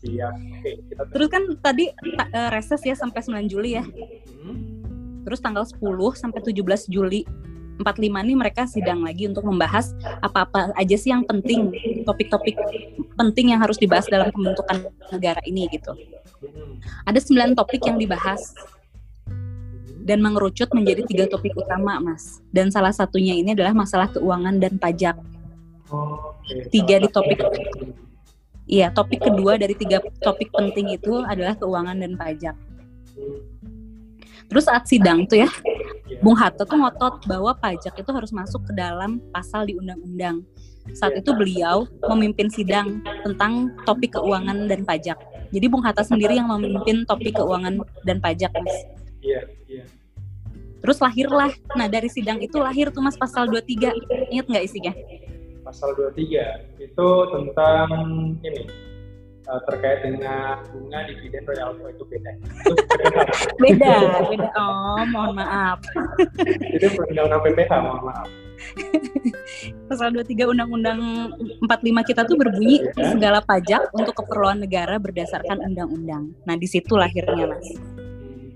Siap. 0.05 0.33
Oke, 0.35 0.71
kita 0.93 1.01
Terus 1.09 1.27
kan 1.31 1.43
tadi 1.59 1.85
uh, 1.91 2.49
reses 2.53 2.81
ya 2.85 2.95
sampai 2.95 3.19
9 3.25 3.51
Juli 3.51 3.81
ya. 3.81 3.83
Hmm. 3.83 4.61
Terus 5.25 5.39
tanggal 5.41 5.65
10 5.65 5.81
sampai 6.13 6.39
17 6.45 6.93
Juli 6.93 7.25
45 7.79 8.25
ini 8.25 8.33
mereka 8.35 8.63
sidang 8.67 9.03
lagi 9.03 9.27
untuk 9.27 9.43
membahas 9.43 9.91
apa-apa 10.23 10.71
aja 10.79 10.95
sih 10.95 11.11
yang 11.11 11.27
penting, 11.27 11.71
topik-topik 12.07 12.55
penting 13.15 13.51
yang 13.51 13.59
harus 13.59 13.75
dibahas 13.75 14.07
dalam 14.07 14.31
pembentukan 14.31 14.87
negara 15.11 15.41
ini 15.43 15.67
gitu. 15.71 15.91
Ada 17.03 17.19
9 17.19 17.57
topik 17.57 17.83
yang 17.83 17.99
dibahas 17.99 18.55
dan 20.05 20.21
mengerucut 20.21 20.69
menjadi 20.71 21.01
tiga 21.03 21.25
topik 21.25 21.57
utama, 21.57 21.97
Mas. 21.97 22.39
Dan 22.53 22.69
salah 22.69 22.93
satunya 22.93 23.33
ini 23.33 23.57
adalah 23.57 23.73
masalah 23.73 24.07
keuangan 24.13 24.61
dan 24.61 24.77
pajak. 24.77 25.17
Tiga 26.69 27.01
di 27.01 27.09
topik 27.09 27.41
Iya, 28.65 28.89
topik 28.89 29.21
kedua 29.21 29.61
dari 29.61 29.77
tiga 29.77 30.01
topik 30.25 30.49
penting 30.49 30.97
itu 30.97 31.21
adalah 31.21 31.53
keuangan 31.53 32.01
dan 32.01 32.17
pajak. 32.17 32.57
Terus 34.49 34.65
saat 34.65 34.89
sidang 34.89 35.29
tuh 35.29 35.45
ya, 35.45 35.49
Bung 36.25 36.33
Hatta 36.33 36.65
tuh 36.65 36.81
ngotot 36.81 37.21
bahwa 37.29 37.53
pajak 37.53 38.01
itu 38.01 38.09
harus 38.09 38.33
masuk 38.33 38.65
ke 38.65 38.73
dalam 38.73 39.21
pasal 39.29 39.69
di 39.69 39.77
undang-undang. 39.77 40.41
Saat 40.97 41.21
itu 41.21 41.29
beliau 41.37 41.85
memimpin 42.09 42.49
sidang 42.49 42.97
tentang 43.21 43.69
topik 43.85 44.17
keuangan 44.17 44.65
dan 44.65 44.81
pajak. 44.81 45.21
Jadi 45.53 45.65
Bung 45.69 45.85
Hatta 45.85 46.01
sendiri 46.01 46.33
yang 46.33 46.49
memimpin 46.49 47.05
topik 47.05 47.37
keuangan 47.37 47.77
dan 48.09 48.17
pajak, 48.17 48.49
Mas. 48.57 48.73
Iya, 49.21 49.41
iya. 49.69 49.85
Terus 50.81 50.97
lahirlah. 50.97 51.53
Nah, 51.77 51.85
dari 51.85 52.09
sidang 52.09 52.41
itu 52.41 52.57
lahir 52.57 52.89
tuh 52.89 53.05
Mas 53.05 53.21
pasal 53.21 53.45
23. 53.45 53.93
Ingat 54.33 54.49
nggak 54.49 54.65
isinya? 54.65 54.97
Pasal 55.61 55.93
23 55.93 56.81
itu 56.81 57.09
tentang 57.37 57.89
ini 58.41 58.65
uh, 59.49 59.61
terkait 59.69 60.03
dengan 60.05 60.61
bunga 60.69 60.99
dividen 61.09 61.43
royalti 61.45 61.81
itu 61.91 62.03
beda. 62.05 62.31
beda, 63.63 63.93
beda. 64.29 64.49
Oh, 64.57 65.03
mohon 65.09 65.31
maaf. 65.37 65.79
itu 66.75 66.87
undang-undang 67.09 67.41
PPH, 67.45 67.71
mohon 67.81 68.03
maaf. 68.09 68.27
Pasal 69.91 70.15
23 70.15 70.47
Undang-Undang 70.47 70.99
45 71.67 72.09
kita 72.09 72.21
tuh 72.23 72.39
berbunyi 72.39 72.81
ya. 72.81 73.13
segala 73.13 73.39
pajak 73.43 73.91
untuk 73.93 74.15
keperluan 74.15 74.63
negara 74.63 74.95
berdasarkan 74.97 75.59
undang-undang. 75.61 76.33
Nah, 76.47 76.55
di 76.55 76.65
situ 76.65 76.95
lahirnya, 76.97 77.51
Mas 77.51 77.95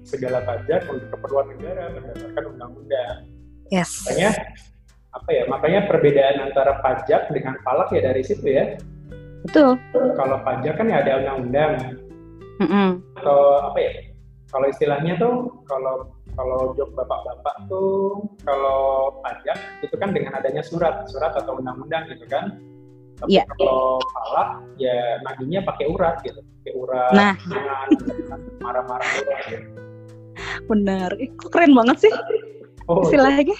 segala 0.10 0.42
pajak 0.42 0.90
untuk 0.90 1.08
keperluan 1.14 1.54
negara 1.54 1.94
berdasarkan 1.94 2.44
undang-undang. 2.58 3.30
Yes. 3.70 4.10
Makanya 4.10 4.32
apa 5.14 5.30
ya? 5.30 5.44
Makanya 5.46 5.80
perbedaan 5.86 6.36
antara 6.50 6.82
pajak 6.82 7.30
dengan 7.30 7.62
palak 7.62 7.94
ya 7.94 8.02
dari 8.10 8.26
situ 8.26 8.50
ya. 8.50 8.82
Betul. 9.48 9.80
Kalau 9.94 10.38
pajak 10.44 10.74
kan 10.76 10.88
ya 10.92 11.04
ada 11.04 11.12
undang-undang. 11.24 11.74
Mm 12.60 12.68
-hmm. 12.68 12.90
Atau 13.24 13.40
apa 13.72 13.78
ya? 13.80 13.92
Kalau 14.50 14.66
istilahnya 14.68 15.14
tuh 15.22 15.64
kalau 15.70 16.10
kalau 16.34 16.72
job 16.76 16.90
bapak-bapak 16.96 17.56
tuh 17.68 18.24
kalau 18.48 19.14
pajak 19.22 19.60
itu 19.84 19.96
kan 20.00 20.16
dengan 20.16 20.40
adanya 20.40 20.64
surat, 20.64 21.06
surat 21.12 21.36
atau 21.36 21.60
undang-undang 21.60 22.08
gitu 22.12 22.26
kan. 22.28 22.58
Tapi 23.20 23.36
yeah. 23.36 23.46
kalau 23.60 24.00
palak 24.00 24.64
ya 24.80 25.20
nagihnya 25.28 25.60
pakai 25.68 25.92
urat 25.92 26.24
gitu, 26.24 26.40
pakai 26.40 26.74
urat, 26.80 27.12
nah. 27.12 27.36
marah-marah 28.64 29.10
urat 29.28 29.42
gitu. 29.52 29.68
Benar. 30.72 31.12
Kok 31.36 31.52
keren 31.52 31.76
banget 31.76 32.08
sih 32.08 32.14
oh. 32.88 33.04
istilahnya. 33.04 33.58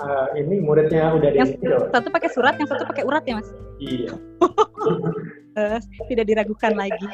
uh, 0.00 0.26
ini 0.34 0.64
muridnya 0.64 1.12
udah 1.12 1.30
yang 1.32 1.52
di 1.52 1.68
satu 1.92 2.08
pakai 2.08 2.30
surat, 2.32 2.54
yang 2.56 2.68
satu 2.68 2.84
pakai 2.88 3.04
urat 3.04 3.22
ya 3.28 3.34
mas? 3.38 3.48
Iya. 3.78 4.12
uh, 5.56 5.78
tidak 6.10 6.24
diragukan 6.26 6.72
lagi. 6.74 7.06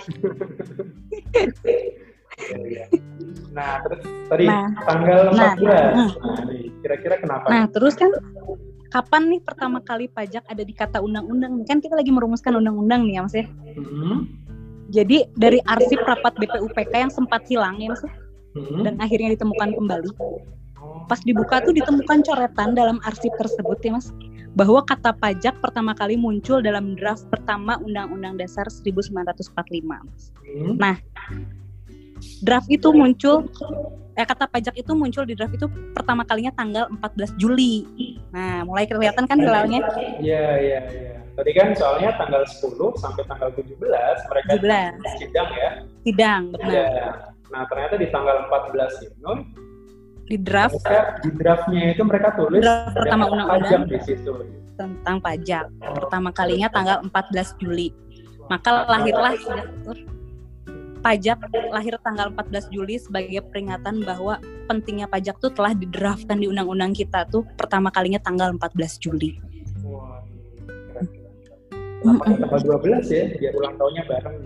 nah 3.56 3.80
terus 3.80 4.00
tadi 4.28 4.44
nah, 4.44 4.68
tanggal 4.84 5.20
14. 5.32 5.36
Nah, 5.36 5.52
nah, 5.56 5.88
nah 5.96 6.08
kira-kira 6.84 7.14
kenapa? 7.18 7.46
Nah 7.48 7.64
terus 7.72 7.96
kan 7.96 8.12
kapan 8.92 9.22
nih 9.34 9.40
pertama 9.42 9.78
kali 9.82 10.06
pajak 10.06 10.44
ada 10.46 10.62
di 10.62 10.74
kata 10.76 11.02
undang-undang? 11.02 11.64
Kan 11.66 11.82
kita 11.82 11.96
lagi 11.96 12.12
merumuskan 12.14 12.60
undang-undang 12.60 13.08
nih 13.08 13.18
ya 13.18 13.22
mas 13.24 13.34
ya. 13.34 13.46
Mm 13.76 13.84
-hmm 13.84 14.46
jadi 14.90 15.26
dari 15.34 15.58
arsip 15.66 15.98
rapat 16.06 16.38
BPUPK 16.38 16.92
yang 16.94 17.10
sempat 17.10 17.42
hilang 17.50 17.74
ya 17.82 17.90
mas, 17.90 18.02
hmm. 18.54 18.86
dan 18.86 18.94
akhirnya 19.02 19.34
ditemukan 19.34 19.74
kembali. 19.74 20.10
Pas 21.06 21.20
dibuka 21.22 21.62
tuh 21.62 21.72
ditemukan 21.72 22.20
coretan 22.26 22.76
dalam 22.76 22.98
arsip 23.06 23.32
tersebut 23.38 23.78
ya 23.80 23.96
mas, 23.96 24.10
bahwa 24.56 24.80
kata 24.82 25.12
pajak 25.16 25.60
pertama 25.60 25.92
kali 25.92 26.16
muncul 26.16 26.64
dalam 26.64 26.96
draft 26.96 27.28
pertama 27.28 27.76
Undang-Undang 27.80 28.40
Dasar 28.40 28.66
1945. 28.68 29.84
Mas. 29.84 30.32
Hmm. 30.42 30.74
Nah, 30.80 30.96
draft 32.40 32.68
itu 32.72 32.88
muncul 32.92 33.48
eh, 34.16 34.24
kata 34.24 34.48
pajak 34.48 34.74
itu 34.80 34.92
muncul 34.96 35.28
di 35.28 35.36
draft 35.36 35.52
itu 35.52 35.68
pertama 35.92 36.24
kalinya 36.24 36.52
tanggal 36.56 36.88
14 36.88 37.36
Juli. 37.36 37.84
Nah, 38.32 38.64
mulai 38.64 38.88
kelihatan 38.88 39.28
kan 39.28 39.36
hilalnya? 39.36 39.80
Iya, 40.20 40.46
iya, 40.60 40.80
iya. 40.88 41.16
Tadi 41.36 41.52
kan 41.52 41.76
soalnya 41.76 42.16
tanggal 42.16 42.48
10 42.48 42.96
sampai 42.96 43.22
tanggal 43.28 43.52
17 43.52 43.76
mereka 44.32 44.50
17. 44.56 45.20
sidang 45.20 45.50
ya. 45.52 45.70
Sidang, 46.00 46.42
benar. 46.56 46.72
Ya. 46.72 46.88
Nah, 47.52 47.62
ternyata 47.68 47.94
di 48.00 48.08
tanggal 48.08 48.48
14 48.48 49.04
itu 49.04 49.32
di 50.26 50.36
draft. 50.42 50.74
Mereka, 50.82 51.22
di 51.22 51.30
draftnya 51.38 51.82
itu 51.94 52.02
mereka 52.02 52.28
tulis 52.34 52.60
draft 52.62 52.94
pertama 52.98 53.24
undang-undang. 53.30 53.86
di 53.86 53.98
situ. 54.02 54.30
Tentang 54.74 55.16
pajak. 55.22 55.70
Pertama 55.80 56.28
kalinya 56.34 56.68
tanggal 56.68 57.00
14 57.06 57.62
Juli. 57.62 57.94
Maka 58.46 58.86
lahirlah 58.86 59.34
pajak 61.02 61.38
lahir 61.70 61.94
tanggal 62.02 62.34
14 62.34 62.74
Juli 62.74 62.98
sebagai 62.98 63.42
peringatan 63.46 64.02
bahwa 64.02 64.42
pentingnya 64.66 65.06
pajak 65.06 65.38
tuh 65.38 65.54
telah 65.54 65.70
didraftkan 65.70 66.42
di 66.42 66.50
undang-undang 66.50 66.90
kita 66.90 67.26
tuh 67.30 67.46
pertama 67.54 67.94
kalinya 67.94 68.18
tanggal 68.18 68.50
14 68.54 69.02
Juli. 69.02 69.38
tanggal 72.06 72.60
12 72.62 73.06
ya 73.10 73.24
biar 73.38 73.52
ulang 73.54 73.74
tahunnya 73.78 74.02
bareng. 74.06 74.36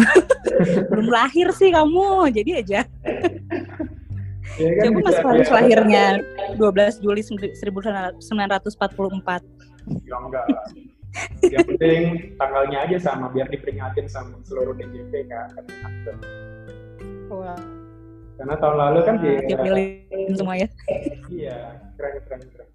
Belum 0.90 1.08
lahir 1.12 1.52
sih 1.52 1.68
kamu 1.68 2.32
jadi 2.32 2.50
aja 2.64 2.80
ya 4.58 4.70
kan, 4.74 4.84
Coba 4.90 5.00
mas 5.06 5.18
Faris 5.22 5.48
ya. 5.48 5.54
lahirnya 5.60 6.04
12 6.58 7.04
Juli 7.04 7.22
1944 7.22 8.18
ya 10.06 10.16
enggak 10.16 10.44
yang 11.50 11.66
penting 11.66 12.02
tanggalnya 12.38 12.78
aja 12.86 12.98
sama 13.02 13.26
biar 13.34 13.50
diperingatin 13.50 14.06
sama 14.06 14.38
seluruh 14.46 14.74
DJP 14.78 15.26
kak 15.26 15.58
Wah. 17.30 17.58
karena 18.38 18.54
tahun 18.58 18.76
lalu 18.78 18.98
kan 19.06 19.14
dia 19.22 19.42
dipilih 19.46 19.86
semua 20.38 20.54
ya 20.58 20.68
iya 21.30 21.58
keren 21.98 22.22
keren 22.26 22.42
keren 22.54 22.68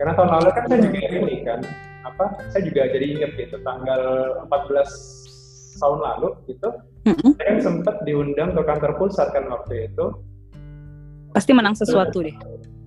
karena 0.00 0.12
tahun 0.16 0.30
lalu 0.40 0.48
kan 0.50 0.64
saya 0.66 0.80
juga 0.80 0.98
ini 1.06 1.36
kan 1.44 1.60
apa 2.04 2.24
saya 2.52 2.62
juga 2.68 2.80
jadi 2.88 3.06
ingat 3.16 3.30
gitu 3.36 3.56
tanggal 3.64 4.02
14 4.48 5.80
tahun 5.80 5.98
lalu 6.00 6.28
gitu 6.50 6.68
mm-hmm. 7.08 7.30
saya 7.36 7.46
kan 7.46 7.58
sempat 7.60 7.96
diundang 8.08 8.50
ke 8.56 8.62
kantor 8.64 8.92
pusat 8.96 9.28
kan 9.32 9.44
waktu 9.50 9.92
itu 9.92 10.06
pasti 11.34 11.50
menang 11.50 11.74
sesuatu 11.74 12.22
deh. 12.22 12.36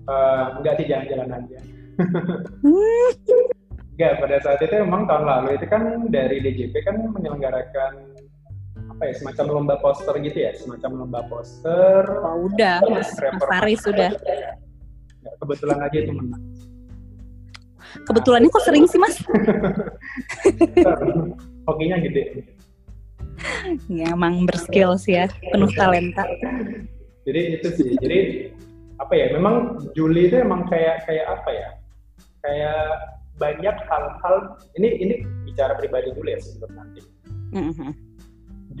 Uh, 0.08 0.56
enggak 0.64 0.80
sih 0.80 0.88
jalan-jalan 0.88 1.28
aja. 1.36 1.58
Enggak 3.98 4.12
pada 4.22 4.36
saat 4.40 4.62
itu 4.62 4.74
memang 4.78 5.10
tahun 5.10 5.26
lalu 5.26 5.58
itu 5.58 5.66
kan 5.66 5.82
dari 6.08 6.38
DJP 6.38 6.74
kan 6.86 6.96
menyelenggarakan 7.12 7.92
apa 8.94 9.02
ya 9.10 9.14
semacam 9.18 9.44
lomba 9.58 9.74
poster 9.82 10.14
gitu 10.22 10.38
ya 10.38 10.54
semacam 10.54 11.04
lomba 11.04 11.20
poster. 11.26 12.06
Oh, 12.24 12.48
udah. 12.48 12.78
Mas 12.88 13.10
mas 13.10 13.44
Faris 13.44 13.82
sudah 13.82 14.14
ya, 14.14 15.30
kebetulan 15.42 15.82
aja 15.82 15.98
itu 15.98 16.14
menang. 16.14 16.42
Kebetulan 18.06 18.46
ini 18.46 18.50
kok 18.54 18.64
sering 18.64 18.84
sih 18.86 19.02
mas? 19.02 19.18
Hokinya 21.68 21.98
gede. 22.00 22.46
Ya 23.90 24.14
emang 24.14 24.46
berskill 24.46 24.94
sih 24.94 25.18
ya 25.18 25.26
penuh 25.50 25.70
talenta 25.74 26.22
jadi 27.28 27.60
itu 27.60 27.68
sih. 27.76 27.90
Jadi 28.00 28.18
apa 28.96 29.12
ya 29.12 29.36
memang 29.36 29.84
Juli 29.92 30.32
itu 30.32 30.40
emang 30.40 30.64
kayak 30.72 31.04
kayak 31.04 31.26
apa 31.28 31.50
ya 31.52 31.68
kayak 32.40 32.82
banyak 33.38 33.76
hal-hal 33.86 34.36
ini 34.80 34.88
ini 34.98 35.14
bicara 35.44 35.76
pribadi 35.76 36.10
dulu 36.16 36.28
ya 36.32 36.40
sebelum 36.40 36.72
nanti. 36.72 37.04
Mm-hmm. 37.52 37.90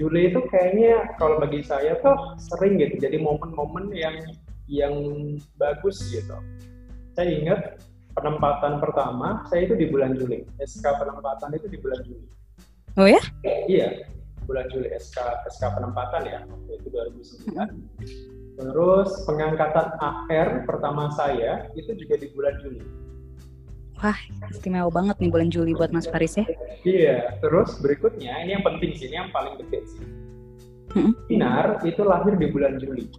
Juli 0.00 0.32
itu 0.32 0.40
kayaknya 0.48 1.12
kalau 1.20 1.36
bagi 1.42 1.60
saya 1.60 2.00
tuh 2.00 2.16
sering 2.40 2.80
gitu 2.80 2.96
jadi 2.96 3.20
momen-momen 3.20 3.92
yang 3.92 4.16
yang 4.66 4.94
bagus 5.60 6.00
gitu. 6.08 6.34
Saya 7.12 7.28
ingat 7.28 7.60
penempatan 8.16 8.80
pertama 8.80 9.44
saya 9.52 9.68
itu 9.68 9.76
di 9.76 9.86
bulan 9.92 10.16
Juli. 10.16 10.48
SK 10.64 10.88
penempatan 10.96 11.52
itu 11.52 11.68
di 11.68 11.78
bulan 11.78 12.00
Juli. 12.02 12.26
Oh 12.96 13.06
ya? 13.06 13.20
Iya 13.44 14.08
bulan 14.48 14.64
Juli 14.72 14.88
SK 14.96 15.20
SK 15.52 15.62
penempatan 15.76 16.24
ya 16.24 16.40
waktu 16.48 16.72
itu 16.80 16.88
2009 16.88 17.52
mm-hmm 17.52 18.37
Terus 18.58 19.22
pengangkatan 19.22 19.86
AR 20.02 20.66
pertama 20.66 21.14
saya 21.14 21.70
itu 21.78 21.94
juga 21.94 22.18
di 22.18 22.26
bulan 22.34 22.58
Juli. 22.58 22.82
Wah, 24.02 24.18
istimewa 24.50 24.90
banget 24.90 25.18
nih 25.22 25.30
bulan 25.30 25.50
Juli 25.50 25.74
buat 25.74 25.94
Mas 25.94 26.10
Faris 26.10 26.38
ya. 26.38 26.46
Iya, 26.82 27.38
terus 27.42 27.78
berikutnya 27.82 28.46
ini 28.46 28.58
yang 28.58 28.66
penting 28.66 28.94
sih, 28.94 29.10
ini 29.10 29.18
yang 29.18 29.30
paling 29.34 29.58
deket 29.62 29.86
sih. 29.90 30.06
Hmm? 30.94 31.14
Pinar 31.30 31.82
itu 31.86 32.02
lahir 32.02 32.34
di 32.34 32.46
bulan 32.50 32.78
Juli. 32.82 33.10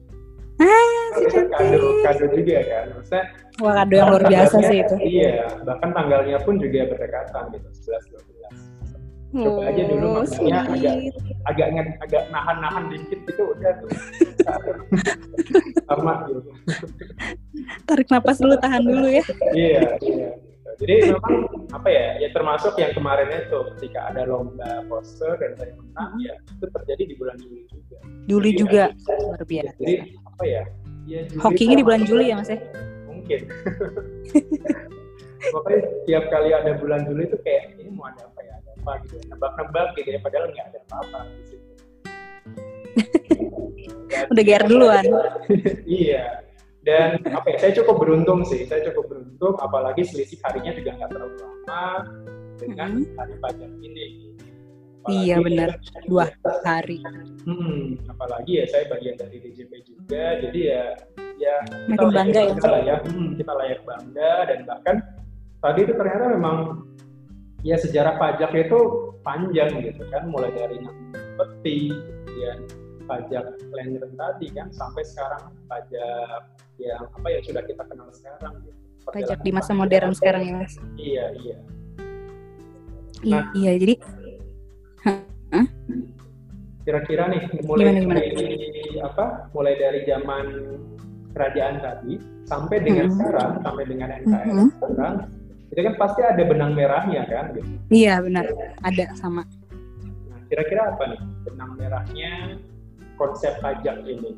Ah, 0.60 1.16
si 1.16 1.24
kado, 1.32 2.04
kado 2.04 2.26
juga 2.36 2.58
kan. 2.68 2.86
Maksudnya, 3.00 3.24
Wah, 3.64 3.74
kado 3.84 3.94
yang 3.96 4.08
luar 4.12 4.24
biasa 4.28 4.58
sih 4.68 4.78
itu. 4.84 4.96
Iya, 5.00 5.64
bahkan 5.64 5.92
tanggalnya 5.96 6.38
pun 6.44 6.60
juga 6.60 6.88
berdekatan 6.92 7.44
gitu, 7.56 7.68
11 7.96 8.28
12 8.28 8.29
coba 9.30 9.62
aja 9.70 9.84
dulu 9.86 10.06
oh, 10.10 10.14
maksudnya 10.22 10.66
agak 10.66 10.96
agak 11.46 11.68
agak 12.02 12.24
nahan-nahan 12.34 12.84
dikit 12.90 13.20
gitu 13.30 13.44
udah 13.54 13.72
tuh. 13.78 13.90
Sama 15.90 16.14
gitu 16.26 16.50
tarik 17.86 18.08
nafas 18.10 18.38
dulu 18.40 18.56
tahan 18.60 18.84
dulu 18.86 19.08
ya. 19.10 19.24
Iya 19.54 19.84
iya. 20.06 20.30
Jadi 20.80 21.12
memang 21.12 21.36
apa 21.76 21.90
ya 21.92 22.06
ya 22.24 22.30
termasuk 22.32 22.72
yang 22.80 22.96
kemarin 22.96 23.28
itu 23.36 23.60
ketika 23.76 24.14
ada 24.14 24.24
lomba 24.24 24.86
poster 24.88 25.36
dan 25.36 25.52
saya 25.60 25.76
menang 25.76 26.12
ya 26.24 26.34
itu 26.56 26.66
terjadi 26.72 27.04
di 27.04 27.16
bulan 27.20 27.36
Juli 27.42 27.64
juga. 27.68 27.98
Juli 28.30 28.52
jadi, 28.56 28.60
juga. 28.62 28.84
luar 29.28 29.44
biasa. 29.44 29.76
Jadi 29.76 29.96
apa 30.24 30.44
ya 30.48 30.64
ya 31.10 31.22
hokinya 31.42 31.76
di 31.76 31.84
bulan 31.84 32.02
Juli 32.08 32.26
ya 32.32 32.36
mas 32.40 32.50
ya? 32.54 32.60
Mungkin. 33.12 33.40
Pokoknya 35.40 35.82
tiap 36.08 36.24
kali 36.32 36.50
ada 36.52 36.72
bulan 36.80 37.02
Juli 37.08 37.24
itu 37.28 37.38
kayak 37.44 37.76
ini 37.80 37.92
mau 37.92 38.08
ada 38.08 38.29
apa 38.80 38.92
ya? 38.96 39.04
Gitu, 39.04 39.16
nebak-nebak 39.28 39.88
gitu 40.00 40.10
ya. 40.16 40.20
Padahal 40.24 40.46
nggak 40.52 40.66
ada 40.72 40.80
apa-apa 40.88 41.20
di 41.28 41.44
situ. 41.48 41.72
Udah 44.32 44.44
gear 44.44 44.64
duluan. 44.66 45.06
iya. 46.02 46.44
Dan 46.80 47.20
apa 47.28 47.48
ya? 47.54 47.58
Saya 47.60 47.72
cukup 47.84 47.96
beruntung 48.02 48.48
sih. 48.48 48.64
Saya 48.66 48.88
cukup 48.92 49.12
beruntung. 49.12 49.54
Apalagi 49.60 50.08
selisih 50.08 50.40
harinya 50.48 50.72
juga 50.74 50.96
nggak 50.96 51.10
terlalu 51.12 51.36
lama 51.44 51.86
dengan 52.60 52.90
hmm. 53.04 53.16
hari 53.16 53.36
pajak 53.40 53.72
ini. 53.84 54.06
Apalagi, 55.00 55.16
iya 55.24 55.36
benar 55.40 55.70
dua 56.12 56.26
hari. 56.68 57.00
Hmm, 57.48 57.96
apalagi 58.12 58.52
ya 58.60 58.66
saya 58.68 58.92
bagian 58.92 59.16
dari 59.16 59.40
DJP 59.40 59.72
juga, 59.88 60.44
jadi 60.44 60.60
ya 60.60 60.84
ya 61.40 61.56
kita 61.88 62.08
bangga 62.12 62.42
ya. 62.44 62.54
Kita 62.60 62.70
layak, 62.70 63.00
hmm, 63.08 63.30
kita 63.40 63.52
layak 63.56 63.80
bangga 63.88 64.34
dan 64.52 64.60
bahkan 64.68 64.96
tadi 65.64 65.80
itu 65.88 65.94
ternyata 65.96 66.26
memang 66.36 66.58
ya 67.64 67.76
sejarah 67.76 68.16
pajak 68.16 68.52
itu 68.56 68.80
panjang 69.24 69.72
gitu 69.84 70.04
kan 70.10 70.28
mulai 70.32 70.52
dari 70.56 70.80
peti 71.36 71.92
kemudian 71.92 72.60
pajak 73.04 73.46
land 73.74 74.00
rent 74.00 74.16
tadi 74.16 74.48
kan 74.54 74.68
sampai 74.72 75.04
sekarang 75.04 75.52
pajak 75.68 76.42
yang 76.80 77.04
apa 77.04 77.28
ya 77.28 77.40
sudah 77.44 77.64
kita 77.68 77.84
kenal 77.84 78.08
sekarang 78.16 78.54
gitu. 78.64 78.78
pajak 79.12 79.40
di 79.44 79.52
masa 79.52 79.72
modern 79.76 80.16
sekarang 80.16 80.44
ya 80.48 80.54
mas 80.56 80.74
iya 80.96 81.26
iya 81.36 81.58
iya, 83.26 83.40
nah, 83.44 83.46
iya 83.52 83.72
jadi 83.76 83.96
kira-kira 86.88 87.24
nih 87.30 87.42
mulai 87.68 87.84
gimana, 87.86 88.00
gimana? 88.02 88.20
dari 88.24 88.48
apa 89.04 89.26
mulai 89.54 89.74
dari 89.78 90.00
zaman 90.08 90.46
kerajaan 91.36 91.76
tadi 91.84 92.14
sampai 92.50 92.78
dengan 92.82 93.06
-hmm. 93.12 93.18
sekarang 93.20 93.52
sampai 93.62 93.84
dengan 93.86 94.10
NKRI 94.10 94.50
-hmm. 94.50 94.70
sekarang 94.80 95.16
itu 95.70 95.80
kan 95.86 95.96
pasti 96.02 96.22
ada 96.26 96.42
benang 96.46 96.74
merahnya 96.74 97.24
kan 97.30 97.54
gitu. 97.54 97.70
Iya 97.94 98.22
benar, 98.26 98.46
ada 98.82 99.06
sama. 99.14 99.46
Nah, 100.30 100.40
kira-kira 100.50 100.98
apa 100.98 101.04
nih 101.14 101.22
benang 101.46 101.72
merahnya 101.78 102.32
konsep 103.18 103.58
pajak 103.62 104.02
ini? 104.10 104.34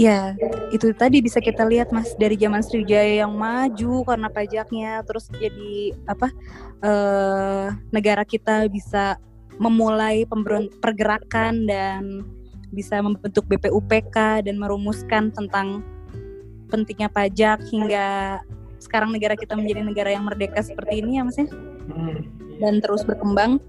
Ya, 0.00 0.32
itu 0.72 0.96
tadi 0.96 1.20
bisa 1.20 1.44
kita 1.44 1.60
lihat 1.68 1.92
mas 1.92 2.16
dari 2.16 2.32
zaman 2.32 2.64
Sriwijaya 2.64 3.20
yang 3.20 3.36
maju 3.36 4.00
karena 4.08 4.32
pajaknya, 4.32 5.04
terus 5.04 5.28
jadi 5.28 5.92
apa 6.08 6.32
eh, 6.80 7.66
negara 7.92 8.24
kita 8.24 8.64
bisa 8.72 9.20
memulai 9.60 10.24
pergerakan 10.80 11.68
dan 11.68 12.24
bisa 12.72 12.96
membentuk 13.04 13.44
BPUPK 13.44 14.48
dan 14.48 14.56
merumuskan 14.56 15.28
tentang 15.36 15.84
pentingnya 16.72 17.12
pajak 17.12 17.60
hingga 17.68 18.40
sekarang 18.80 19.12
negara 19.12 19.36
kita 19.36 19.52
menjadi 19.54 19.84
negara 19.84 20.10
yang 20.10 20.24
merdeka 20.24 20.64
seperti 20.64 21.04
ini 21.04 21.20
ya 21.20 21.22
mas 21.22 21.36
ya? 21.36 21.46
Hmm. 21.46 22.24
dan 22.60 22.80
terus 22.80 23.04
berkembang. 23.04 23.60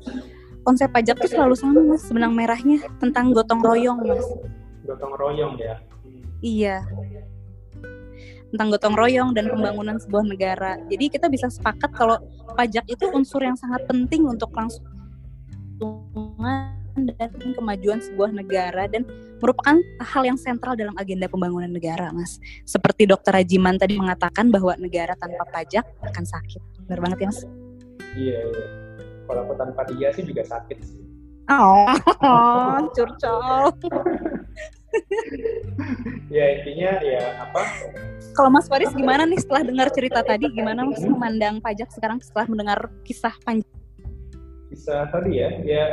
Konsep 0.62 0.94
pajak 0.94 1.18
itu 1.24 1.34
selalu 1.34 1.56
sama 1.58 1.80
mas. 1.82 2.06
Benang 2.12 2.38
merahnya 2.38 2.86
tentang 3.00 3.32
gotong 3.36 3.64
royong 3.64 4.00
mas. 4.04 4.28
Gotong 4.86 5.14
royong 5.16 5.56
ya? 5.60 5.80
Iya. 6.44 6.78
Tentang 8.52 8.68
gotong 8.76 8.96
royong 9.00 9.32
dan 9.32 9.48
pembangunan 9.48 9.96
sebuah 9.96 10.28
negara. 10.28 10.76
Jadi 10.92 11.08
kita 11.08 11.32
bisa 11.32 11.48
sepakat 11.48 11.96
kalau 11.96 12.20
pajak 12.54 12.84
itu 12.92 13.08
unsur 13.16 13.40
yang 13.42 13.56
sangat 13.56 13.88
penting 13.88 14.28
untuk 14.28 14.52
langsung 14.52 14.84
dan 16.96 17.52
kemajuan 17.56 18.00
sebuah 18.04 18.32
negara 18.36 18.88
dan 18.92 19.08
merupakan 19.42 19.80
hal 20.00 20.24
yang 20.24 20.38
sentral 20.38 20.78
dalam 20.78 20.94
agenda 21.02 21.26
pembangunan 21.26 21.72
negara, 21.72 22.14
Mas. 22.14 22.38
Seperti 22.64 23.10
Dr. 23.10 23.34
Rajiman 23.34 23.82
tadi 23.82 23.98
mengatakan 23.98 24.54
bahwa 24.54 24.78
negara 24.78 25.18
tanpa 25.18 25.44
pajak 25.50 25.84
akan 26.06 26.26
sakit. 26.26 26.62
Benar 26.86 27.00
banget 27.02 27.18
ya, 27.24 27.28
Mas? 27.28 27.42
Iya, 28.14 28.40
iya. 28.46 28.66
Kalau 29.26 29.42
tanpa 29.56 29.82
dia 29.90 30.12
sih 30.14 30.24
juga 30.28 30.44
sakit 30.46 30.78
sih. 30.84 31.02
Oh, 31.50 31.90
curcol. 32.96 33.74
ya 36.36 36.46
intinya 36.60 36.92
ya 37.00 37.24
apa? 37.48 37.64
Kalau 38.36 38.50
Mas 38.52 38.68
Faris 38.68 38.92
gimana 38.96 39.24
nih 39.28 39.40
setelah 39.40 39.64
dengar 39.68 39.88
cerita 39.92 40.20
tadi? 40.24 40.48
Gimana 40.52 40.88
Mas 40.88 41.04
memandang 41.04 41.60
pajak 41.64 41.92
sekarang 41.92 42.20
setelah 42.24 42.48
mendengar 42.48 42.80
kisah 43.04 43.36
panjang? 43.44 43.68
Kisah 44.72 45.12
tadi 45.12 45.44
ya, 45.44 45.50
ya 45.68 45.86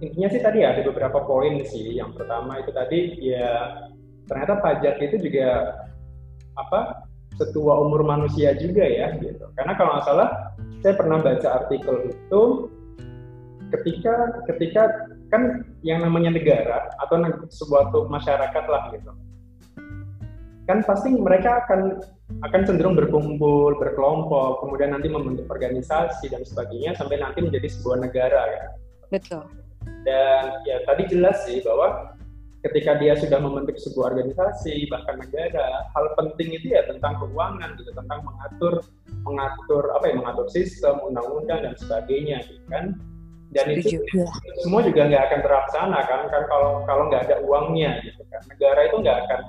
intinya 0.00 0.28
sih 0.32 0.42
tadi 0.42 0.60
ada 0.64 0.80
beberapa 0.84 1.22
poin 1.24 1.60
sih. 1.64 1.96
Yang 1.96 2.20
pertama 2.20 2.60
itu 2.60 2.70
tadi 2.72 3.00
ya 3.20 3.84
ternyata 4.26 4.60
pajak 4.60 4.96
itu 5.00 5.16
juga 5.20 5.76
apa 6.56 7.04
setua 7.36 7.80
umur 7.80 8.04
manusia 8.04 8.56
juga 8.56 8.84
ya 8.84 9.16
gitu. 9.20 9.44
Karena 9.54 9.72
kalau 9.76 9.96
nggak 9.96 10.06
salah 10.08 10.28
saya 10.80 10.94
pernah 10.96 11.20
baca 11.20 11.48
artikel 11.60 12.12
itu 12.12 12.42
ketika 13.70 14.42
ketika 14.50 14.82
kan 15.30 15.62
yang 15.86 16.02
namanya 16.02 16.34
negara 16.34 16.90
atau 16.98 17.22
sebuah 17.48 17.94
masyarakat 18.10 18.64
lah 18.66 18.90
gitu 18.90 19.12
kan 20.66 20.82
pasti 20.86 21.14
mereka 21.14 21.66
akan 21.66 21.98
akan 22.46 22.60
cenderung 22.62 22.94
berkumpul 22.94 23.78
berkelompok 23.78 24.62
kemudian 24.62 24.94
nanti 24.94 25.10
membentuk 25.10 25.46
organisasi 25.50 26.30
dan 26.30 26.42
sebagainya 26.46 26.94
sampai 26.98 27.18
nanti 27.18 27.42
menjadi 27.42 27.66
sebuah 27.70 28.06
negara 28.06 28.42
ya 28.46 28.64
betul 29.10 29.46
dan 30.04 30.64
ya 30.64 30.80
tadi 30.88 31.02
jelas 31.12 31.44
sih 31.44 31.60
bahwa 31.60 32.16
ketika 32.60 33.00
dia 33.00 33.16
sudah 33.16 33.40
membentuk 33.40 33.76
sebuah 33.80 34.12
organisasi 34.12 34.88
bahkan 34.92 35.16
negara, 35.16 35.88
hal 35.96 36.06
penting 36.16 36.60
itu 36.60 36.76
ya 36.76 36.84
tentang 36.84 37.16
keuangan 37.20 37.76
gitu, 37.80 37.90
tentang 37.96 38.20
mengatur 38.24 38.74
mengatur 39.24 39.84
apa 39.96 40.04
ya 40.12 40.14
mengatur 40.16 40.46
sistem, 40.52 41.00
undang-undang 41.04 41.64
dan 41.64 41.74
sebagainya 41.76 42.44
gitu 42.48 42.64
kan. 42.68 42.96
Dan 43.50 43.66
itu 43.74 43.98
semua 44.62 44.86
juga 44.86 45.10
nggak 45.10 45.24
akan 45.26 45.40
terlaksana 45.42 46.00
kan 46.06 46.22
kan 46.30 46.42
kalau 46.46 46.86
kalau 46.86 47.10
nggak 47.10 47.26
ada 47.28 47.36
uangnya 47.42 47.98
gitu 48.04 48.22
kan. 48.28 48.40
Negara 48.46 48.80
itu 48.86 48.96
nggak 49.00 49.18
akan 49.26 49.40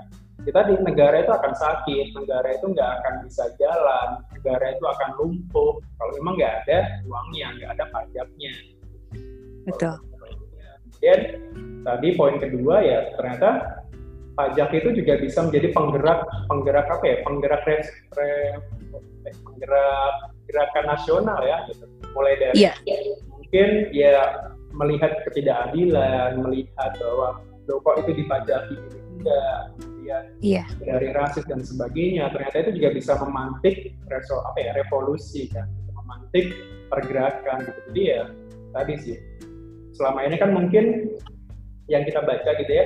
kita 0.41 0.59
di 0.73 0.75
negara 0.81 1.15
itu 1.21 1.29
akan 1.29 1.53
sakit, 1.53 2.07
negara 2.17 2.49
itu 2.49 2.65
nggak 2.65 2.91
akan 2.97 3.13
bisa 3.29 3.45
jalan, 3.61 4.25
negara 4.33 4.73
itu 4.73 4.83
akan 4.89 5.09
lumpuh 5.21 5.77
kalau 6.01 6.11
memang 6.17 6.33
nggak 6.33 6.53
ada 6.65 6.79
uangnya, 7.05 7.47
nggak 7.61 7.71
ada 7.77 7.85
pajaknya. 7.93 8.53
Betul 9.69 10.10
kemudian 11.01 11.21
tadi 11.81 12.07
poin 12.13 12.37
kedua 12.37 12.75
ya 12.85 12.99
ternyata 13.17 13.81
pajak 14.37 14.69
itu 14.77 14.89
juga 15.01 15.17
bisa 15.17 15.49
menjadi 15.49 15.73
penggerak 15.73 16.19
penggerak 16.45 16.87
apa 16.87 17.03
ya 17.09 17.17
penggerak 17.25 17.61
re, 17.65 17.77
re, 18.13 18.29
penggerak 19.25 20.13
gerakan 20.45 20.85
nasional 20.93 21.41
ya 21.41 21.57
gitu. 21.73 21.85
mulai 22.13 22.37
dari 22.37 22.53
Iya. 22.69 22.73
mungkin 23.33 23.69
ya 23.91 24.15
melihat 24.77 25.25
ketidakadilan 25.25 26.37
melihat 26.37 26.91
bahwa 27.01 27.41
loh 27.65 27.77
kok 27.81 27.97
itu 28.05 28.11
dipajaki 28.21 28.77
ini 28.77 28.99
enggak 29.17 29.57
kemudian 29.81 30.23
Iya. 30.37 30.63
dari 30.85 31.07
rasis 31.17 31.45
dan 31.49 31.65
sebagainya 31.65 32.29
ternyata 32.29 32.69
itu 32.69 32.71
juga 32.77 32.89
bisa 32.93 33.13
memantik 33.25 33.97
reso 34.05 34.37
apa 34.53 34.59
ya 34.61 34.71
revolusi 34.77 35.49
kan 35.49 35.65
memantik 35.97 36.53
pergerakan 36.93 37.65
gitu 37.65 37.79
jadi 37.89 38.01
ya 38.05 38.21
tadi 38.71 38.93
sih 39.01 39.17
selama 39.95 40.19
ini 40.27 40.35
kan 40.39 40.49
mungkin 40.55 41.15
yang 41.91 42.07
kita 42.07 42.23
baca 42.23 42.51
gitu 42.55 42.71
ya 42.71 42.85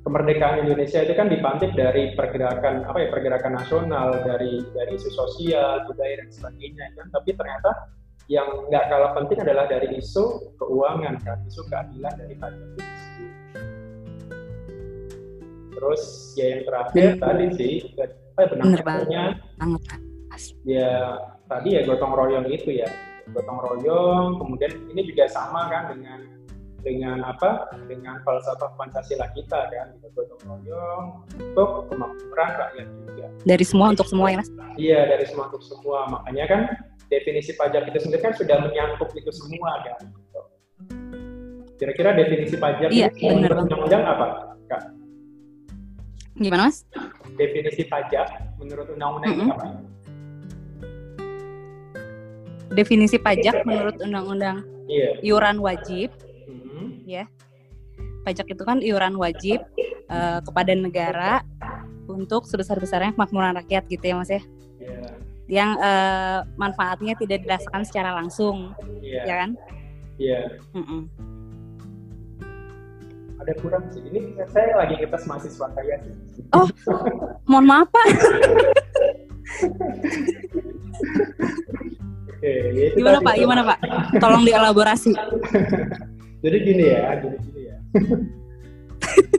kemerdekaan 0.00 0.64
Indonesia 0.64 1.04
itu 1.04 1.12
kan 1.12 1.28
dipantik 1.28 1.76
dari 1.76 2.16
pergerakan 2.16 2.88
apa 2.88 2.98
ya 3.04 3.08
pergerakan 3.12 3.52
nasional 3.60 4.16
dari 4.24 4.64
dari 4.72 4.96
isu 4.96 5.10
sosial 5.12 5.84
budaya 5.84 6.24
dan 6.24 6.28
sebagainya 6.32 6.86
kan. 6.96 7.06
Tapi 7.12 7.36
ternyata 7.36 7.70
yang 8.32 8.48
nggak 8.72 8.88
kalah 8.88 9.12
penting 9.12 9.44
adalah 9.44 9.68
dari 9.68 10.00
isu 10.00 10.56
keuangan 10.56 11.20
kan. 11.20 11.36
Isu 11.44 11.68
keadilan 11.68 12.14
dari 12.16 12.34
pajak 12.40 12.64
itu 12.80 13.00
terus 15.80 16.36
ya 16.36 16.46
yang 16.52 16.62
terakhir 16.68 17.06
Bener. 17.16 17.22
tadi 17.24 17.46
sih 17.56 17.72
apa 17.96 18.04
ya, 18.36 18.46
benang 18.52 18.68
merahnya 18.76 19.22
Banget. 19.56 19.82
ya 20.68 20.92
tadi 21.48 21.68
ya 21.72 21.80
gotong 21.88 22.12
royong 22.12 22.46
itu 22.52 22.84
ya 22.84 22.88
gotong 23.30 23.58
royong 23.60 24.28
kemudian 24.38 24.72
ini 24.88 25.02
juga 25.06 25.24
sama 25.26 25.68
kan 25.68 25.90
dengan 25.90 26.20
dengan 26.80 27.20
apa 27.22 27.68
dengan 27.84 28.24
falsafah 28.24 28.72
pancasila 28.74 29.28
kita 29.36 29.68
kan 29.68 29.86
gitu, 29.94 30.08
gotong 30.16 30.42
royong 30.48 31.04
untuk 31.36 31.70
kemakmuran 31.88 32.50
rakyat 32.56 32.86
juga 33.04 33.26
Dari 33.40 33.64
semua 33.64 33.92
untuk 33.92 34.08
semua 34.08 34.28
ya 34.28 34.40
mas. 34.40 34.48
iya 34.76 35.04
dari 35.04 35.24
semua 35.24 35.48
untuk 35.48 35.60
semua 35.60 36.08
makanya 36.08 36.44
kan 36.46 36.60
definisi 37.06 37.52
pajak 37.52 37.84
itu 37.86 37.98
sendiri 38.00 38.22
kan 38.22 38.32
sudah 38.32 38.56
menyangkut 38.60 39.10
itu 39.12 39.30
semua 39.30 39.82
kan 39.82 39.98
gitu. 40.00 40.40
kira-kira 41.76 42.12
definisi 42.12 42.56
pajak 42.56 42.88
Iya, 42.88 43.08
itu 43.10 43.24
menurut 43.26 43.48
banget. 43.50 43.64
undang-undang 43.66 44.04
apa 44.06 44.26
kak 44.66 44.82
Gimana 46.34 46.62
mas? 46.68 46.84
definisi 47.36 47.82
pajak 47.84 48.26
menurut 48.56 48.88
undang-undang 48.88 49.30
itu 49.30 49.42
Mm-mm. 49.42 49.52
apa 49.52 49.66
Definisi 52.70 53.18
pajak 53.18 53.66
menurut 53.66 53.98
undang-undang 53.98 54.62
iya 54.86 55.18
iuran 55.26 55.58
wajib. 55.58 56.14
Hmm. 56.46 57.02
Pajak 58.20 58.46
itu 58.52 58.62
kan 58.62 58.78
iuran 58.84 59.16
wajib 59.18 59.64
eh, 60.06 60.38
kepada 60.44 60.72
negara 60.76 61.42
untuk 62.06 62.46
sebesar-besarnya 62.46 63.14
kemakmuran 63.14 63.56
rakyat 63.58 63.86
gitu 63.90 64.02
ya 64.02 64.14
mas 64.18 64.30
ya. 64.30 64.42
iya 64.78 65.00
Yang 65.50 65.70
eh, 65.82 66.38
manfaatnya 66.54 67.14
tidak 67.18 67.42
dirasakan 67.42 67.82
secara 67.82 68.14
langsung, 68.14 68.70
iya 69.02 69.22
ya 69.26 69.34
kan? 69.46 69.50
iya 70.20 70.40
Mm-mm. 70.76 71.08
ada 73.40 73.56
kurang 73.64 73.88
sih. 73.88 74.04
Ini 74.04 74.36
saya 74.52 74.76
lagi 74.76 75.00
ngetes 75.00 75.24
mahasiswa 75.24 75.66
saya 75.72 75.96
sih. 76.04 76.12
Oh. 76.52 76.68
Mohon 77.48 77.64
maaf 77.72 77.88
pak. 77.88 78.06
Oke, 82.40 82.52
ya 82.72 82.88
Gimana 82.96 83.20
tadi. 83.20 83.26
pak? 83.28 83.34
Gimana 83.36 83.62
pak? 83.68 83.78
Tolong 84.16 84.42
dielaborasi. 84.48 85.12
Jadi 86.44 86.56
gini 86.64 86.84
ya, 86.88 87.20
gini 87.20 87.36
gini 87.44 87.60
ya. 87.68 87.76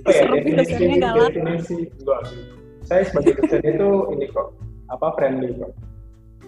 Ya 0.04 0.26
nih 0.28 0.54
definisi 0.54 1.00
definisi 1.00 1.76
enggak 1.96 2.20
sih. 2.28 2.42
Saya 2.84 3.02
sebagai 3.08 3.40
dosen 3.40 3.62
itu 3.64 3.90
ini 4.12 4.26
kok 4.30 4.52
apa 4.92 5.08
friendly 5.16 5.50
kok. 5.56 5.72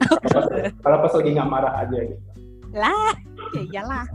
Kalau 0.28 0.44
pas- 0.44 0.74
Kalau 0.78 0.98
pas 1.02 1.14
lagi 1.16 1.30
nggak 1.32 1.50
marah 1.50 1.74
aja 1.82 1.98
gitu. 2.04 2.24
Lah, 2.74 3.14
ya 3.54 3.62
iyalah. 3.64 4.06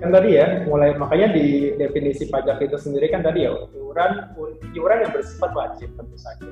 Kan 0.00 0.10
tadi 0.10 0.36
ya, 0.36 0.64
mulai 0.66 0.96
makanya 0.96 1.32
di 1.32 1.72
definisi 1.76 2.26
pajak 2.26 2.60
itu 2.60 2.76
sendiri 2.76 3.08
kan 3.08 3.22
tadi 3.22 3.44
ya 3.46 3.54
iuran 3.72 4.34
iuran 4.74 4.98
yang 5.06 5.12
bersifat 5.14 5.52
wajib 5.54 5.88
tentu 5.94 6.16
saja. 6.18 6.48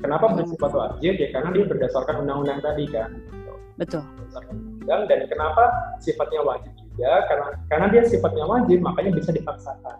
Kenapa 0.00 0.32
bersifat 0.32 0.72
wajib? 0.72 1.20
Ya 1.20 1.28
karena 1.30 1.52
dia 1.52 1.64
berdasarkan 1.68 2.24
undang-undang 2.24 2.64
tadi 2.64 2.88
kan. 2.88 3.12
Betul. 3.80 4.04
undang 4.84 5.08
dan 5.08 5.24
kenapa 5.30 5.64
sifatnya 6.04 6.44
wajib 6.44 6.72
juga 6.76 7.24
karena 7.30 7.46
karena 7.72 7.86
dia 7.88 8.02
sifatnya 8.04 8.44
wajib 8.44 8.78
makanya 8.84 9.10
bisa 9.16 9.30
dipaksakan. 9.32 9.96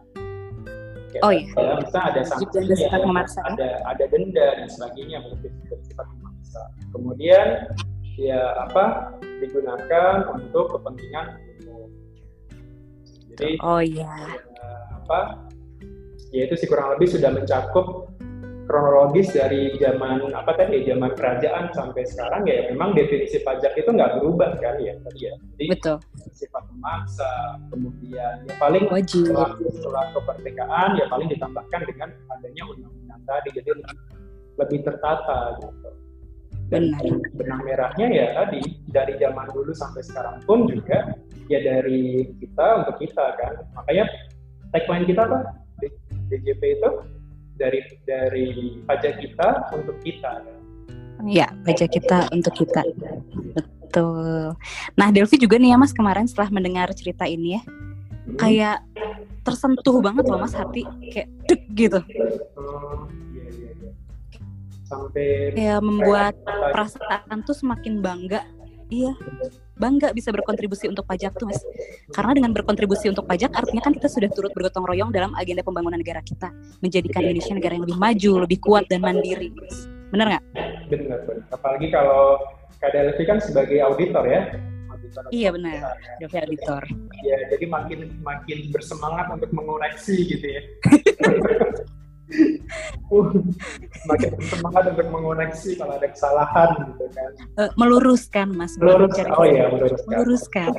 Kayak 1.10 1.22
Oh, 1.26 1.32
iya. 1.34 1.46
ya, 1.58 1.74
bisa 1.82 1.98
ada 1.98 2.20
sanksinya, 2.22 2.70
bersifat 2.70 3.00
memaksa, 3.02 3.40
ya? 3.42 3.46
ada 3.50 3.68
ada 3.90 4.04
denda 4.10 4.46
dan 4.62 4.68
sebagainya 4.70 5.18
bersifat 5.26 5.62
bersifat 5.72 6.06
memaksa. 6.18 6.62
Kemudian 6.94 7.46
ya 8.20 8.40
apa 8.68 8.84
digunakan 9.40 10.14
untuk 10.36 10.76
kepentingan 10.76 11.26
umum. 11.64 11.88
Jadi 13.34 13.56
Oh 13.64 13.80
iya. 13.80 14.06
ya, 14.06 14.36
apa 15.00 15.20
ya 16.30 16.46
itu 16.46 16.54
sih 16.58 16.68
kurang 16.68 16.94
lebih 16.98 17.08
sudah 17.10 17.30
mencakup 17.32 18.09
kronologis 18.70 19.34
dari 19.34 19.74
zaman 19.82 20.30
apa 20.30 20.54
tadi 20.54 20.86
zaman 20.86 21.10
kerajaan 21.18 21.74
sampai 21.74 22.06
sekarang 22.06 22.46
ya 22.46 22.70
memang 22.70 22.94
definisi 22.94 23.42
pajak 23.42 23.74
itu 23.74 23.90
nggak 23.90 24.22
berubah 24.22 24.54
kan 24.62 24.78
ya 24.78 24.94
tadi 25.02 25.26
ya 25.26 25.34
jadi 25.58 25.74
Betul. 25.74 25.98
sifat 26.30 26.62
memaksa 26.70 27.58
kemudian 27.74 28.46
ya 28.46 28.54
paling 28.62 28.86
Wajib. 28.86 29.26
setelah, 29.26 29.58
setelah 29.74 30.04
kemerdekaan 30.14 30.90
ya 31.02 31.04
paling 31.10 31.26
ditambahkan 31.34 31.80
dengan 31.82 32.08
adanya 32.30 32.62
undang-undang 32.70 33.20
tadi 33.26 33.48
jadi 33.58 33.70
lebih, 34.54 34.78
tertata 34.86 35.58
gitu 35.58 35.90
dan 36.70 36.94
Benar. 36.94 37.34
benang 37.34 37.60
merahnya 37.66 38.06
ya 38.06 38.26
tadi 38.38 38.62
dari 38.86 39.18
zaman 39.18 39.50
dulu 39.50 39.74
sampai 39.74 40.06
sekarang 40.06 40.38
pun 40.46 40.70
juga 40.70 41.18
ya 41.50 41.58
dari 41.58 42.22
kita 42.38 42.86
untuk 42.86 43.02
kita 43.02 43.34
kan 43.34 43.66
makanya 43.74 44.06
tagline 44.70 45.10
kita 45.10 45.26
apa 45.26 45.58
DJP 46.30 46.62
itu 46.78 46.90
dari 47.60 47.80
dari 48.08 48.48
pajak 48.88 49.20
kita 49.20 49.48
untuk 49.76 50.00
kita 50.00 50.40
kan? 50.40 50.58
Iya, 51.28 51.52
pajak 51.68 51.92
kita 51.92 52.32
untuk 52.32 52.56
kita. 52.56 52.80
Betul. 53.52 54.56
Nah, 54.96 55.08
Delvi 55.12 55.36
juga 55.36 55.60
nih 55.60 55.74
ya 55.74 55.76
Mas 55.76 55.92
kemarin 55.92 56.24
setelah 56.24 56.48
mendengar 56.48 56.88
cerita 56.96 57.28
ini 57.28 57.60
ya, 57.60 57.62
Hmm. 58.20 58.38
kayak 58.40 58.78
tersentuh 59.44 60.00
banget 60.00 60.24
loh 60.28 60.40
Mas 60.40 60.56
hati, 60.56 60.88
kayak 61.12 61.28
deg 61.44 61.62
gitu. 61.76 62.00
Iya, 62.08 62.24
iya, 63.34 63.70
iya. 63.76 63.90
sampai 64.88 65.54
Kayak 65.54 65.80
membuat 65.84 66.34
perasaan 66.46 67.44
tuh 67.44 67.56
semakin 67.56 68.00
bangga. 68.00 68.42
Iya, 68.90 69.14
bangga 69.78 70.10
bisa 70.10 70.34
berkontribusi 70.34 70.90
untuk 70.90 71.06
pajak 71.06 71.38
tuh 71.38 71.46
Mas. 71.46 71.62
Karena 72.10 72.34
dengan 72.34 72.50
berkontribusi 72.50 73.06
untuk 73.06 73.22
pajak 73.24 73.54
artinya 73.54 73.86
kan 73.86 73.94
kita 73.94 74.10
sudah 74.10 74.26
turut 74.34 74.50
bergotong 74.50 74.82
royong 74.82 75.14
dalam 75.14 75.30
agenda 75.38 75.62
pembangunan 75.62 75.94
negara 75.94 76.18
kita, 76.26 76.50
menjadikan 76.82 77.22
Indonesia 77.22 77.54
negara 77.54 77.78
yang 77.78 77.86
lebih 77.86 77.98
maju, 78.02 78.32
lebih 78.44 78.58
kuat 78.58 78.90
dan 78.90 79.00
mandiri. 79.00 79.54
Mas. 79.54 79.86
Bener 80.10 80.26
nggak? 80.26 80.44
benar 80.90 81.22
benar 81.22 81.46
apalagi 81.54 81.86
kalau 81.94 82.34
Kak 82.82 82.90
Delvi 82.90 83.22
kan 83.22 83.38
sebagai 83.38 83.78
auditor 83.78 84.26
ya 84.26 84.58
auditor 84.90 85.22
Iya 85.30 85.48
benar, 85.54 85.94
Delvi 86.18 86.34
Auditor. 86.42 86.82
ya 87.22 87.38
jadi 87.54 87.64
makin 87.70 88.18
makin 88.18 88.58
bersemangat 88.74 89.30
untuk 89.30 89.54
mengoreksi 89.54 90.26
gitu 90.26 90.46
ya 90.50 90.62
makin 94.06 94.30
bersemangat 94.38 94.84
untuk 94.94 95.08
mengoreksi 95.10 95.74
kalau 95.74 95.98
ada 95.98 96.08
kesalahan 96.08 96.68
gitu 96.94 97.04
kan 97.10 97.30
Eh, 97.58 97.70
meluruskan 97.74 98.48
Mas, 98.54 98.78
bukan 98.78 98.86
Melurus, 98.86 99.10
mencari 99.12 99.30
oh 99.34 99.44
iya 99.46 99.64
meluruskan 99.68 100.06
meluruskan. 100.08 100.70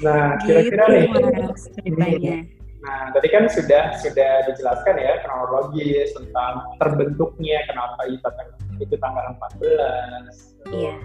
Nah 0.00 0.32
gitu 0.40 0.56
kira-kira 0.72 0.84
nih 0.88 1.04
Mas 1.44 1.62
ceritanya. 1.76 2.38
Nah, 2.80 3.12
tadi 3.12 3.28
kan 3.28 3.44
sudah 3.52 3.92
sudah 4.00 4.30
dijelaskan 4.48 4.96
ya 4.96 5.20
kronologis 5.20 6.16
tentang 6.16 6.64
terbentuknya 6.80 7.60
kenapa 7.68 8.08
itu 8.08 8.24
tanggal, 8.24 8.48
itu 8.80 8.96
tanggal 8.96 9.24
14 9.36 10.56
Iya, 10.72 10.96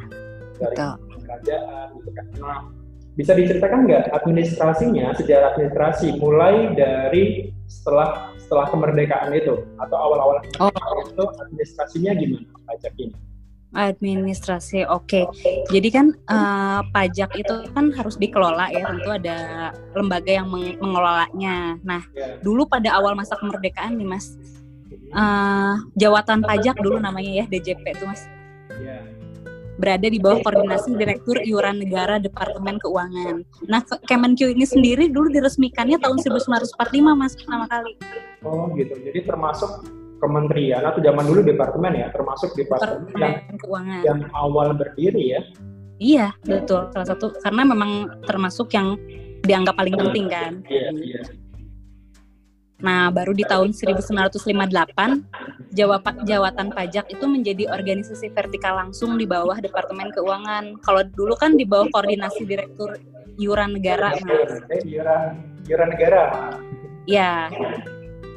dari 0.55 0.71
betul. 0.71 0.95
kerajaan 1.27 1.87
gitu 1.99 2.09
kan. 2.15 2.25
Nah, 2.39 2.59
bisa 3.15 3.31
diceritakan 3.31 3.87
nggak 3.87 4.11
administrasinya, 4.13 5.15
sejarah 5.15 5.51
administrasi 5.51 6.19
mulai 6.19 6.71
dari 6.71 7.23
setelah 7.65 8.35
setelah 8.35 8.69
kemerdekaan 8.69 9.33
itu 9.33 9.55
atau 9.79 9.97
awal-awal 9.97 10.37
Oh. 10.59 10.69
itu 11.01 11.23
administrasinya 11.41 12.11
gimana 12.13 12.45
pajak 12.65 12.93
ini? 12.97 13.15
Administrasi, 13.73 14.83
oke. 14.85 15.27
Jadi 15.67 15.89
kan 15.89 16.11
eh, 16.13 16.79
pajak 16.89 17.35
itu 17.35 17.55
kan 17.71 17.91
harus 17.91 18.15
dikelola 18.15 18.67
ya, 18.69 18.83
tentu 18.85 19.09
ada 19.09 19.37
lembaga 19.91 20.31
yang 20.31 20.47
meng- 20.47 20.79
mengelolanya. 20.79 21.75
Nah, 21.81 22.03
Ya. 22.11 22.39
dulu 22.39 22.63
pada 22.65 22.93
awal 22.93 23.15
masa 23.15 23.35
kemerdekaan 23.35 23.95
nih 23.95 24.07
Mas, 24.07 24.39
eh, 24.91 25.73
jawatan 25.93 26.39
pajak 26.41 26.75
dulu 26.77 26.99
namanya 26.99 27.31
ya 27.33 27.45
DJP 27.45 27.83
itu 27.91 28.05
Mas. 28.05 28.23
Berada 29.75 30.07
di 30.07 30.19
bawah 30.19 30.39
koordinasi 30.39 30.95
Direktur 30.95 31.35
Iuran 31.43 31.83
Negara 31.83 32.15
Departemen 32.15 32.79
Keuangan. 32.79 33.43
Nah, 33.67 33.81
Kemenq 34.07 34.47
ini 34.47 34.63
sendiri 34.63 35.11
dulu 35.11 35.27
diresmikannya 35.27 35.99
tahun 35.99 36.23
1945 36.23 36.71
Mas 37.19 37.35
pertama 37.35 37.65
kali. 37.67 37.93
Oh 38.47 38.71
gitu. 38.77 38.95
Jadi 38.95 39.19
termasuk 39.27 39.83
kementerian 40.23 40.79
atau 40.79 41.03
zaman 41.03 41.23
dulu 41.27 41.43
departemen 41.43 41.91
ya, 41.91 42.07
termasuk 42.15 42.55
departemen, 42.55 43.19
yang, 43.19 43.59
keuangan. 43.59 44.01
yang 44.07 44.19
awal 44.31 44.71
berdiri 44.71 45.35
ya. 45.35 45.41
Iya, 45.99 46.27
betul. 46.43 46.91
Salah 46.91 47.07
satu 47.07 47.35
karena 47.39 47.63
memang 47.67 48.23
termasuk 48.27 48.71
yang 48.75 48.99
dianggap 49.43 49.75
paling 49.75 49.95
penting 49.95 50.25
kan. 50.27 50.59
Iya, 50.67 50.91
iya. 50.99 51.21
Nah, 52.75 53.07
baru 53.07 53.31
di 53.31 53.47
tahun 53.47 53.71
1958 53.71 54.51
Jawa 55.71 55.97
Jawatan 56.27 56.75
Pajak 56.75 57.07
itu 57.07 57.23
menjadi 57.23 57.71
organisasi 57.71 58.35
vertikal 58.35 58.75
langsung 58.75 59.15
di 59.15 59.23
bawah 59.23 59.55
Departemen 59.63 60.11
Keuangan. 60.11 60.83
Kalau 60.83 61.07
dulu 61.15 61.39
kan 61.39 61.55
di 61.55 61.63
bawah 61.63 61.87
koordinasi 61.95 62.43
Direktur 62.43 62.99
Iuran 63.39 63.79
Negara, 63.79 64.11
Mas. 64.19 64.59
Iuran 65.67 65.87
Negara. 65.95 66.23
Ya. 67.07 67.47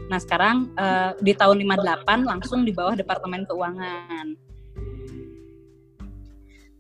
Nah, 0.07 0.23
sekarang 0.23 0.71
uh, 0.79 1.19
di 1.19 1.35
tahun 1.35 1.59
58 1.67 2.23
langsung 2.23 2.63
di 2.63 2.71
bawah 2.71 2.95
Departemen 2.95 3.43
Keuangan. 3.43 4.39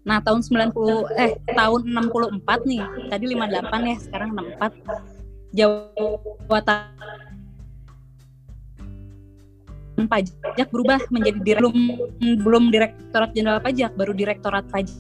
Nah, 0.06 0.22
tahun 0.22 0.40
90 0.40 0.78
eh 1.18 1.36
tahun 1.52 1.80
64 1.90 2.70
nih. 2.70 2.82
Tadi 3.11 3.24
58 3.34 3.90
ya, 3.90 3.96
sekarang 3.98 4.30
64. 4.32 5.18
Jawatan 5.48 6.84
pajak 10.07 10.68
berubah 10.70 11.03
menjadi 11.11 11.38
dir 11.42 11.59
belum 11.59 11.74
belum 12.46 12.70
direktorat 12.70 13.34
jenderal 13.34 13.59
pajak 13.59 13.90
baru 13.99 14.14
direktorat 14.14 14.68
pajak. 14.70 14.94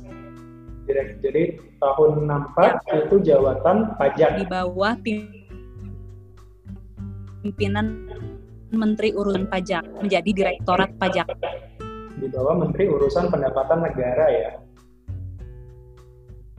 Jadi 1.20 1.60
tahun 1.78 2.24
64 2.24 2.88
ya. 2.88 3.04
itu 3.04 3.16
jawatan 3.20 3.76
pajak. 4.00 4.40
Di 4.40 4.46
bawah 4.48 4.96
pimpinan 7.44 7.86
menteri 8.72 9.12
urusan 9.12 9.46
pajak 9.46 9.84
menjadi 10.00 10.30
direktorat 10.32 10.90
pajak. 10.96 11.28
Di 12.18 12.26
bawah 12.32 12.56
menteri 12.58 12.88
urusan 12.90 13.30
pendapatan 13.30 13.84
negara 13.84 14.26
ya? 14.32 14.50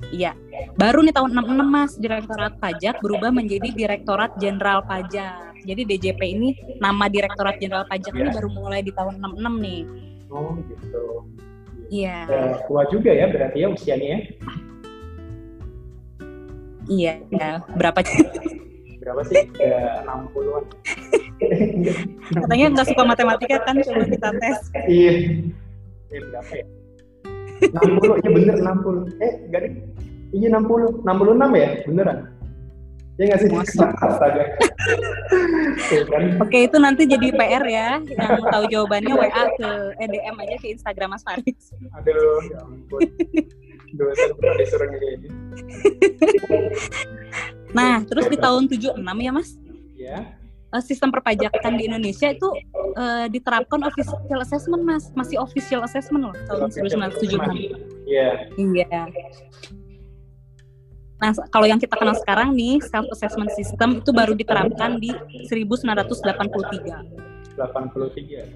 Iya, 0.10 0.32
baru 0.80 1.04
nih 1.04 1.12
tahun 1.12 1.36
66 1.44 1.60
mas 1.68 1.92
Direktorat 2.00 2.56
Pajak 2.56 3.04
berubah 3.04 3.36
menjadi 3.36 3.68
Direktorat 3.76 4.32
Jenderal 4.40 4.80
Pajak. 4.88 5.49
Jadi 5.66 5.82
DJP 5.86 6.22
ini 6.24 6.50
nama 6.80 7.06
Direktorat 7.08 7.60
Jenderal 7.60 7.88
Pajak 7.88 8.14
ya. 8.16 8.20
ini 8.20 8.30
baru 8.32 8.50
mulai 8.52 8.82
di 8.84 8.92
tahun 8.96 9.20
66 9.20 9.66
nih. 9.66 9.82
Oh 10.30 10.54
gitu. 10.68 11.06
Iya. 11.90 12.18
Ya, 12.30 12.44
tua 12.70 12.84
juga 12.94 13.12
ya 13.12 13.26
berarti 13.28 13.58
ya 13.66 13.68
usianya 13.74 14.08
ya? 14.08 14.20
Iya, 16.90 17.14
ya. 17.34 17.50
berapa? 17.78 18.00
berapa 19.00 19.22
sih? 19.26 19.42
Ya 19.58 20.04
60-an. 20.06 20.64
Katanya 22.36 22.66
nggak 22.76 22.88
suka 22.94 23.04
matematika 23.08 23.58
kan, 23.64 23.80
coba 23.80 24.04
kita 24.06 24.30
tes. 24.38 24.58
Iya. 24.86 25.14
Eh, 26.10 26.22
berapa 26.30 26.52
ya? 26.54 26.66
60 27.60 28.24
ya 28.24 28.30
bener 28.32 28.56
60 28.56 29.20
eh 29.20 29.34
enggak 29.48 29.62
deh 29.68 29.74
iya 30.32 30.48
60 30.56 31.04
66 31.04 31.60
ya 31.60 31.70
beneran 31.84 32.18
ya 33.20 33.24
nggak 33.28 33.40
sih? 33.44 33.50
Astaga. 33.52 34.44
Kan? 36.08 36.24
oke 36.40 36.58
itu 36.72 36.78
nanti 36.80 37.04
jadi 37.04 37.28
PR 37.36 37.64
ya 37.68 38.00
yang 38.00 38.32
mau 38.40 38.46
tahu 38.48 38.64
jawabannya 38.72 39.14
WA 39.14 39.44
ke 39.60 39.70
EDM 40.00 40.36
aja 40.40 40.56
ke 40.56 40.68
Instagram 40.72 41.10
Mas 41.14 41.24
Faris. 41.28 41.76
Aduh 42.00 42.40
ya 42.48 42.64
ampun. 42.64 43.00
Dosa 44.00 44.24
ini? 44.88 45.30
Nah 47.76 48.02
terus 48.08 48.32
di 48.32 48.38
tahun 48.40 48.72
76 48.72 48.96
ya 48.98 49.32
Mas? 49.36 49.50
Ya 50.00 50.40
sistem 50.78 51.10
perpajakan 51.10 51.82
di 51.82 51.90
Indonesia 51.90 52.30
itu 52.30 52.46
uh, 52.94 53.26
diterapkan 53.26 53.82
official 53.90 54.38
assessment 54.38 54.86
mas. 54.86 55.10
Masih 55.18 55.42
official 55.42 55.82
assessment 55.82 56.30
loh 56.30 56.36
tahun 56.46 56.70
1976 56.70 58.06
iya. 58.06 58.46
Iya 58.54 59.10
Nah, 61.20 61.36
kalau 61.52 61.68
yang 61.68 61.76
kita 61.76 62.00
kenal 62.00 62.16
sekarang 62.16 62.56
nih, 62.56 62.80
self 62.80 63.04
assessment 63.12 63.52
system 63.52 64.00
itu 64.00 64.16
baru 64.16 64.32
diterapkan 64.32 65.04
di 65.04 65.12
1983. 65.52 67.60
83. 67.60 68.48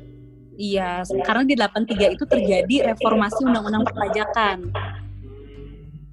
Iya, 0.55 1.03
karena 1.27 1.43
di 1.43 1.59
83 1.59 2.15
itu 2.15 2.23
terjadi 2.23 2.95
reformasi 2.95 3.43
undang-undang 3.43 3.83
perpajakan. 3.83 4.71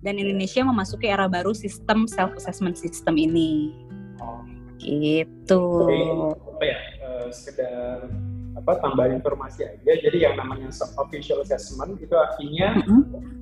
Dan 0.01 0.17
Indonesia 0.17 0.65
memasuki 0.65 1.07
era 1.07 1.29
baru 1.31 1.55
sistem 1.55 2.11
self 2.11 2.35
assessment 2.35 2.75
system 2.75 3.15
ini. 3.21 3.71
Gitu. 4.81 5.65
Jadi, 5.87 6.03
apa 6.35 6.65
ya? 6.65 6.79
Uh, 7.05 7.29
sekedar 7.31 8.11
apa 8.59 8.73
tambahan 8.81 9.23
informasi 9.23 9.71
aja. 9.71 9.93
Jadi 10.03 10.25
yang 10.25 10.35
namanya 10.35 10.73
official 10.99 11.45
assessment 11.45 12.01
itu 12.01 12.17
artinya 12.17 12.81
mm 12.81 12.83
-hmm. 12.83 13.40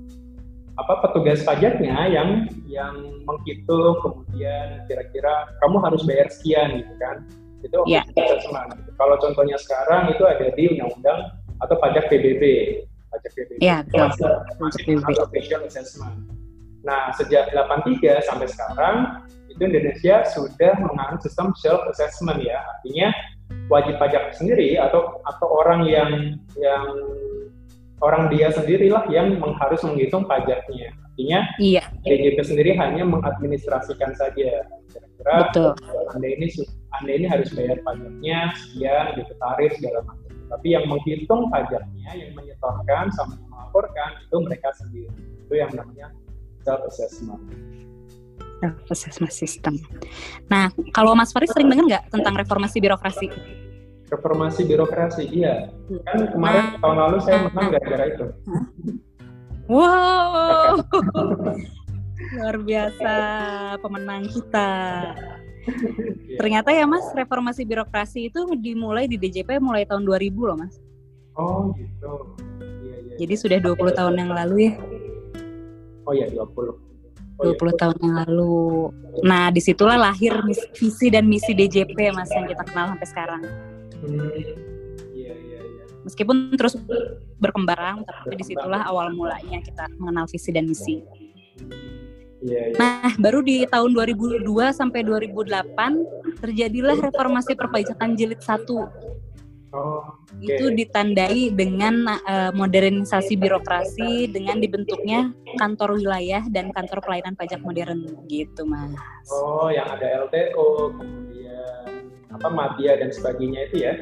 Apa 0.79 0.95
petugas 1.03 1.43
pajaknya 1.43 2.07
yang 2.07 2.47
yang 2.70 2.95
menghitung 3.26 3.99
kemudian 3.99 4.87
kira-kira 4.87 5.51
kamu 5.59 5.76
harus 5.83 6.07
bayar 6.07 6.31
sekian 6.31 6.83
gitu 6.83 6.95
kan. 7.03 7.16
Itu 7.66 7.83
yeah. 7.91 8.07
official 8.07 8.39
assessment. 8.39 8.70
Kalau 8.95 9.16
contohnya 9.18 9.59
sekarang 9.59 10.14
itu 10.14 10.22
ada 10.22 10.47
di 10.55 10.64
undang-undang 10.79 11.35
atau 11.59 11.74
pajak 11.83 12.07
PBB. 12.07 12.43
Pajak 13.11 13.31
PBB. 13.35 13.59
Yeah, 13.59 13.83
itu 13.83 13.99
masih, 13.99 15.03
masih 15.03 15.18
official 15.18 15.61
assessment. 15.66 16.14
Nah, 16.87 17.11
sejak 17.18 17.51
83 17.51 18.22
sampai 18.22 18.47
sekarang 18.47 19.26
itu 19.51 19.61
Indonesia 19.66 20.22
sudah 20.31 20.72
menganut 20.79 21.18
sistem 21.18 21.51
self 21.59 21.83
assessment 21.91 22.39
ya 22.39 22.62
artinya 22.62 23.11
wajib 23.66 23.99
pajak 23.99 24.31
sendiri 24.39 24.79
atau 24.79 25.18
atau 25.26 25.47
orang 25.51 25.83
yang 25.89 26.39
yang 26.55 26.85
orang 28.01 28.30
dia 28.30 28.49
sendirilah 28.55 29.07
yang 29.11 29.38
harus 29.59 29.80
menghitung 29.82 30.24
pajaknya 30.24 30.94
artinya 31.18 31.40
iya. 31.59 31.82
DJP 32.07 32.38
sendiri 32.46 32.70
hanya 32.78 33.03
mengadministrasikan 33.03 34.14
saja 34.14 34.62
kira-kira 34.86 35.34
Betul. 35.51 35.70
anda 36.14 36.28
ini 36.30 36.46
anda 37.03 37.11
ini 37.11 37.26
harus 37.26 37.51
bayar 37.51 37.82
pajaknya 37.82 38.55
sekian 38.55 39.05
gitu 39.18 39.32
tarif 39.42 39.72
segala 39.82 39.99
macam 40.07 40.30
tapi 40.49 40.66
yang 40.78 40.84
menghitung 40.86 41.51
pajaknya 41.51 42.11
yang 42.14 42.30
menyetorkan 42.38 43.11
sama 43.18 43.34
melaporkan 43.51 44.11
itu 44.22 44.36
mereka 44.38 44.70
sendiri 44.78 45.11
itu 45.18 45.55
yang 45.59 45.70
namanya 45.74 46.14
self 46.62 46.86
assessment 46.86 47.42
assessment 48.90 49.30
system. 49.30 49.78
Nah, 50.51 50.74
kalau 50.90 51.14
Mas 51.14 51.30
Faris 51.30 51.55
sering 51.55 51.70
dengar 51.70 51.86
nggak 51.86 52.05
tentang 52.11 52.34
reformasi 52.34 52.82
birokrasi? 52.82 53.30
Reformasi 54.09 54.64
birokrasi, 54.64 55.24
iya. 55.28 55.68
Kan 56.09 56.32
kemarin 56.32 56.64
nah, 56.74 56.80
tahun 56.80 56.96
lalu 56.96 57.16
saya 57.20 57.38
menang 57.48 57.68
gara-gara 57.76 58.04
itu. 58.09 58.26
Wow, 59.68 60.80
luar 62.40 62.56
biasa 62.64 63.12
pemenang 63.84 64.24
kita. 64.32 64.70
Ternyata 66.40 66.72
ya 66.72 66.88
Mas, 66.88 67.04
reformasi 67.12 67.68
birokrasi 67.68 68.32
itu 68.32 68.48
dimulai 68.56 69.04
di 69.04 69.20
DJP 69.20 69.61
mulai 69.61 69.84
tahun 69.84 70.09
2000 70.09 70.48
loh 70.48 70.56
Mas. 70.56 70.80
Oh 71.36 71.76
gitu. 71.76 72.12
Iya, 72.64 72.96
iya. 73.04 73.14
Jadi 73.20 73.34
sudah 73.36 73.59
20 73.61 73.92
tahun 73.92 74.14
yang 74.16 74.32
lalu 74.32 74.72
ya. 74.72 74.72
Oh 76.09 76.12
iya 76.16 76.26
20 76.32 76.88
20 77.38 77.46
oh, 77.46 77.54
iya. 77.54 77.74
tahun 77.78 77.96
yang 78.02 78.14
lalu. 78.26 78.90
Nah, 79.22 79.54
di 79.54 79.61
situlah 79.62 79.94
lahir 79.94 80.34
visi 80.74 81.06
dan 81.06 81.30
misi 81.30 81.54
DJP 81.54 81.94
mas 82.11 82.26
yang 82.34 82.50
kita 82.50 82.66
kenal 82.66 82.90
sampai 82.90 83.06
sekarang. 83.06 83.42
Hmm. 84.03 84.30
Iya, 85.14 85.34
iya, 85.34 85.59
iya. 85.62 85.84
Meskipun 86.07 86.55
terus 86.55 86.78
berkembang, 87.42 88.07
tapi 88.07 88.34
di 88.38 88.44
situlah 88.46 88.86
awal 88.86 89.12
mulanya 89.12 89.59
kita 89.61 89.90
mengenal 89.99 90.30
visi 90.30 90.51
dan 90.55 90.70
misi. 90.70 91.03
Iya, 92.38 92.72
iya. 92.72 92.78
Nah, 92.78 93.12
baru 93.18 93.42
di 93.42 93.66
tahun 93.66 93.90
2002 93.92 94.46
sampai 94.70 95.03
2008 95.03 96.38
terjadilah 96.38 96.96
reformasi 97.03 97.59
perpajakan 97.59 98.14
jilid 98.14 98.38
1 98.38 99.18
Oh, 99.68 100.01
okay. 100.24 100.57
Itu 100.57 100.72
ditandai 100.72 101.53
dengan 101.53 102.09
uh, 102.24 102.53
modernisasi 102.57 103.36
birokrasi 103.36 104.32
dengan 104.32 104.57
dibentuknya 104.64 105.28
kantor 105.61 106.01
wilayah 106.01 106.40
dan 106.49 106.72
kantor 106.72 107.05
pelayanan 107.05 107.36
pajak 107.36 107.61
modern 107.61 108.09
gitu, 108.32 108.64
Mas. 108.64 108.96
Oh, 109.28 109.68
yang 109.68 109.92
ada 109.92 110.24
LTO, 110.24 110.96
kemudian 110.96 111.84
apa 112.33 112.49
Madia 112.49 112.99
dan 113.01 113.11
sebagainya 113.12 113.61
itu 113.70 113.76
ya? 113.85 113.95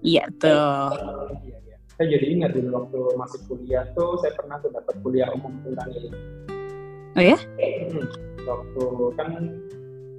Iya, 0.00 0.24
tuh. 0.40 0.90
Saya 1.94 2.06
jadi 2.16 2.26
ingat 2.32 2.56
dulu 2.56 2.68
waktu 2.80 3.00
masih 3.20 3.40
kuliah 3.44 3.84
tuh 3.92 4.16
saya 4.24 4.32
pernah 4.32 4.56
tuh 4.64 4.72
dapat 4.72 4.94
kuliah 5.04 5.28
umum 5.36 5.52
tentang 5.62 5.90
ini. 5.92 6.10
Oh 7.18 7.22
ya? 7.22 7.36
Hmm, 7.60 8.04
waktu 8.48 8.84
kan 9.20 9.30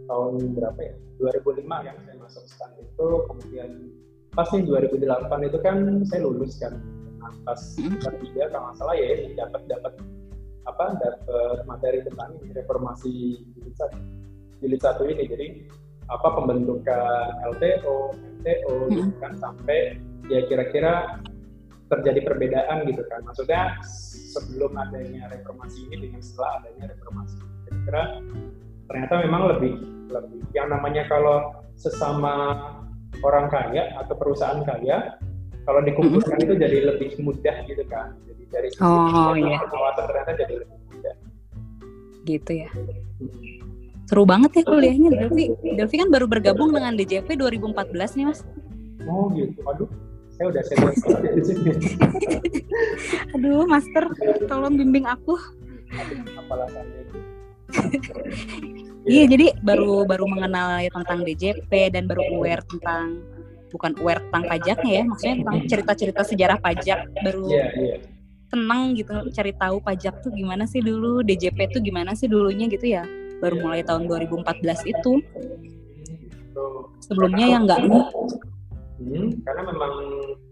tahun 0.05 0.33
berapa 0.53 0.79
ya? 0.79 0.93
2005 1.17 1.65
kan 1.69 1.95
saya 2.05 2.15
masuk 2.21 2.43
stand 2.49 2.75
itu, 2.77 3.07
kemudian 3.29 3.69
pas 4.31 4.47
nih 4.53 4.63
2008 4.63 5.49
itu 5.49 5.57
kan 5.59 5.77
saya 6.07 6.19
lulus 6.23 6.55
kan 6.61 6.79
Nah, 7.21 7.33
pas 7.45 7.61
ketiga 7.77 8.49
kalau 8.49 8.65
nggak 8.65 8.75
salah 8.81 8.95
ya 8.97 9.07
dapat 9.37 9.61
dapat 9.69 9.93
apa 10.65 10.85
dapat 10.97 11.59
materi 11.69 12.01
tentang 12.01 12.33
reformasi 12.53 13.45
jilid 13.53 13.75
satu 13.77 13.97
jilid 14.61 14.81
satu 14.81 15.03
ini 15.05 15.23
jadi 15.29 15.47
apa 16.09 16.27
pembentukan 16.33 17.35
LTO, 17.55 18.15
MTO 18.41 18.75
gitu 18.89 19.13
kan 19.21 19.33
sampai 19.37 19.99
ya 20.31 20.41
kira-kira 20.47 21.21
terjadi 21.91 22.23
perbedaan 22.23 22.87
gitu 22.87 23.03
kan 23.11 23.19
maksudnya 23.27 23.75
sebelum 24.31 24.71
adanya 24.79 25.27
reformasi 25.27 25.91
ini 25.91 26.07
dengan 26.07 26.23
setelah 26.23 26.63
adanya 26.63 26.95
reformasi 26.95 27.35
kira-kira 27.67 28.03
ternyata 28.87 29.13
memang 29.27 29.41
lebih 29.55 29.73
lebih 30.07 30.41
yang 30.55 30.71
namanya 30.71 31.03
kalau 31.11 31.51
sesama 31.75 32.59
orang 33.23 33.51
kaya 33.51 33.91
atau 33.99 34.15
perusahaan 34.15 34.63
kaya 34.63 35.19
kalau 35.67 35.83
dikumpulkan 35.83 36.39
mm 36.39 36.41
-hmm. 36.41 36.47
itu 36.47 36.53
jadi 36.63 36.77
lebih 36.95 37.09
mudah 37.19 37.55
gitu 37.67 37.83
kan 37.91 38.15
jadi 38.23 38.43
dari 38.47 38.67
sisi 38.71 38.83
oh, 38.83 39.35
iya. 39.35 39.59
pengawasan 39.67 40.03
ternyata 40.07 40.31
jadi 40.39 40.53
lebih 40.63 40.77
mudah 40.95 41.15
gitu 42.23 42.51
ya 42.55 42.69
hmm. 42.71 43.70
Seru 44.09 44.23
banget 44.25 44.61
ya 44.61 44.63
kuliahnya. 44.67 45.09
Delvi 45.13 45.51
Delvi 45.75 45.95
kan 45.99 46.09
baru 46.09 46.25
bergabung 46.29 46.71
dengan 46.73 46.93
DJP 46.95 47.37
2014 47.37 48.17
nih 48.17 48.25
mas. 48.29 48.41
Oh 49.09 49.27
gitu. 49.33 49.57
Aduh 49.65 49.89
saya 50.35 50.45
udah 50.49 50.61
di 51.37 51.41
sini. 51.45 51.71
Aduh 53.37 53.63
master 53.69 54.03
tolong 54.49 54.73
bimbing 54.79 55.05
aku. 55.05 55.37
Apalah 56.39 56.67
saya 56.71 56.87
itu 56.87 57.19
Iya, 59.01 59.25
jadi 59.25 59.45
baru 59.65 60.05
baru 60.05 60.29
mengenal 60.29 60.85
tentang 60.85 61.25
DJP 61.25 61.71
dan 61.89 62.05
baru 62.05 62.21
aware 62.37 62.61
tentang 62.69 63.25
bukan 63.73 63.97
aware 63.97 64.21
tentang 64.29 64.43
pajaknya 64.45 64.91
ya, 65.01 65.03
maksudnya 65.07 65.35
tentang 65.41 65.57
cerita-cerita 65.65 66.21
sejarah 66.21 66.57
pajak. 66.61 66.99
Baru 67.25 67.49
yeah, 67.49 67.71
yeah. 67.73 67.97
tenang 68.53 68.93
gitu 68.93 69.15
cari 69.33 69.57
tahu 69.57 69.81
pajak 69.81 70.21
tuh 70.21 70.29
gimana 70.29 70.69
sih 70.69 70.85
dulu, 70.85 71.25
DJP 71.25 71.73
tuh 71.73 71.81
gimana 71.81 72.13
sih 72.13 72.29
dulunya 72.29 72.69
gitu 72.69 72.93
ya. 72.93 73.01
Baru 73.41 73.55
mulai 73.59 73.81
tahun 73.81 74.05
2014 74.05 74.85
itu. 74.85 75.13
Sebelumnya 77.01 77.45
yang 77.57 77.63
enggak 77.65 77.81
hmm, 79.01 79.41
karena 79.43 79.61
memang 79.65 79.93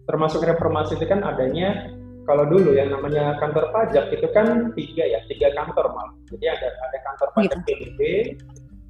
termasuk 0.10 0.42
reformasi 0.42 0.98
itu 0.98 1.06
kan 1.06 1.22
adanya 1.22 1.94
kalau 2.26 2.46
dulu 2.46 2.74
yang 2.78 2.94
namanya 2.94 3.38
kantor 3.42 3.70
pajak 3.74 4.10
itu 4.14 4.28
kan 4.34 4.74
tiga 4.78 5.06
ya, 5.06 5.20
tiga 5.30 5.50
kantor 5.54 5.94
malah. 5.94 6.14
Jadi 6.30 6.46
ada 6.46 6.68
ada 6.70 6.98
kantor 7.06 7.28
pajak 7.34 7.60
gitu. 7.66 7.66
PBB, 7.66 8.00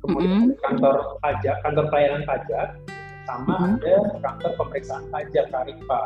kemudian 0.04 0.32
mm 0.32 0.44
-hmm. 0.44 0.60
kantor 0.60 0.96
pajak, 1.24 1.56
kantor 1.64 1.86
pelayanan 1.88 2.24
pajak, 2.28 2.68
sama 3.24 3.56
mm 3.56 3.64
-hmm. 3.64 3.76
ada 3.80 3.96
kantor 4.24 4.52
pemeriksaan 4.60 5.04
pajak 5.08 5.46
Karipa. 5.52 6.02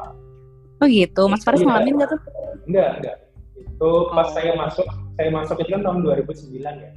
Oh 0.78 0.88
gitu, 0.90 1.24
Mas 1.26 1.42
Faris 1.42 1.64
ya. 1.64 1.68
ngalamin 1.74 1.94
nggak 1.96 2.10
tuh? 2.12 2.22
Enggak, 2.70 2.90
enggak. 3.02 3.18
Itu 3.58 3.92
pas 4.14 4.28
oh. 4.30 4.34
saya 4.36 4.52
masuk, 4.54 4.88
saya 5.18 5.30
masuk 5.34 5.58
itu 5.64 5.70
kan 5.74 5.82
tahun 5.82 6.00
2009 6.04 6.60
ya. 6.60 6.92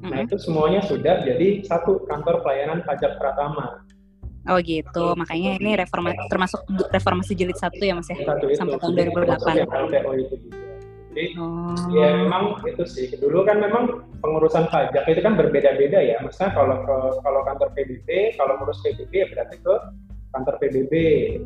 Nah 0.00 0.18
itu 0.24 0.36
semuanya 0.40 0.80
sudah 0.84 1.20
jadi 1.20 1.60
satu 1.64 2.04
kantor 2.08 2.40
pelayanan 2.40 2.80
pajak 2.88 3.20
Pratama. 3.20 3.84
Oh 4.48 4.56
gitu, 4.64 5.12
makanya 5.20 5.60
ini 5.60 5.76
reformasi 5.76 6.16
termasuk 6.32 6.64
reformasi 6.88 7.36
jilid 7.36 7.60
satu 7.60 7.84
ya 7.84 7.92
mas 7.92 8.08
ya 8.08 8.16
satu 8.24 8.48
itu, 8.48 8.56
sampai 8.56 8.80
tahun 8.80 8.92
2008. 9.12 9.68
LPO 9.68 10.10
itu 10.16 10.34
juga. 10.48 10.70
Jadi 11.10 11.24
oh. 11.36 11.76
ya 11.92 12.08
memang 12.24 12.56
itu 12.64 12.84
sih. 12.88 13.12
Dulu 13.20 13.44
kan 13.44 13.60
memang 13.60 14.08
pengurusan 14.24 14.70
pajak 14.72 15.04
itu 15.10 15.20
kan 15.20 15.36
berbeda-beda 15.36 16.00
ya. 16.00 16.16
Maksudnya 16.24 16.56
kalau 16.56 16.80
ke, 16.86 16.96
kalau 17.20 17.40
kantor 17.44 17.68
PBB, 17.76 18.08
kalau 18.40 18.56
ngurus 18.62 18.80
PBB 18.80 19.12
ya 19.12 19.26
berarti 19.28 19.56
ke 19.60 19.74
kantor 20.32 20.54
PBB. 20.56 20.92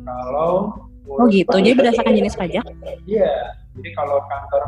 Kalau 0.05 0.79
Oh 1.05 1.29
gitu, 1.29 1.53
jadi 1.61 1.77
berdasarkan 1.77 2.17
jenis 2.17 2.33
pajak? 2.33 2.65
Iya, 3.05 3.53
jadi 3.77 3.89
kalau 3.93 4.25
kantor 4.25 4.61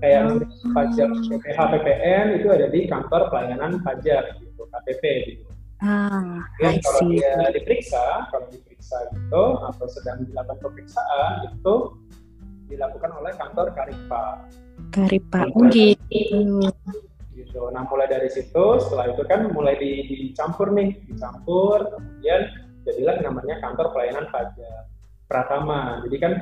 kayak 0.00 0.44
pajak 0.72 1.08
PPH 1.28 1.58
PPN 1.60 2.26
itu 2.40 2.48
ada 2.48 2.66
di 2.72 2.80
kantor 2.88 3.22
pelayanan 3.28 3.84
pajak 3.84 4.40
gitu, 4.40 4.64
KPP 4.68 5.04
gitu. 5.28 5.44
Ah, 5.80 6.44
ya, 6.60 6.76
kalau 6.76 7.08
dia 7.08 7.32
diperiksa, 7.56 8.28
kalau 8.28 8.44
diperiksa 8.52 9.00
gitu 9.16 9.44
atau 9.64 9.86
sedang 9.88 10.28
dilakukan 10.28 10.60
pemeriksaan 10.60 11.56
itu 11.56 11.74
dilakukan 12.68 13.10
oleh 13.16 13.32
kantor 13.34 13.66
Karipa. 13.72 14.24
Karipa, 14.92 15.48
oh 15.56 15.64
gitu. 15.72 16.68
gitu. 17.32 17.60
Nah 17.72 17.88
mulai 17.88 18.12
dari 18.12 18.28
situ, 18.28 18.64
setelah 18.84 19.08
itu 19.12 19.24
kan 19.24 19.48
mulai 19.56 19.80
di, 19.80 20.04
dicampur 20.04 20.68
nih, 20.76 21.00
dicampur, 21.08 21.88
kemudian 21.88 22.40
jadilah 22.84 23.16
namanya 23.24 23.56
kantor 23.64 23.92
pelayanan 23.96 24.28
pajak 24.28 24.84
Pratama. 25.30 26.04
Jadi 26.04 26.16
kan 26.20 26.32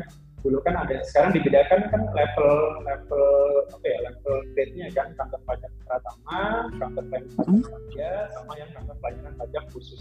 dulu 0.43 0.59
kan 0.63 0.75
ada 0.79 1.03
sekarang 1.03 1.35
dibedakan 1.35 1.91
kan 1.91 2.03
level 2.15 2.53
level 2.87 3.27
apa 3.75 3.87
ya 3.87 3.99
level 4.07 4.35
grade-nya 4.55 4.87
kan 4.95 5.11
kantor 5.19 5.41
pajak 5.45 5.71
pertama 5.83 6.41
kantor 6.79 7.05
pajak 7.11 7.31
pajak 7.35 7.51
hmm. 7.51 8.33
sama 8.35 8.53
yang 8.55 8.71
kantor 8.73 8.97
pelayanan 9.03 9.35
pajak 9.35 9.65
khusus 9.75 10.01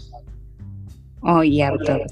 oh 1.26 1.42
iya 1.42 1.74
betul 1.74 2.06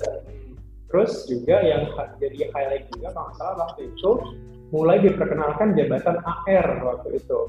terus 0.86 1.26
juga 1.30 1.56
yang 1.62 1.86
jadi 2.18 2.50
highlight 2.50 2.86
juga 2.94 3.14
kalau 3.14 3.30
salah 3.38 3.54
waktu 3.66 3.90
itu 3.90 4.10
mulai 4.74 4.98
diperkenalkan 4.98 5.78
jabatan 5.78 6.18
AR 6.22 6.68
waktu 6.82 7.22
itu 7.22 7.40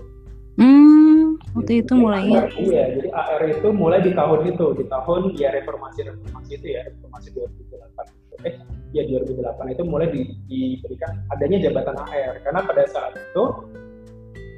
Hmm, 0.57 1.37
waktu 1.53 1.85
itu 1.85 1.93
mulainya. 1.93 2.49
Iya, 2.57 2.97
jadi 2.97 3.09
AR 3.13 3.41
itu 3.45 3.69
mulai 3.69 4.01
di 4.01 4.09
tahun 4.17 4.49
itu, 4.49 4.73
di 4.73 4.89
tahun 4.89 5.37
ya 5.37 5.53
reformasi 5.53 6.01
reformasi 6.01 6.57
itu 6.57 6.67
ya, 6.73 6.81
reformasi 6.89 7.29
2008. 7.37 8.26
Eh, 8.45 8.53
ya 8.93 9.03
2008 9.07 9.73
itu 9.73 9.83
mulai 9.87 10.07
di, 10.13 10.21
diberikan 10.45 11.25
adanya 11.33 11.57
jabatan 11.69 11.97
AR 11.97 12.35
karena 12.45 12.61
pada 12.65 12.83
saat 12.85 13.13
itu 13.17 13.43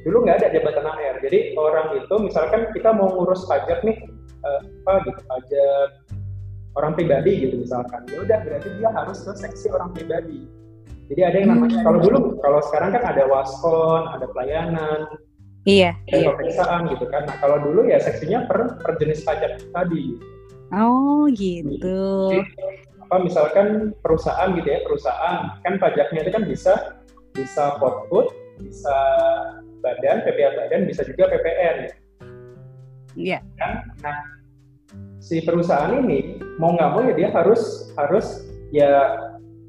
dulu 0.08 0.18
nggak 0.24 0.44
ada 0.44 0.48
jabatan 0.52 0.86
AR 0.88 1.16
jadi 1.24 1.56
orang 1.56 1.96
itu 2.00 2.16
misalkan 2.20 2.68
kita 2.76 2.92
mau 2.92 3.08
ngurus 3.12 3.48
pajak 3.48 3.84
nih 3.88 4.04
uh, 4.44 4.62
apa 4.84 4.94
gitu 5.08 5.22
pajak 5.28 5.88
orang 6.78 6.94
pribadi 6.94 7.32
gitu 7.48 7.56
misalkan. 7.60 8.06
Ya 8.08 8.18
udah 8.22 8.38
berarti 8.46 8.70
dia 8.78 8.90
harus 8.94 9.18
ke 9.26 9.32
seksi 9.34 9.68
orang 9.74 9.92
pribadi. 9.96 10.46
Jadi 11.10 11.22
ada 11.26 11.38
yang 11.42 11.50
namanya 11.58 11.82
hmm. 11.82 11.86
kalau 11.86 12.00
dulu 12.00 12.20
kalau 12.46 12.60
sekarang 12.70 12.90
kan 12.94 13.04
ada 13.04 13.24
waskon 13.26 14.04
ada 14.14 14.30
pelayanan 14.30 15.10
iya 15.66 15.98
ada 16.14 16.18
iya. 16.22 16.28
pemeriksaan 16.38 16.82
gitu 16.94 17.06
kan. 17.10 17.26
Nah 17.26 17.36
kalau 17.42 17.58
dulu 17.60 17.90
ya 17.90 17.98
seksinya 17.98 18.46
per 18.46 18.78
per 18.80 18.94
jenis 19.02 19.26
pajak 19.26 19.58
tadi. 19.74 20.16
Oh 20.70 21.26
gitu 21.34 22.30
apa 23.10 23.26
misalkan 23.26 23.90
perusahaan 24.06 24.54
gitu 24.54 24.70
ya 24.70 24.86
perusahaan 24.86 25.58
kan 25.66 25.82
pajaknya 25.82 26.22
itu 26.22 26.30
kan 26.30 26.44
bisa 26.46 26.74
bisa 27.34 27.74
potput 27.82 28.30
bisa 28.62 28.98
badan 29.82 30.22
PPA 30.30 30.54
badan 30.54 30.86
bisa 30.86 31.02
juga 31.10 31.26
PPN 31.34 31.90
iya 33.18 33.42
yeah. 33.42 33.42
kan 33.58 33.82
nah 34.06 34.18
si 35.18 35.42
perusahaan 35.42 35.90
ini 36.06 36.38
mau 36.62 36.78
nggak 36.78 36.90
mau 36.94 37.02
ya 37.02 37.18
dia 37.18 37.30
harus 37.34 37.90
harus 37.98 38.46
ya 38.70 39.18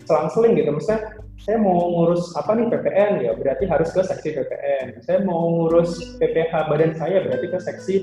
selang-seling 0.05 0.61
gitu 0.61 0.77
misalnya 0.77 1.17
saya 1.41 1.57
mau 1.57 1.73
ngurus 1.73 2.37
apa 2.37 2.53
nih 2.53 2.69
PPN 2.69 3.13
ya 3.25 3.33
berarti 3.33 3.65
harus 3.65 3.89
ke 3.97 4.05
seksi 4.05 4.37
PPN. 4.37 5.01
Saya 5.01 5.25
mau 5.25 5.49
ngurus 5.49 6.21
PPH 6.21 6.69
badan 6.69 6.93
saya 6.93 7.25
berarti 7.25 7.47
ke 7.49 7.59
seksi 7.65 7.95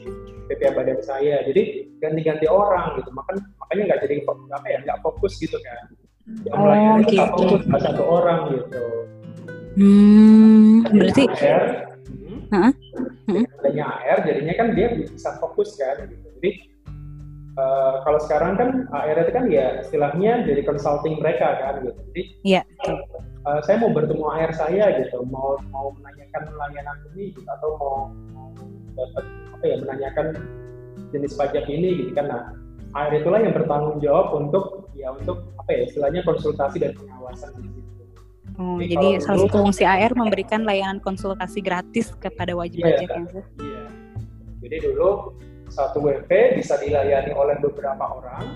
PPH 0.50 0.74
badan 0.74 1.00
saya. 1.06 1.46
Jadi 1.46 1.94
ganti-ganti 2.02 2.50
orang 2.50 2.98
gitu. 2.98 3.14
Makan 3.14 3.38
makanya 3.68 3.84
nggak 3.92 4.02
jadi 4.08 4.16
apa 4.56 4.68
ya 4.72 4.78
nggak 4.88 5.00
fokus 5.04 5.36
gitu 5.44 5.60
kan. 5.60 5.92
Yang 6.48 6.56
oh, 6.56 6.96
gitu. 7.04 7.20
fokus 7.20 7.64
ke 7.68 7.78
satu 7.84 8.04
orang 8.08 8.40
gitu. 8.56 8.84
Hmm, 9.78 10.88
berarti 10.90 11.24
AR, 11.38 11.64
hmm, 12.10 12.50
uh 12.50 12.72
-huh. 13.30 13.44
adanya 13.62 13.86
AR 14.02 14.20
jadinya 14.26 14.54
kan 14.58 14.68
dia 14.74 14.88
bisa 14.96 15.36
fokus 15.44 15.76
kan 15.76 16.08
gitu. 16.08 16.28
Jadi 16.40 16.52
Uh, 17.58 18.06
kalau 18.06 18.22
sekarang 18.22 18.54
kan 18.54 18.70
AR 18.94 19.18
itu 19.18 19.34
kan 19.34 19.50
ya 19.50 19.82
istilahnya 19.82 20.46
jadi 20.46 20.62
consulting 20.62 21.18
mereka 21.18 21.58
kan 21.58 21.82
gitu. 21.82 21.98
Jadi 22.14 22.24
yeah. 22.46 22.62
uh, 23.50 23.66
saya 23.66 23.82
mau 23.82 23.90
bertemu 23.90 24.22
AR 24.30 24.54
saya 24.54 24.94
gitu, 25.02 25.26
mau 25.26 25.58
mau 25.74 25.90
menanyakan 25.98 26.54
layanan 26.54 26.98
ini 27.18 27.34
gitu 27.34 27.50
atau 27.50 27.74
mau, 27.82 27.98
mau 28.30 28.54
dapat 28.94 29.26
apa 29.58 29.66
ya 29.66 29.76
menanyakan 29.82 30.28
jenis 31.10 31.34
pajak 31.34 31.66
ini 31.66 32.06
gitu 32.06 32.14
kan. 32.14 32.30
Nah, 32.30 32.44
AR 32.98 33.14
itulah 33.14 33.40
yang 33.46 33.54
bertanggung 33.54 34.02
jawab 34.02 34.34
untuk 34.34 34.90
ya 34.98 35.14
untuk 35.14 35.54
apa 35.62 35.70
ya 35.70 35.82
istilahnya 35.86 36.22
konsultasi 36.26 36.82
dan 36.82 36.98
pengawasan. 36.98 37.54
Oh, 38.58 38.82
jadi, 38.82 38.98
jadi 38.98 39.08
salah 39.22 39.46
satu 39.46 39.54
fungsi 39.54 39.86
AR 39.86 40.18
memberikan 40.18 40.66
layanan 40.66 40.98
konsultasi 40.98 41.62
gratis 41.62 42.10
kepada 42.18 42.58
wajib 42.58 42.82
yeah, 42.82 42.98
pajak 42.98 43.10
ya. 43.14 43.44
Iya. 43.62 43.84
Jadi 44.66 44.78
dulu 44.82 45.38
satu 45.70 46.02
WP 46.02 46.58
bisa 46.58 46.82
dilayani 46.82 47.38
oleh 47.38 47.62
beberapa 47.62 48.02
orang. 48.02 48.50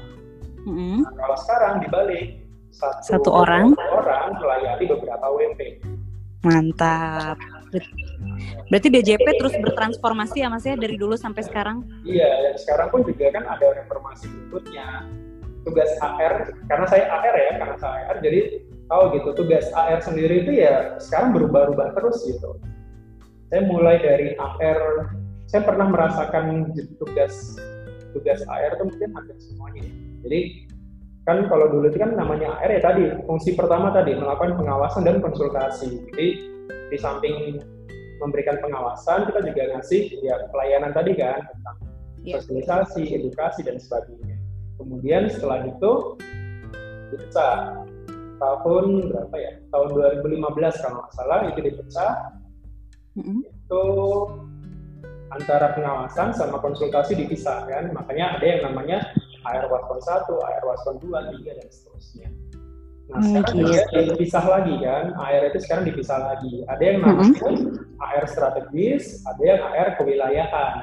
Mm-hmm. 0.65 0.97
Nah, 1.05 1.13
kalau 1.21 1.37
sekarang 1.37 1.73
dibalik 1.85 2.41
satu, 2.73 3.21
satu 3.21 3.29
orang 3.29 3.77
orang 3.77 4.41
melayani 4.41 4.85
beberapa 4.89 5.25
WP. 5.29 5.61
Mantap. 6.41 7.37
Berarti 8.71 8.87
DJP 8.87 9.25
terus 9.37 9.55
bertransformasi 9.59 10.43
ya 10.43 10.47
Mas 10.47 10.65
ya 10.65 10.75
dari 10.79 10.95
dulu 10.95 11.13
sampai 11.19 11.43
sekarang? 11.43 11.83
Iya, 12.07 12.29
dan 12.49 12.55
sekarang 12.57 12.87
pun 12.89 13.01
juga 13.05 13.29
kan 13.35 13.43
ada 13.45 13.67
reformasi 13.83 14.31
berikutnya. 14.31 15.05
Tugas 15.61 15.93
AR, 16.01 16.49
karena 16.65 16.85
saya 16.89 17.05
AR 17.05 17.35
ya, 17.37 17.53
karena 17.61 17.77
saya 17.77 17.93
AR, 18.09 18.17
jadi 18.17 18.65
tahu 18.91 19.03
gitu 19.15 19.29
tugas 19.39 19.71
AR 19.71 20.03
sendiri 20.03 20.43
itu 20.43 20.51
ya 20.59 20.99
sekarang 20.99 21.31
berubah-ubah 21.31 21.95
terus 21.95 22.27
gitu 22.27 22.59
saya 23.47 23.63
mulai 23.63 24.03
dari 24.03 24.35
AR 24.35 25.07
saya 25.47 25.63
pernah 25.63 25.87
merasakan 25.87 26.75
tugas 26.99 27.55
tugas 28.11 28.43
AR 28.51 28.75
itu 28.75 28.83
mungkin 28.83 29.09
hampir 29.15 29.35
semuanya 29.39 29.87
jadi 30.27 30.39
kan 31.23 31.47
kalau 31.47 31.71
dulu 31.71 31.87
itu 31.87 32.03
kan 32.03 32.19
namanya 32.19 32.59
AR 32.59 32.67
ya 32.67 32.83
tadi 32.83 33.07
fungsi 33.23 33.55
pertama 33.55 33.95
tadi 33.95 34.11
melakukan 34.11 34.59
pengawasan 34.59 35.07
dan 35.07 35.23
konsultasi 35.23 36.03
jadi 36.11 36.27
di 36.91 36.97
samping 36.99 37.63
memberikan 38.21 38.61
pengawasan 38.61 39.25
kita 39.27 39.39
juga 39.41 39.61
ngasih 39.75 40.01
ya 40.21 40.35
pelayanan 40.53 40.93
tadi 40.93 41.17
kan 41.17 41.41
tentang 41.41 41.77
yeah. 42.21 42.37
sosialisasi 42.37 43.17
edukasi 43.17 43.65
dan 43.65 43.81
sebagainya 43.81 44.37
kemudian 44.77 45.27
setelah 45.27 45.65
itu 45.65 45.91
dipecah 47.11 47.83
tahun 48.41 48.85
berapa 49.09 49.35
ya 49.37 49.53
tahun 49.69 49.87
2015 50.23 50.81
kalau 50.81 50.95
nggak 51.01 51.13
salah 51.13 51.39
itu 51.49 51.59
dipecah 51.61 52.13
mm-hmm. 53.17 53.39
itu 53.45 53.83
antara 55.31 55.73
pengawasan 55.75 56.35
sama 56.35 56.57
konsultasi 56.59 57.17
dipisah 57.17 57.65
kan 57.65 57.89
makanya 57.93 58.37
ada 58.37 58.45
yang 58.45 58.61
namanya 58.71 58.99
AR 59.41 59.65
Waskon 59.73 59.97
1, 59.97 60.29
AR 60.37 60.63
Waskon 60.69 60.95
2, 61.01 61.41
3 61.41 61.57
dan 61.57 61.67
seterusnya. 61.73 62.29
Nah, 63.09 63.19
hmm, 63.19 63.27
sekarang 63.27 63.55
juga 63.57 63.81
gitu. 63.81 63.99
dipisah 64.15 64.45
lagi 64.45 64.75
kan, 64.79 65.05
AR 65.19 65.43
itu 65.51 65.59
sekarang 65.65 65.83
dipisah 65.89 66.19
lagi. 66.21 66.53
Ada 66.69 66.83
yang 66.83 66.97
namanya 67.03 67.33
mm-hmm. 67.43 67.99
AR 67.99 68.25
strategis, 68.29 69.03
ada 69.27 69.43
yang 69.43 69.59
AR 69.59 69.89
kewilayahan. 69.99 70.73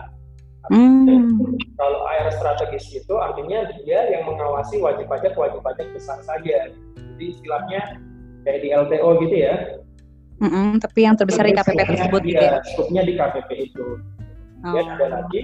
Hmm. 0.68 1.32
Kalau 1.78 2.00
AR 2.04 2.28
strategis 2.34 2.84
itu 2.92 3.14
artinya 3.16 3.72
dia 3.80 4.12
yang 4.12 4.28
mengawasi 4.28 4.76
wajib 4.82 5.08
pajak 5.08 5.32
wajib 5.38 5.64
pajak 5.64 5.88
besar 5.96 6.20
saja. 6.20 6.68
Jadi 6.98 7.24
istilahnya 7.24 7.96
kayak 8.44 8.60
di 8.60 8.68
LTO 8.76 9.08
gitu 9.24 9.36
ya. 9.38 9.54
Mm-hmm, 10.38 10.68
tapi 10.84 10.98
yang 11.02 11.16
terbesar 11.16 11.48
di 11.48 11.56
KPP 11.56 11.80
tersebut 11.96 12.22
gitu 12.28 12.44
ya. 12.44 12.60
Skupnya 12.76 13.02
di 13.08 13.14
KPP 13.16 13.50
itu. 13.72 13.86
Kemudian 14.60 14.84
oh. 14.84 14.94
ada 15.00 15.06
lagi 15.22 15.40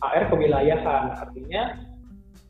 AR 0.00 0.24
kewilayahan, 0.30 1.02
artinya 1.20 1.62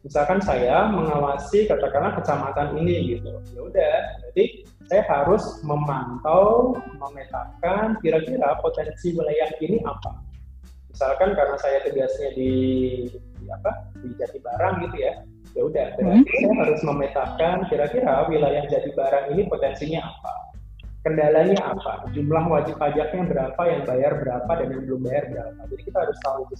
misalkan 0.04 0.38
saya 0.44 0.86
mengawasi 0.92 1.64
katakanlah 1.64 2.12
kecamatan 2.20 2.76
ini 2.78 3.16
gitu. 3.16 3.32
Ya 3.56 3.60
udah 3.64 3.94
jadi 4.30 4.44
saya 4.84 5.02
harus 5.08 5.42
memantau 5.64 6.76
memetakan 7.00 7.96
kira-kira 8.04 8.60
potensi 8.60 9.16
wilayah 9.16 9.50
ini 9.64 9.80
apa. 9.82 10.20
Misalkan 10.92 11.34
karena 11.34 11.56
saya 11.58 11.82
tugasnya 11.82 12.30
di, 12.38 12.52
di 13.18 13.46
apa 13.50 13.90
di 13.98 14.14
Jatibarang 14.14 14.84
gitu 14.86 15.02
ya 15.02 15.14
ya 15.54 15.62
udah 15.62 15.86
berarti 15.94 16.22
hmm. 16.22 16.42
saya 16.42 16.54
harus 16.66 16.80
memetakan 16.82 17.56
kira-kira 17.70 18.26
wilayah 18.26 18.66
Jatibarang 18.66 19.30
ini 19.30 19.46
potensinya 19.46 20.02
apa 20.02 20.32
kendalanya 21.06 21.58
apa 21.62 22.10
jumlah 22.10 22.44
wajib 22.50 22.74
pajaknya 22.80 23.22
berapa 23.30 23.62
yang 23.70 23.82
bayar 23.86 24.12
berapa 24.18 24.50
dan 24.50 24.66
yang 24.72 24.82
belum 24.88 25.00
bayar 25.04 25.24
berapa. 25.30 25.60
Jadi 25.70 25.82
kita 25.86 25.98
harus 26.00 26.18
tahu 26.24 26.38
itu 26.48 26.56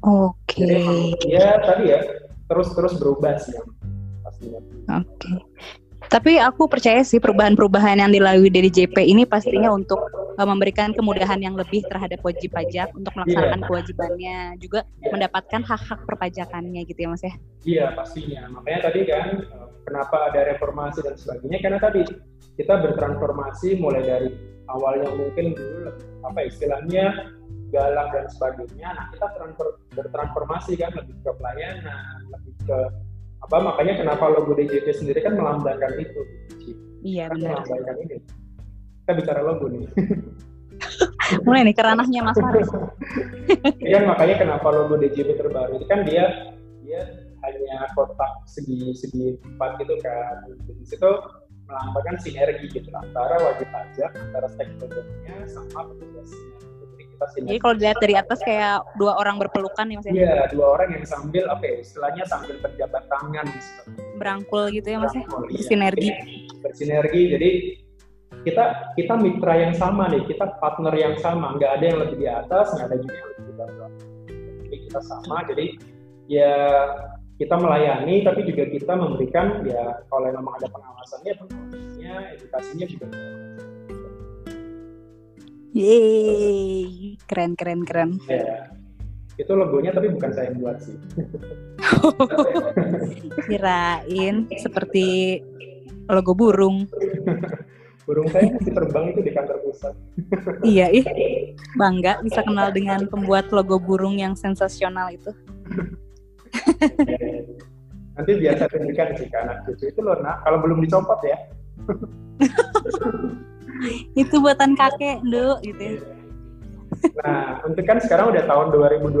Oke. 0.00 0.64
Okay. 0.64 1.12
ya 1.28 1.60
tadi 1.60 1.92
ya 1.92 2.00
terus-terus 2.48 2.96
berubah 2.96 3.36
sih 3.38 3.54
pastinya. 4.24 4.60
Oke. 4.96 5.06
Okay. 5.20 5.36
Tapi 6.10 6.42
aku 6.42 6.66
percaya 6.66 7.06
sih 7.06 7.22
perubahan-perubahan 7.22 8.02
yang 8.02 8.10
dilalui 8.10 8.50
dari 8.50 8.66
JP 8.66 8.98
ini 8.98 9.22
pastinya 9.22 9.70
untuk 9.70 10.00
uh, 10.34 10.48
memberikan 10.48 10.90
kemudahan 10.90 11.38
yang 11.38 11.54
lebih 11.54 11.86
terhadap 11.86 12.18
wajib 12.26 12.50
pajak 12.50 12.90
untuk 12.98 13.14
melaksanakan 13.14 13.60
yeah. 13.62 13.68
kewajibannya, 13.70 14.38
juga 14.58 14.80
yeah. 14.98 15.12
mendapatkan 15.14 15.62
hak-hak 15.62 16.00
perpajakannya 16.10 16.82
gitu 16.88 17.06
ya 17.06 17.08
Mas 17.14 17.22
ya. 17.22 17.34
Iya, 17.62 17.86
pastinya. 17.94 18.42
Makanya 18.50 18.90
tadi 18.90 19.00
kan 19.06 19.26
eh, 19.44 19.68
kenapa 19.86 20.16
ada 20.32 20.40
reformasi 20.50 20.98
dan 21.06 21.14
sebagainya 21.14 21.58
karena 21.62 21.78
tadi 21.78 22.02
kita 22.58 22.74
bertransformasi 22.80 23.78
mulai 23.78 24.02
dari 24.02 24.30
awalnya 24.66 25.14
mungkin 25.14 25.54
dulu 25.54 25.94
apa 26.26 26.40
istilahnya 26.42 27.38
galak 27.70 28.08
dan 28.12 28.26
sebagainya. 28.30 28.88
Nah, 28.92 29.04
kita 29.14 29.26
bertransformasi 29.94 30.72
kan 30.78 30.90
lebih 30.94 31.16
ke 31.22 31.30
pelayanan, 31.38 32.18
lebih 32.30 32.54
ke 32.66 32.78
apa 33.40 33.56
makanya 33.56 33.94
kenapa 34.04 34.24
logo 34.28 34.52
DJP 34.52 34.86
sendiri 34.92 35.24
kan 35.24 35.34
melambangkan 35.34 35.96
itu. 35.96 36.22
Iya, 37.00 37.32
kan 37.32 37.40
benar. 37.40 37.64
Melambangkan 37.64 37.96
ini. 38.04 38.16
Kita 39.00 39.12
bicara 39.16 39.40
logo 39.40 39.66
nih. 39.72 39.88
Mulai 41.46 41.62
nih 41.70 41.76
keranahnya 41.76 42.20
Mas 42.26 42.38
Faris. 42.38 42.70
Iya, 43.82 44.06
makanya 44.06 44.36
kenapa 44.38 44.68
logo 44.70 44.94
DJP 45.00 45.34
terbaru 45.34 45.80
itu 45.80 45.86
kan 45.90 46.06
dia 46.06 46.54
dia 46.84 47.00
hanya 47.42 47.88
kotak 47.96 48.44
segi 48.46 48.92
segi 48.94 49.34
empat 49.56 49.80
gitu 49.82 49.96
kan. 50.04 50.46
Di 50.68 50.84
situ 50.86 51.10
melambangkan 51.66 52.16
sinergi 52.22 52.66
gitu 52.70 52.90
antara 52.94 53.38
wajib 53.40 53.66
pajak 53.70 54.10
antara 54.14 54.46
stakeholdernya 54.50 55.36
sama 55.46 55.86
petugasnya 55.86 56.69
jadi 57.20 57.58
kalau 57.60 57.74
dilihat 57.76 57.98
dari 58.00 58.14
atas 58.16 58.40
kayak 58.40 58.80
dua 58.96 59.20
orang 59.20 59.36
berpelukan 59.36 59.84
ya 59.84 59.96
mas 60.00 60.06
ya? 60.08 60.12
Iya, 60.12 60.34
dua 60.56 60.66
orang 60.78 60.88
yang 60.96 61.04
sambil 61.04 61.44
apa 61.52 61.62
ya 61.68 61.74
istilahnya 61.84 62.24
sambil 62.24 62.56
berjabat 62.64 63.04
tangan 63.12 63.44
gitu. 63.52 63.80
Berangkul 64.16 64.64
gitu 64.72 64.88
ya 64.88 64.98
mas 64.98 65.12
ya? 65.12 65.22
Iya. 65.24 65.36
Bersinergi. 65.52 66.10
Bersinergi, 66.64 67.22
jadi 67.36 67.50
kita 68.40 68.64
kita 68.96 69.14
mitra 69.20 69.54
yang 69.58 69.74
sama 69.76 70.08
nih, 70.08 70.24
kita 70.24 70.56
partner 70.58 70.94
yang 70.96 71.14
sama, 71.20 71.56
nggak 71.60 71.72
ada 71.80 71.84
yang 71.84 71.98
lebih 72.00 72.16
di 72.24 72.28
atas, 72.28 72.72
nggak 72.72 72.86
ada 72.88 72.96
juga 72.96 73.14
yang 73.14 73.28
lebih 73.28 73.44
di 73.44 73.54
bawah. 73.56 73.90
Jadi 74.64 74.76
kita 74.88 75.00
sama, 75.04 75.36
jadi 75.44 75.66
ya 76.30 76.54
kita 77.36 77.54
melayani, 77.56 78.24
tapi 78.24 78.44
juga 78.48 78.64
kita 78.68 78.92
memberikan 78.96 79.64
ya 79.64 80.04
kalau 80.08 80.28
memang 80.28 80.56
ada 80.60 80.68
pengawasannya, 80.72 81.32
pengawasannya, 81.36 82.14
edukasinya 82.36 82.86
juga. 82.88 83.06
Yeay, 85.70 87.14
keren 87.30 87.54
keren 87.54 87.86
keren. 87.86 88.18
Ya, 88.26 88.74
itu 89.38 89.52
logonya 89.54 89.94
tapi 89.94 90.10
bukan 90.10 90.30
saya 90.34 90.50
yang 90.50 90.58
buat 90.58 90.82
sih. 90.82 90.98
Kirain 93.46 94.50
seperti 94.58 95.38
logo 96.10 96.34
burung. 96.34 96.90
burung 98.02 98.26
saya 98.34 98.50
masih 98.50 98.74
terbang 98.74 99.04
itu 99.14 99.20
di 99.22 99.30
kantor 99.30 99.58
pusat. 99.62 99.94
iya, 100.66 100.90
ih. 100.90 101.06
Bangga 101.78 102.18
bisa 102.26 102.42
kenal 102.42 102.74
dengan 102.74 103.06
pembuat 103.06 103.54
logo 103.54 103.78
burung 103.78 104.18
yang 104.18 104.34
sensasional 104.34 105.06
itu. 105.14 105.30
Nanti 108.18 108.32
biasa 108.42 108.66
tunjukkan 108.66 109.08
sih 109.22 109.30
ke 109.30 109.36
anak 109.38 109.62
cucu 109.70 109.86
itu 109.86 110.00
loh, 110.02 110.18
nak. 110.18 110.42
Kalau 110.42 110.58
belum 110.58 110.82
dicopot 110.82 111.22
ya. 111.22 111.38
itu 114.14 114.34
buatan 114.40 114.76
kakek 114.76 115.20
dulu 115.24 115.58
gitu 115.64 115.82
ya. 115.82 115.98
Nah, 117.22 117.62
untuk 117.64 117.86
kan 117.86 118.02
sekarang 118.02 118.34
udah 118.34 118.44
tahun 118.44 118.66
2020 118.74 119.14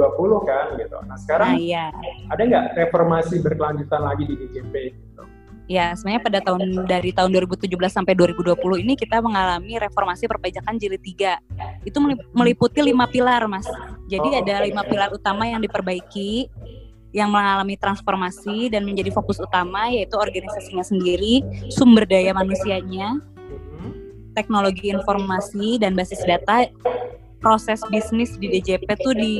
kan 0.44 0.66
gitu. 0.76 0.96
Nah, 1.06 1.16
sekarang 1.22 1.54
nah, 1.54 1.60
iya. 1.60 1.86
ada 2.28 2.42
nggak 2.42 2.64
reformasi 2.76 3.40
berkelanjutan 3.40 4.02
lagi 4.02 4.26
di 4.26 4.34
DJP 4.36 4.74
gitu? 4.90 5.22
Ya, 5.70 5.94
sebenarnya 5.94 6.22
pada 6.26 6.38
tahun 6.42 6.82
dari 6.82 7.14
tahun 7.14 7.30
2017 7.30 7.70
sampai 7.94 8.18
2020 8.18 8.58
ini 8.82 8.98
kita 8.98 9.22
mengalami 9.22 9.78
reformasi 9.78 10.26
perpajakan 10.26 10.74
jilid 10.82 10.98
3. 10.98 11.86
Itu 11.86 12.02
meliputi 12.34 12.82
lima 12.82 13.06
pilar, 13.06 13.46
Mas. 13.46 13.70
Jadi 14.10 14.28
oh, 14.34 14.40
ada 14.42 14.66
lima 14.66 14.82
pilar 14.82 15.14
utama 15.14 15.46
yang 15.46 15.62
diperbaiki 15.62 16.50
yang 17.14 17.30
mengalami 17.30 17.74
transformasi 17.78 18.70
dan 18.70 18.86
menjadi 18.86 19.10
fokus 19.14 19.38
utama 19.38 19.90
yaitu 19.90 20.14
organisasinya 20.18 20.82
sendiri, 20.82 21.42
sumber 21.70 22.06
daya 22.06 22.34
manusianya, 22.34 23.18
teknologi 24.34 24.92
informasi 24.92 25.80
dan 25.80 25.94
basis 25.94 26.22
data 26.26 26.68
proses 27.40 27.80
bisnis 27.88 28.36
di 28.36 28.60
DJP 28.60 28.84
tuh 29.00 29.16
di 29.16 29.34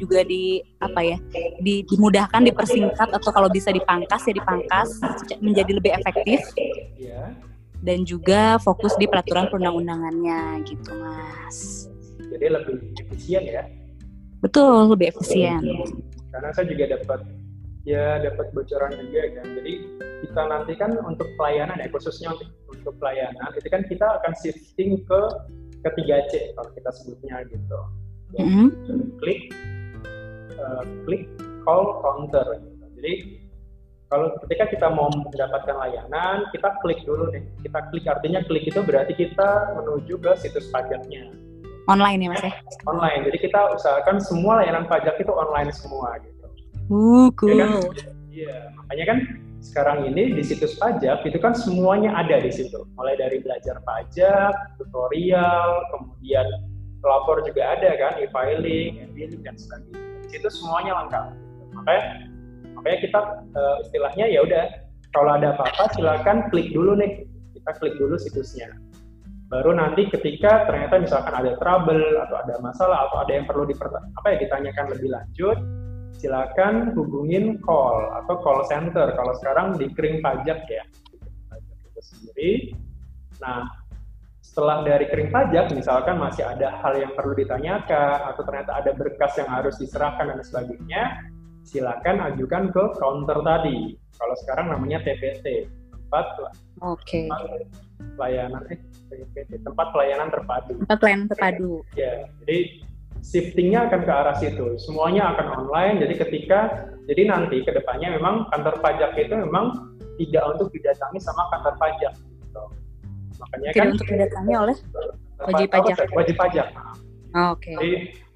juga 0.00 0.24
di 0.24 0.64
apa 0.80 1.04
ya 1.04 1.20
di, 1.60 1.84
dimudahkan 1.84 2.48
dipersingkat 2.48 3.12
atau 3.12 3.30
kalau 3.30 3.52
bisa 3.52 3.68
dipangkas 3.68 4.24
ya 4.24 4.34
dipangkas 4.34 4.88
menjadi 5.38 5.72
lebih 5.76 5.92
efektif. 5.92 6.40
Iya. 6.96 7.36
dan 7.82 8.06
juga 8.06 8.62
fokus 8.62 8.94
di 8.94 9.10
peraturan 9.10 9.50
perundang-undangannya 9.50 10.62
gitu 10.70 10.94
mas. 11.02 11.90
Jadi 12.30 12.46
lebih 12.46 12.78
efisien 12.94 13.42
ya? 13.42 13.66
Betul 14.38 14.94
lebih 14.94 15.10
efisien. 15.10 15.58
Karena 16.30 16.54
saya 16.54 16.70
juga 16.70 16.94
dapat 16.94 17.26
ya 17.82 18.22
dapat 18.22 18.50
bocoran 18.54 18.94
juga 18.94 19.22
kan. 19.38 19.46
Jadi 19.58 19.72
kita 20.26 20.42
nanti 20.46 20.72
kan 20.78 20.90
untuk 21.02 21.28
pelayanan 21.34 21.78
ya 21.82 21.88
khususnya 21.90 22.34
untuk, 22.34 22.50
untuk 22.70 22.94
pelayanan 23.02 23.50
itu 23.58 23.68
kan 23.68 23.82
kita 23.86 24.06
akan 24.22 24.32
shifting 24.38 25.02
ke 25.02 25.20
ketiga 25.82 26.22
C 26.30 26.54
kalau 26.54 26.70
kita 26.74 26.90
sebutnya 26.94 27.36
gitu. 27.50 27.78
Ya, 28.32 28.42
mm-hmm. 28.46 28.68
klik 29.20 29.40
uh, 30.56 30.84
klik 31.04 31.24
call 31.66 32.00
counter. 32.00 32.46
Gitu. 32.58 32.86
jadi 33.02 33.12
kalau 34.12 34.28
ketika 34.44 34.64
kita 34.68 34.86
mau 34.92 35.08
mendapatkan 35.08 35.72
layanan 35.72 36.44
kita 36.54 36.68
klik 36.84 37.00
dulu 37.02 37.32
nih. 37.34 37.42
Kita 37.66 37.78
klik 37.90 38.06
artinya 38.06 38.40
klik 38.46 38.68
itu 38.68 38.80
berarti 38.84 39.16
kita 39.16 39.74
menuju 39.80 40.20
ke 40.22 40.32
situs 40.38 40.70
pajaknya. 40.70 41.32
Online 41.90 42.20
ya 42.20 42.28
mas 42.30 42.44
ya? 42.46 42.54
Online. 42.86 43.26
Jadi 43.26 43.38
kita 43.42 43.74
usahakan 43.74 44.22
semua 44.22 44.62
layanan 44.62 44.86
pajak 44.86 45.18
itu 45.18 45.34
online 45.34 45.74
semua 45.74 46.14
gitu 46.22 46.31
Cool. 46.92 47.56
Ya 47.56 47.64
kan? 47.64 47.70
Iya, 48.32 48.56
makanya 48.76 49.04
kan 49.08 49.18
sekarang 49.62 49.98
ini 50.12 50.36
di 50.36 50.42
situs 50.44 50.76
pajak 50.76 51.24
itu 51.24 51.38
kan 51.40 51.56
semuanya 51.56 52.12
ada 52.12 52.42
di 52.42 52.52
situ. 52.52 52.84
Mulai 52.98 53.16
dari 53.16 53.40
belajar 53.40 53.80
pajak, 53.86 54.52
tutorial, 54.76 55.88
kemudian 55.94 56.44
pelapor 57.00 57.40
juga 57.48 57.78
ada 57.78 57.96
kan, 57.96 58.12
e-filing, 58.20 59.08
e-billing 59.08 59.40
dan 59.40 59.56
sebagainya. 59.56 59.96
Di 60.26 60.28
situ 60.36 60.48
semuanya 60.52 60.92
lengkap. 61.04 61.26
Makanya 61.80 62.02
makanya 62.76 62.98
kita 63.00 63.20
uh, 63.56 63.76
istilahnya 63.88 64.26
ya 64.28 64.40
udah 64.44 64.64
kalau 65.12 65.36
ada 65.36 65.56
apa-apa 65.56 65.96
silakan 65.96 66.50
klik 66.52 66.74
dulu 66.76 66.98
nih. 66.98 67.24
Kita 67.56 67.72
klik 67.78 67.96
dulu 67.96 68.18
situsnya. 68.20 68.68
Baru 69.52 69.76
nanti 69.76 70.08
ketika 70.08 70.64
ternyata 70.64 70.96
misalkan 70.96 71.36
ada 71.36 71.52
trouble 71.60 72.16
atau 72.24 72.36
ada 72.40 72.56
masalah 72.64 73.08
atau 73.08 73.20
ada 73.20 73.32
yang 73.36 73.44
perlu 73.44 73.68
diper 73.68 73.92
apa 73.92 74.26
ya 74.32 74.36
ditanyakan 74.48 74.96
lebih 74.96 75.12
lanjut, 75.12 75.60
silakan 76.16 76.92
hubungin 76.96 77.60
call 77.64 78.12
atau 78.24 78.34
call 78.40 78.64
center. 78.68 79.12
Kalau 79.16 79.32
sekarang 79.40 79.80
di 79.80 79.88
kering 79.92 80.20
pajak 80.20 80.64
ya. 80.68 80.84
Pajak 81.48 81.76
itu 81.88 82.00
sendiri. 82.02 82.52
Nah 83.40 83.82
setelah 84.42 84.84
dari 84.84 85.08
kering 85.08 85.32
pajak 85.32 85.72
misalkan 85.72 86.20
masih 86.20 86.44
ada 86.44 86.76
hal 86.84 86.92
yang 86.98 87.16
perlu 87.16 87.32
ditanyakan 87.32 88.20
atau 88.34 88.42
ternyata 88.44 88.84
ada 88.84 88.92
berkas 88.92 89.32
yang 89.40 89.48
harus 89.48 89.80
diserahkan 89.80 90.28
dan 90.28 90.44
sebagainya 90.44 91.02
silakan 91.64 92.20
ajukan 92.34 92.68
ke 92.68 92.84
counter 93.00 93.38
tadi. 93.40 93.96
Kalau 94.18 94.36
sekarang 94.44 94.68
namanya 94.68 95.00
TPT 95.00 95.70
tempat 95.88 96.26
okay. 96.84 97.32
tempat 97.32 97.40
pelayanan 98.18 98.62
eh 98.68 98.78
TPT 99.08 99.50
tempat 99.64 99.86
pelayanan 99.94 100.28
terpadu. 100.28 100.74
Tempat 100.84 100.98
pelayanan 101.00 101.26
terpadu. 101.32 101.72
Ya 101.96 102.28
jadi 102.44 102.84
shiftingnya 103.22 103.88
akan 103.88 104.00
ke 104.02 104.12
arah 104.12 104.36
situ. 104.36 104.76
Semuanya 104.82 105.32
akan 105.32 105.46
online. 105.64 106.02
Jadi 106.02 106.14
ketika 106.18 106.90
jadi 107.06 107.30
nanti 107.30 107.62
ke 107.62 107.70
depannya 107.70 108.18
memang 108.18 108.50
kantor 108.50 108.82
pajak 108.82 109.14
itu 109.18 109.34
memang 109.34 109.94
tidak 110.18 110.42
untuk 110.54 110.68
didatangi 110.74 111.18
sama 111.22 111.42
kantor 111.54 111.74
pajak. 111.78 112.12
Gitu. 112.18 112.64
Makanya 113.40 113.68
tidak 113.72 113.78
kan 113.78 113.94
untuk 113.94 114.08
didatangi 114.10 114.52
oleh 114.58 114.76
wajib 115.48 115.68
pajak. 115.70 115.96
Wajib 116.12 116.36
pajak. 116.36 116.68
Oh, 117.32 117.56
Oke. 117.56 117.72
Okay. 117.72 117.74
Jadi 117.78 117.92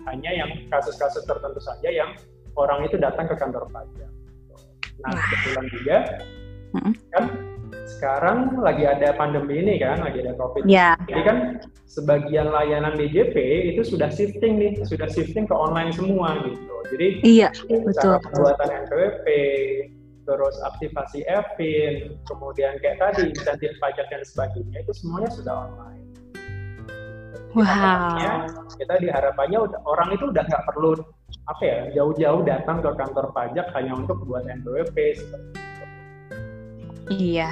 hanya 0.06 0.30
yang 0.32 0.50
kasus-kasus 0.70 1.26
tertentu 1.26 1.60
saja 1.60 1.90
yang 1.90 2.10
orang 2.56 2.86
itu 2.86 2.96
datang 2.96 3.26
ke 3.26 3.34
kantor 3.36 3.68
pajak. 3.74 4.10
Nah 5.04 5.12
kebetulan 5.12 5.66
juga 5.68 5.96
mm-hmm. 6.72 6.94
kan 7.12 7.24
sekarang 7.96 8.60
lagi 8.60 8.84
ada 8.84 9.16
pandemi 9.16 9.64
ini 9.64 9.80
kan, 9.80 10.04
lagi 10.04 10.20
ada 10.20 10.36
COVID. 10.36 10.68
Yeah. 10.68 11.00
Jadi 11.08 11.22
kan 11.24 11.38
sebagian 11.88 12.52
layanan 12.52 13.00
DJP 13.00 13.36
itu 13.72 13.82
sudah 13.82 14.12
shifting 14.12 14.60
nih, 14.60 14.72
sudah 14.84 15.08
shifting 15.08 15.48
ke 15.48 15.54
online 15.56 15.96
semua 15.96 16.36
gitu. 16.44 16.74
Jadi 16.92 17.06
iya, 17.24 17.48
betul. 17.66 18.20
pembuatan 18.20 18.68
NPWP, 18.84 19.26
terus 20.28 20.56
aktivasi 20.66 21.24
EVIN, 21.24 22.20
kemudian 22.28 22.76
kayak 22.84 23.00
tadi 23.00 23.32
insentif 23.32 23.72
pajak 23.80 24.06
dan 24.12 24.22
sebagainya 24.22 24.84
itu 24.84 24.92
semuanya 24.92 25.30
sudah 25.32 25.54
online. 25.66 26.04
Wow. 27.56 28.20
kita 28.76 29.00
diharapannya 29.00 29.56
udah, 29.64 29.80
orang 29.88 30.12
itu 30.12 30.28
udah 30.28 30.44
nggak 30.44 30.64
perlu 30.68 30.92
apa 31.48 31.62
ya 31.64 31.78
jauh-jauh 31.96 32.44
datang 32.44 32.84
ke 32.84 32.90
kantor 33.00 33.32
pajak 33.32 33.72
hanya 33.72 33.96
untuk 33.96 34.20
buat 34.28 34.44
NPWP 34.44 34.96
seperti 35.16 35.56
itu. 35.56 35.75
Iya. 37.06 37.50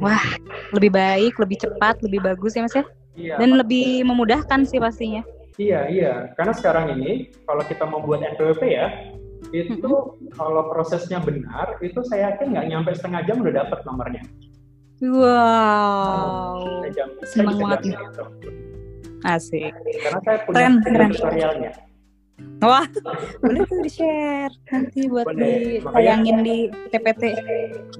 Wah, 0.00 0.24
lebih 0.72 0.90
baik, 0.94 1.36
lebih 1.36 1.60
cepat, 1.60 2.00
lebih 2.00 2.24
bagus 2.24 2.56
ya 2.56 2.64
Mas 2.64 2.76
ya? 2.76 2.84
Iya. 3.14 3.34
Dan 3.38 3.60
lebih 3.60 4.02
memudahkan 4.08 4.64
sih 4.64 4.80
pastinya. 4.80 5.22
Iya, 5.60 5.86
iya. 5.86 6.12
Karena 6.34 6.52
sekarang 6.56 6.98
ini 6.98 7.30
kalau 7.46 7.62
kita 7.62 7.84
mau 7.86 8.02
buat 8.02 8.24
NPWP 8.24 8.62
ya, 8.74 8.86
itu 9.54 9.76
mm-hmm. 9.78 10.34
kalau 10.34 10.66
prosesnya 10.72 11.22
benar, 11.22 11.78
itu 11.78 12.00
saya 12.08 12.34
yakin 12.34 12.56
nggak 12.56 12.66
nyampe 12.74 12.90
setengah 12.96 13.22
jam 13.28 13.38
udah 13.44 13.54
dapat 13.62 13.78
nomornya. 13.86 14.22
Wow. 15.04 16.86
Jam, 16.90 17.08
Senang 17.28 17.60
banget 17.60 17.92
nih. 17.92 17.96
Asik. 19.24 19.72
Karena 20.04 20.20
saya 20.24 20.38
punya 20.48 20.68
keren, 20.84 21.10
tutorialnya. 21.12 21.72
Wah, 22.64 22.88
boleh 23.44 23.62
tuh 23.68 23.78
di-share 23.84 24.52
nanti 24.72 25.06
buat 25.06 25.28
boleh. 25.28 25.84
ditayangin 25.84 26.36
di 26.40 26.56
TPT. 26.90 27.22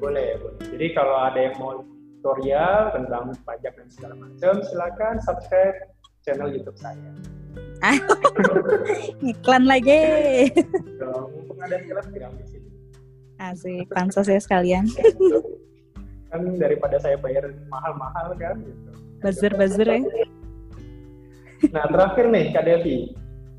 Boleh, 0.01 0.41
boleh. 0.41 0.59
Jadi 0.73 0.87
kalau 0.97 1.17
ada 1.21 1.39
yang 1.39 1.55
mau 1.61 1.85
tutorial 2.25 2.97
tentang 2.97 3.37
pajak 3.45 3.73
dan 3.77 3.89
segala 3.93 4.15
macam, 4.17 4.55
silakan 4.65 5.15
subscribe 5.21 5.77
channel 6.25 6.49
YouTube 6.49 6.79
saya. 6.81 7.13
Iklan 9.31 9.69
lagi. 9.69 10.49
mumpung 11.05 11.61
ada 11.61 11.77
iklan 11.79 12.33
di 12.41 12.45
sini. 12.49 12.69
Asik, 13.37 13.87
pansos 13.93 14.27
ya 14.27 14.41
sekalian. 14.41 14.89
kan 16.33 16.41
daripada 16.59 16.99
saya 16.99 17.15
bayar 17.21 17.47
mahal-mahal 17.71 18.35
kan 18.41 18.59
gitu. 18.59 18.91
Buzzer-buzzer 19.23 19.87
ya. 19.87 20.01
Nah, 21.71 21.85
terakhir 21.89 22.27
nih 22.29 22.45
Kak 22.51 22.65
Devi, 22.67 23.15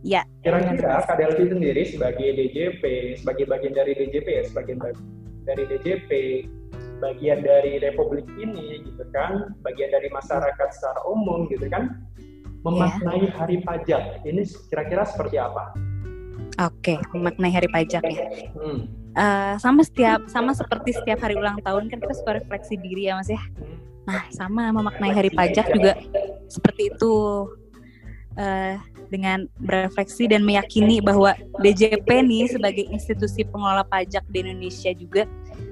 Ya. 0.05 0.21
Kira-kira 0.45 1.01
KDLP 1.09 1.49
sendiri 1.49 1.81
sebagai 1.89 2.27
DJP, 2.37 2.83
sebagai 3.17 3.49
bagian 3.49 3.73
dari 3.73 3.97
DJP 3.97 4.27
ya, 4.29 4.43
sebagian 4.45 4.77
dari 5.49 5.63
DJP, 5.65 6.09
bagian 7.01 7.41
dari 7.41 7.81
Republik 7.81 8.29
ini 8.37 8.85
gitu 8.85 9.01
kan, 9.09 9.49
bagian 9.65 9.89
dari 9.89 10.05
masyarakat 10.13 10.69
secara 10.69 11.01
umum 11.09 11.49
gitu 11.49 11.65
kan, 11.73 12.05
memaknai 12.61 13.25
yeah. 13.25 13.33
hari 13.33 13.57
pajak 13.65 14.21
ini 14.29 14.45
kira-kira 14.69 15.09
seperti 15.09 15.41
apa? 15.41 15.73
Oke, 16.61 16.95
okay, 16.95 16.97
memaknai 17.09 17.49
hari 17.49 17.69
pajak 17.73 18.05
ya. 18.05 18.29
Hmm. 18.53 18.85
Uh, 19.15 19.55
sama 19.57 19.81
setiap 19.81 20.27
sama 20.27 20.51
seperti 20.51 20.91
setiap 20.91 21.23
hari 21.23 21.39
ulang 21.39 21.57
tahun 21.63 21.87
kan 21.87 22.03
kita 22.03 22.13
suka 22.13 22.37
refleksi 22.37 22.77
diri 22.77 23.09
ya 23.09 23.17
mas 23.17 23.31
ya. 23.31 23.41
Hmm. 23.41 23.77
Nah 24.05 24.21
sama 24.29 24.69
memaknai 24.69 25.17
hari 25.17 25.33
pajak 25.33 25.65
juga 25.73 25.97
seperti 26.45 26.93
itu. 26.93 27.15
Uh, 28.35 28.75
dengan 29.09 29.45
berefleksi 29.61 30.29
dan 30.29 30.43
meyakini 30.43 30.99
bahwa 30.99 31.33
DJP 31.61 32.07
nih 32.07 32.45
sebagai 32.51 32.85
institusi 32.89 33.45
pengelola 33.47 33.85
pajak 33.87 34.23
di 34.29 34.43
Indonesia 34.45 34.91
juga 34.95 35.23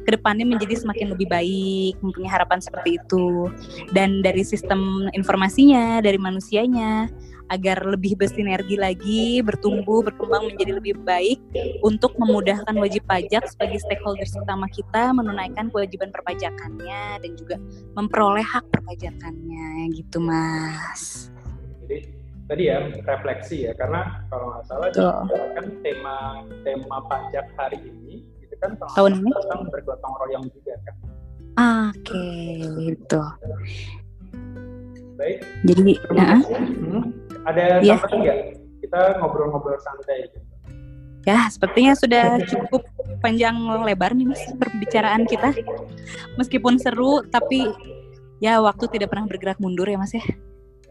ke 0.03 0.09
depannya 0.15 0.43
menjadi 0.43 0.84
semakin 0.84 1.15
lebih 1.15 1.31
baik, 1.31 1.95
mempunyai 2.03 2.31
harapan 2.31 2.59
seperti 2.59 2.99
itu. 2.99 3.47
Dan 3.95 4.19
dari 4.19 4.43
sistem 4.43 5.07
informasinya, 5.15 6.03
dari 6.03 6.19
manusianya, 6.19 7.07
agar 7.51 7.84
lebih 7.84 8.15
bersinergi 8.15 8.79
lagi, 8.79 9.43
bertumbuh, 9.43 10.01
berkembang 10.05 10.47
menjadi 10.49 10.79
lebih 10.79 10.95
baik 11.03 11.39
untuk 11.84 12.15
memudahkan 12.15 12.73
wajib 12.79 13.03
pajak 13.05 13.43
sebagai 13.51 13.84
stakeholders 13.84 14.34
utama 14.39 14.65
kita 14.71 15.11
menunaikan 15.11 15.67
kewajiban 15.69 16.09
perpajakannya 16.09 17.19
dan 17.19 17.31
juga 17.36 17.55
memperoleh 17.99 18.45
hak 18.45 18.65
perpajakannya 18.71 19.91
gitu 19.91 20.23
mas. 20.23 21.30
Tadi 22.53 22.69
ya 22.69 22.85
refleksi 22.85 23.65
ya 23.65 23.73
karena 23.73 24.21
kalau 24.30 24.53
nggak 24.53 24.65
salah 24.69 24.93
kan 25.57 25.65
tema 25.81 26.45
tema 26.61 27.01
pajak 27.09 27.49
hari 27.57 27.81
ini 27.81 28.21
itu 28.45 28.53
kan 28.61 28.77
tahun 28.93 29.25
ini 29.25 29.34
tentang 29.34 29.73
bergotong 29.73 30.13
royong 30.21 30.45
juga 30.53 30.77
kan. 30.85 30.95
Oke, 31.89 32.13
okay, 32.13 32.61
gitu. 32.93 33.21
Baik. 35.17 35.41
Jadi, 35.65 35.93
uh, 36.13 36.45
hmm, 36.45 37.03
ada 37.49 37.81
yeah. 37.81 37.97
tambahan 37.97 38.17
nggak? 38.21 38.38
Kita 38.85 39.01
ngobrol-ngobrol 39.17 39.81
santai. 39.81 40.30
Gitu. 40.30 40.38
Ya, 41.25 41.49
sepertinya 41.49 41.97
sudah 41.97 42.38
cukup 42.45 42.85
panjang 43.25 43.57
lebar 43.81 44.13
nih 44.13 44.30
mas 44.30 44.45
perbicaraan 44.61 45.25
kita. 45.25 45.57
Meskipun 46.38 46.77
seru, 46.77 47.25
tapi 47.34 47.65
ya 48.38 48.61
waktu 48.61 48.93
tidak 48.93 49.09
pernah 49.09 49.25
bergerak 49.25 49.57
mundur 49.57 49.89
ya 49.89 49.97
mas 49.97 50.13
ya 50.13 50.21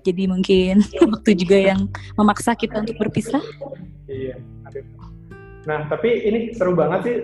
jadi 0.03 0.29
mungkin 0.29 0.83
waktu 1.15 1.31
juga 1.39 1.59
yang 1.59 1.89
memaksa 2.19 2.59
kita 2.59 2.83
untuk 2.83 2.99
berpisah. 2.99 3.43
Iya, 4.11 4.37
Nah, 5.63 5.87
tapi 5.87 6.27
ini 6.27 6.51
seru 6.59 6.75
banget 6.75 7.01
sih. 7.07 7.17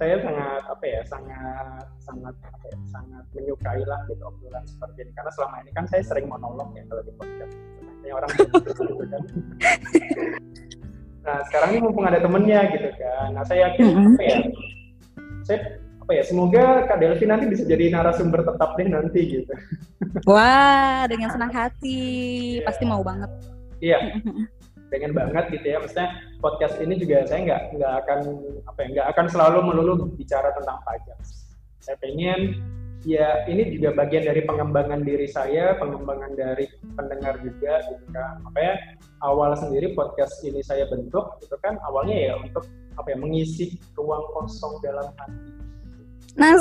Saya 0.00 0.16
sangat 0.24 0.62
apa 0.64 0.84
ya, 0.86 1.02
sangat 1.04 1.84
sangat 2.00 2.34
apa 2.40 2.64
ya, 2.72 2.78
sangat 2.88 3.24
menyukai 3.36 3.82
lah 3.84 4.00
gitu 4.08 4.22
obrolan 4.24 4.64
seperti 4.64 5.04
ini 5.04 5.12
karena 5.12 5.30
selama 5.36 5.56
ini 5.60 5.70
kan 5.76 5.84
saya 5.90 6.02
sering 6.06 6.24
monolog 6.30 6.72
ya 6.72 6.86
kalau 6.88 7.02
di 7.04 7.12
podcast. 7.18 7.54
Ini 8.00 8.08
orang 8.14 8.30
gitu 8.32 8.84
kan. 9.10 9.22
Nah, 11.20 11.36
sekarang 11.52 11.76
ini 11.76 11.80
mumpung 11.84 12.08
ada 12.08 12.16
temennya 12.16 12.64
gitu 12.72 12.88
kan. 12.96 13.36
Nah, 13.36 13.44
saya 13.44 13.68
yakin 13.68 13.84
mm 13.84 13.92
-hmm. 13.92 14.08
apa 14.16 14.22
ya, 14.24 14.38
saya 15.44 15.58
apa 16.10 16.18
ya 16.18 16.26
semoga 16.26 16.90
Kak 16.90 16.98
Delvi 16.98 17.22
nanti 17.22 17.46
bisa 17.54 17.62
jadi 17.70 17.94
narasumber 17.94 18.42
tetap 18.42 18.74
deh 18.74 18.90
nanti 18.90 19.20
gitu. 19.30 19.54
Wah, 20.26 21.06
dengan 21.06 21.30
senang 21.30 21.54
hati, 21.54 22.02
yeah. 22.58 22.66
pasti 22.66 22.82
mau 22.82 22.98
banget. 23.06 23.30
Iya, 23.78 24.18
pengen 24.90 25.14
banget 25.14 25.54
gitu 25.54 25.70
ya. 25.70 25.78
Maksudnya 25.78 26.10
podcast 26.42 26.82
ini 26.82 26.98
juga 26.98 27.30
saya 27.30 27.46
nggak 27.46 27.62
nggak 27.78 27.92
akan 28.02 28.20
apa 28.66 28.78
ya 28.82 28.86
nggak 28.90 29.06
akan 29.14 29.26
selalu 29.30 29.58
melulu 29.70 30.10
bicara 30.18 30.50
tentang 30.50 30.82
pajak. 30.82 31.14
Saya 31.78 31.94
pengen 32.02 32.58
ya 33.06 33.46
ini 33.46 33.70
juga 33.78 33.94
bagian 33.94 34.26
dari 34.26 34.42
pengembangan 34.42 35.06
diri 35.06 35.30
saya, 35.30 35.78
pengembangan 35.78 36.34
dari 36.34 36.66
pendengar 36.98 37.38
juga 37.38 37.86
gitu 37.86 38.02
kan. 38.10 38.42
Makanya 38.50 38.98
awal 39.22 39.54
sendiri 39.54 39.94
podcast 39.94 40.42
ini 40.42 40.58
saya 40.58 40.90
bentuk 40.90 41.38
itu 41.38 41.54
kan 41.62 41.78
awalnya 41.86 42.18
ya 42.18 42.34
untuk 42.34 42.66
apa 42.98 43.14
ya 43.14 43.16
mengisi 43.22 43.78
ruang 43.94 44.26
kosong 44.34 44.82
dalam 44.82 45.06
hati 45.14 45.59
Nah, 46.40 46.56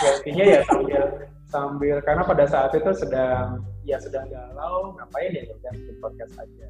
ya 0.00 0.10
intinya 0.18 0.44
ya 0.44 0.60
sambil 0.66 1.02
sambil 1.46 1.96
karena 2.02 2.22
pada 2.26 2.44
saat 2.50 2.74
itu 2.74 2.90
sedang 2.94 3.62
ya 3.86 4.02
sedang 4.02 4.26
galau 4.26 4.96
ngapain 4.98 5.30
ya 5.30 5.46
udah 5.46 5.72
bikin 5.78 5.96
podcast 6.02 6.34
aja 6.42 6.66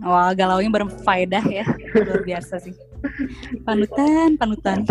Wah, 0.00 0.32
galaunya 0.32 0.72
berfaedah 0.72 1.44
ya. 1.52 1.68
Luar 1.92 2.24
biasa 2.24 2.64
sih. 2.64 2.72
Panutan, 3.60 4.40
panutan. 4.40 4.88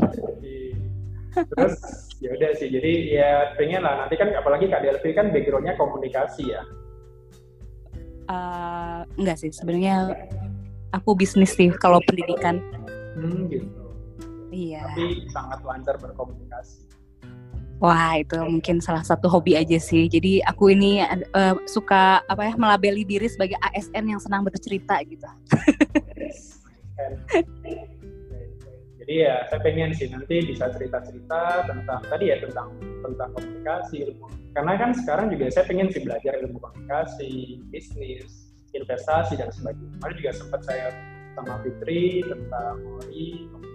Terus 1.34 1.73
ya 2.22 2.30
udah 2.38 2.51
sih. 2.53 2.69
Jadi 2.69 3.18
ya 3.18 3.57
pengen 3.57 3.81
lah 3.81 4.05
nanti 4.05 4.13
kan 4.13 4.30
apalagi 4.38 4.69
Kak 4.69 4.85
Delvi 4.85 5.09
kan 5.18 5.34
backgroundnya 5.34 5.73
komunikasi 5.73 6.53
ya. 6.53 6.61
Uh, 8.30 9.01
enggak 9.18 9.41
sih 9.41 9.49
sebenarnya 9.49 10.13
aku 10.93 11.18
bisnis 11.18 11.57
sih 11.57 11.73
kalau 11.73 11.97
pendidikan. 12.05 12.61
Hmm, 13.18 13.49
gitu. 13.49 13.81
Iya. 14.52 14.84
Tapi 14.91 15.32
sangat 15.32 15.64
lancar 15.64 15.95
berkomunikasi. 15.98 16.91
Wah 17.82 18.14
itu 18.22 18.38
mungkin 18.45 18.78
salah 18.78 19.02
satu 19.02 19.26
hobi 19.26 19.57
aja 19.57 19.82
sih. 19.82 20.06
Jadi 20.06 20.38
aku 20.45 20.69
ini 20.69 21.02
uh, 21.34 21.57
suka 21.65 22.22
apa 22.30 22.53
ya 22.53 22.53
melabeli 22.53 23.02
diri 23.02 23.26
sebagai 23.26 23.57
ASN 23.57 24.06
yang 24.06 24.22
senang 24.22 24.45
bercerita 24.45 25.02
gitu. 25.02 25.26
Jadi 29.02 29.14
ya 29.18 29.49
saya 29.49 29.60
pengen 29.65 29.98
sih 29.98 30.14
nanti 30.14 30.45
bisa 30.45 30.69
cerita-cerita 30.78 31.65
tentang 31.65 32.06
tadi 32.06 32.30
ya 32.30 32.38
tentang 32.45 32.69
tentang 33.02 33.34
komunikasi 33.34 34.06
ilmu. 34.06 34.30
Karena 34.53 34.78
kan 34.78 34.94
sekarang 34.94 35.34
juga 35.34 35.49
saya 35.49 35.65
pengen 35.65 35.90
sih 35.90 36.06
belajar 36.06 36.38
ilmu 36.38 36.61
komunikasi, 36.61 37.65
bisnis, 37.73 38.53
investasi 38.78 39.41
dan 39.41 39.49
sebagainya. 39.49 39.90
Kemarin 39.98 40.15
juga 40.22 40.32
sempat 40.38 40.61
saya 40.69 40.94
sama 41.34 41.57
Fitri 41.65 42.22
tentang 42.30 42.78
mm 43.10 43.70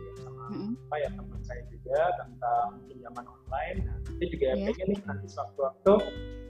-hmm. 0.53 0.71
apa 0.87 0.97
ya 1.03 1.09
teman 1.13 1.41
saya 1.43 1.63
juga 1.71 2.01
tentang 2.19 2.67
pinjaman 2.87 3.25
online. 3.27 3.79
Nah, 3.87 3.97
nanti 4.03 4.25
juga 4.31 4.49
yeah. 4.55 4.67
pengen 4.71 4.87
nih 4.93 4.99
nanti 5.07 5.27
sewaktu-waktu 5.31 5.95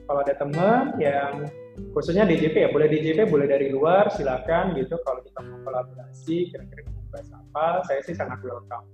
kalau 0.07 0.19
ada 0.23 0.35
teman 0.39 0.95
yang 1.03 1.51
khususnya 1.91 2.23
DJP 2.23 2.55
ya, 2.55 2.69
boleh 2.71 2.87
DJP, 2.87 3.27
boleh 3.27 3.45
dari 3.45 3.67
luar, 3.69 4.07
silakan 4.15 4.71
gitu. 4.79 4.95
Kalau 5.03 5.19
kita 5.19 5.39
mau 5.43 5.59
kolaborasi, 5.67 6.47
kira-kira 6.49 6.87
mau 6.87 7.03
bahas 7.11 7.29
apa, 7.35 7.65
saya 7.85 7.99
sih 8.07 8.15
sangat 8.15 8.39
welcome. 8.41 8.87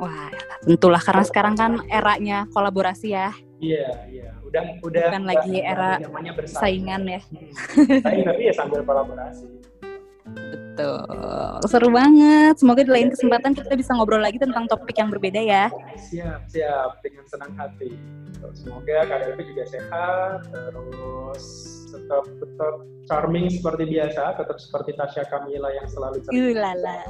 Wah, 0.00 0.32
tentulah 0.64 0.98
karena 0.98 1.24
sekarang 1.28 1.54
kan 1.54 1.72
eranya 1.86 2.48
kolaborasi 2.50 3.14
ya. 3.14 3.30
Iya, 3.62 3.88
iya. 4.10 4.28
Udah, 4.42 4.62
udah. 4.82 5.06
Bukan 5.12 5.24
lagi 5.28 5.54
era 5.62 6.02
saingan 6.50 7.06
ya. 7.06 7.20
Hmm. 7.22 8.02
Saing 8.02 8.24
tapi 8.26 8.42
ya 8.48 8.54
sambil 8.56 8.80
kolaborasi. 8.82 9.46
Betul. 10.74 11.70
Seru 11.70 11.88
banget. 11.94 12.58
Semoga 12.58 12.82
di 12.82 12.90
lain 12.90 13.08
kesempatan 13.14 13.54
kita 13.54 13.78
bisa 13.78 13.94
ngobrol 13.94 14.18
lagi 14.18 14.42
tentang 14.42 14.66
topik 14.66 14.98
yang 14.98 15.06
berbeda 15.06 15.38
ya. 15.38 15.70
Siap, 16.10 16.50
siap. 16.50 16.98
Dengan 17.06 17.24
senang 17.30 17.54
hati. 17.54 17.94
Semoga 18.52 19.08
Delvi 19.08 19.56
juga 19.56 19.64
sehat, 19.64 20.52
terus 20.52 21.44
tetap 21.88 22.28
tetap 22.28 22.74
charming 23.08 23.48
seperti 23.48 23.88
biasa, 23.88 24.36
tetap 24.36 24.58
seperti 24.60 24.90
Tasya 25.00 25.24
Kamila 25.32 25.72
yang 25.72 25.88
selalu 25.88 26.20
cerita. 26.28 26.52
Ulala. 26.52 27.00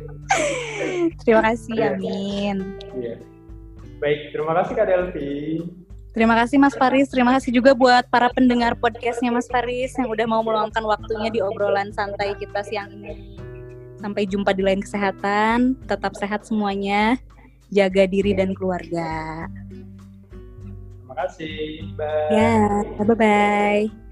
terima 1.20 1.42
kasih, 1.52 1.76
Amin. 1.92 2.56
Iya. 2.96 3.20
Baik, 4.00 4.32
terima 4.32 4.56
kasih 4.56 4.72
Kak 4.72 4.86
Delvi. 4.88 5.36
Terima 6.10 6.34
kasih 6.34 6.58
Mas 6.58 6.74
Faris, 6.74 7.06
terima 7.06 7.30
kasih 7.38 7.54
juga 7.54 7.70
buat 7.70 8.02
para 8.10 8.26
pendengar 8.34 8.74
podcastnya 8.74 9.30
Mas 9.30 9.46
Faris 9.46 9.94
yang 9.94 10.10
udah 10.10 10.26
mau 10.26 10.42
meluangkan 10.42 10.82
waktunya 10.82 11.30
di 11.30 11.38
obrolan 11.38 11.94
santai 11.94 12.34
kita 12.34 12.66
siang 12.66 12.90
ini. 12.90 13.38
Sampai 14.02 14.26
jumpa 14.26 14.50
di 14.50 14.66
lain 14.66 14.82
kesehatan, 14.82 15.78
tetap 15.86 16.18
sehat 16.18 16.42
semuanya, 16.42 17.14
jaga 17.70 18.10
diri 18.10 18.34
dan 18.34 18.58
keluarga. 18.58 19.46
Terima 20.98 21.14
kasih, 21.14 21.94
bye. 21.94 22.34
Ya, 22.34 22.82
bye-bye. 23.06 24.09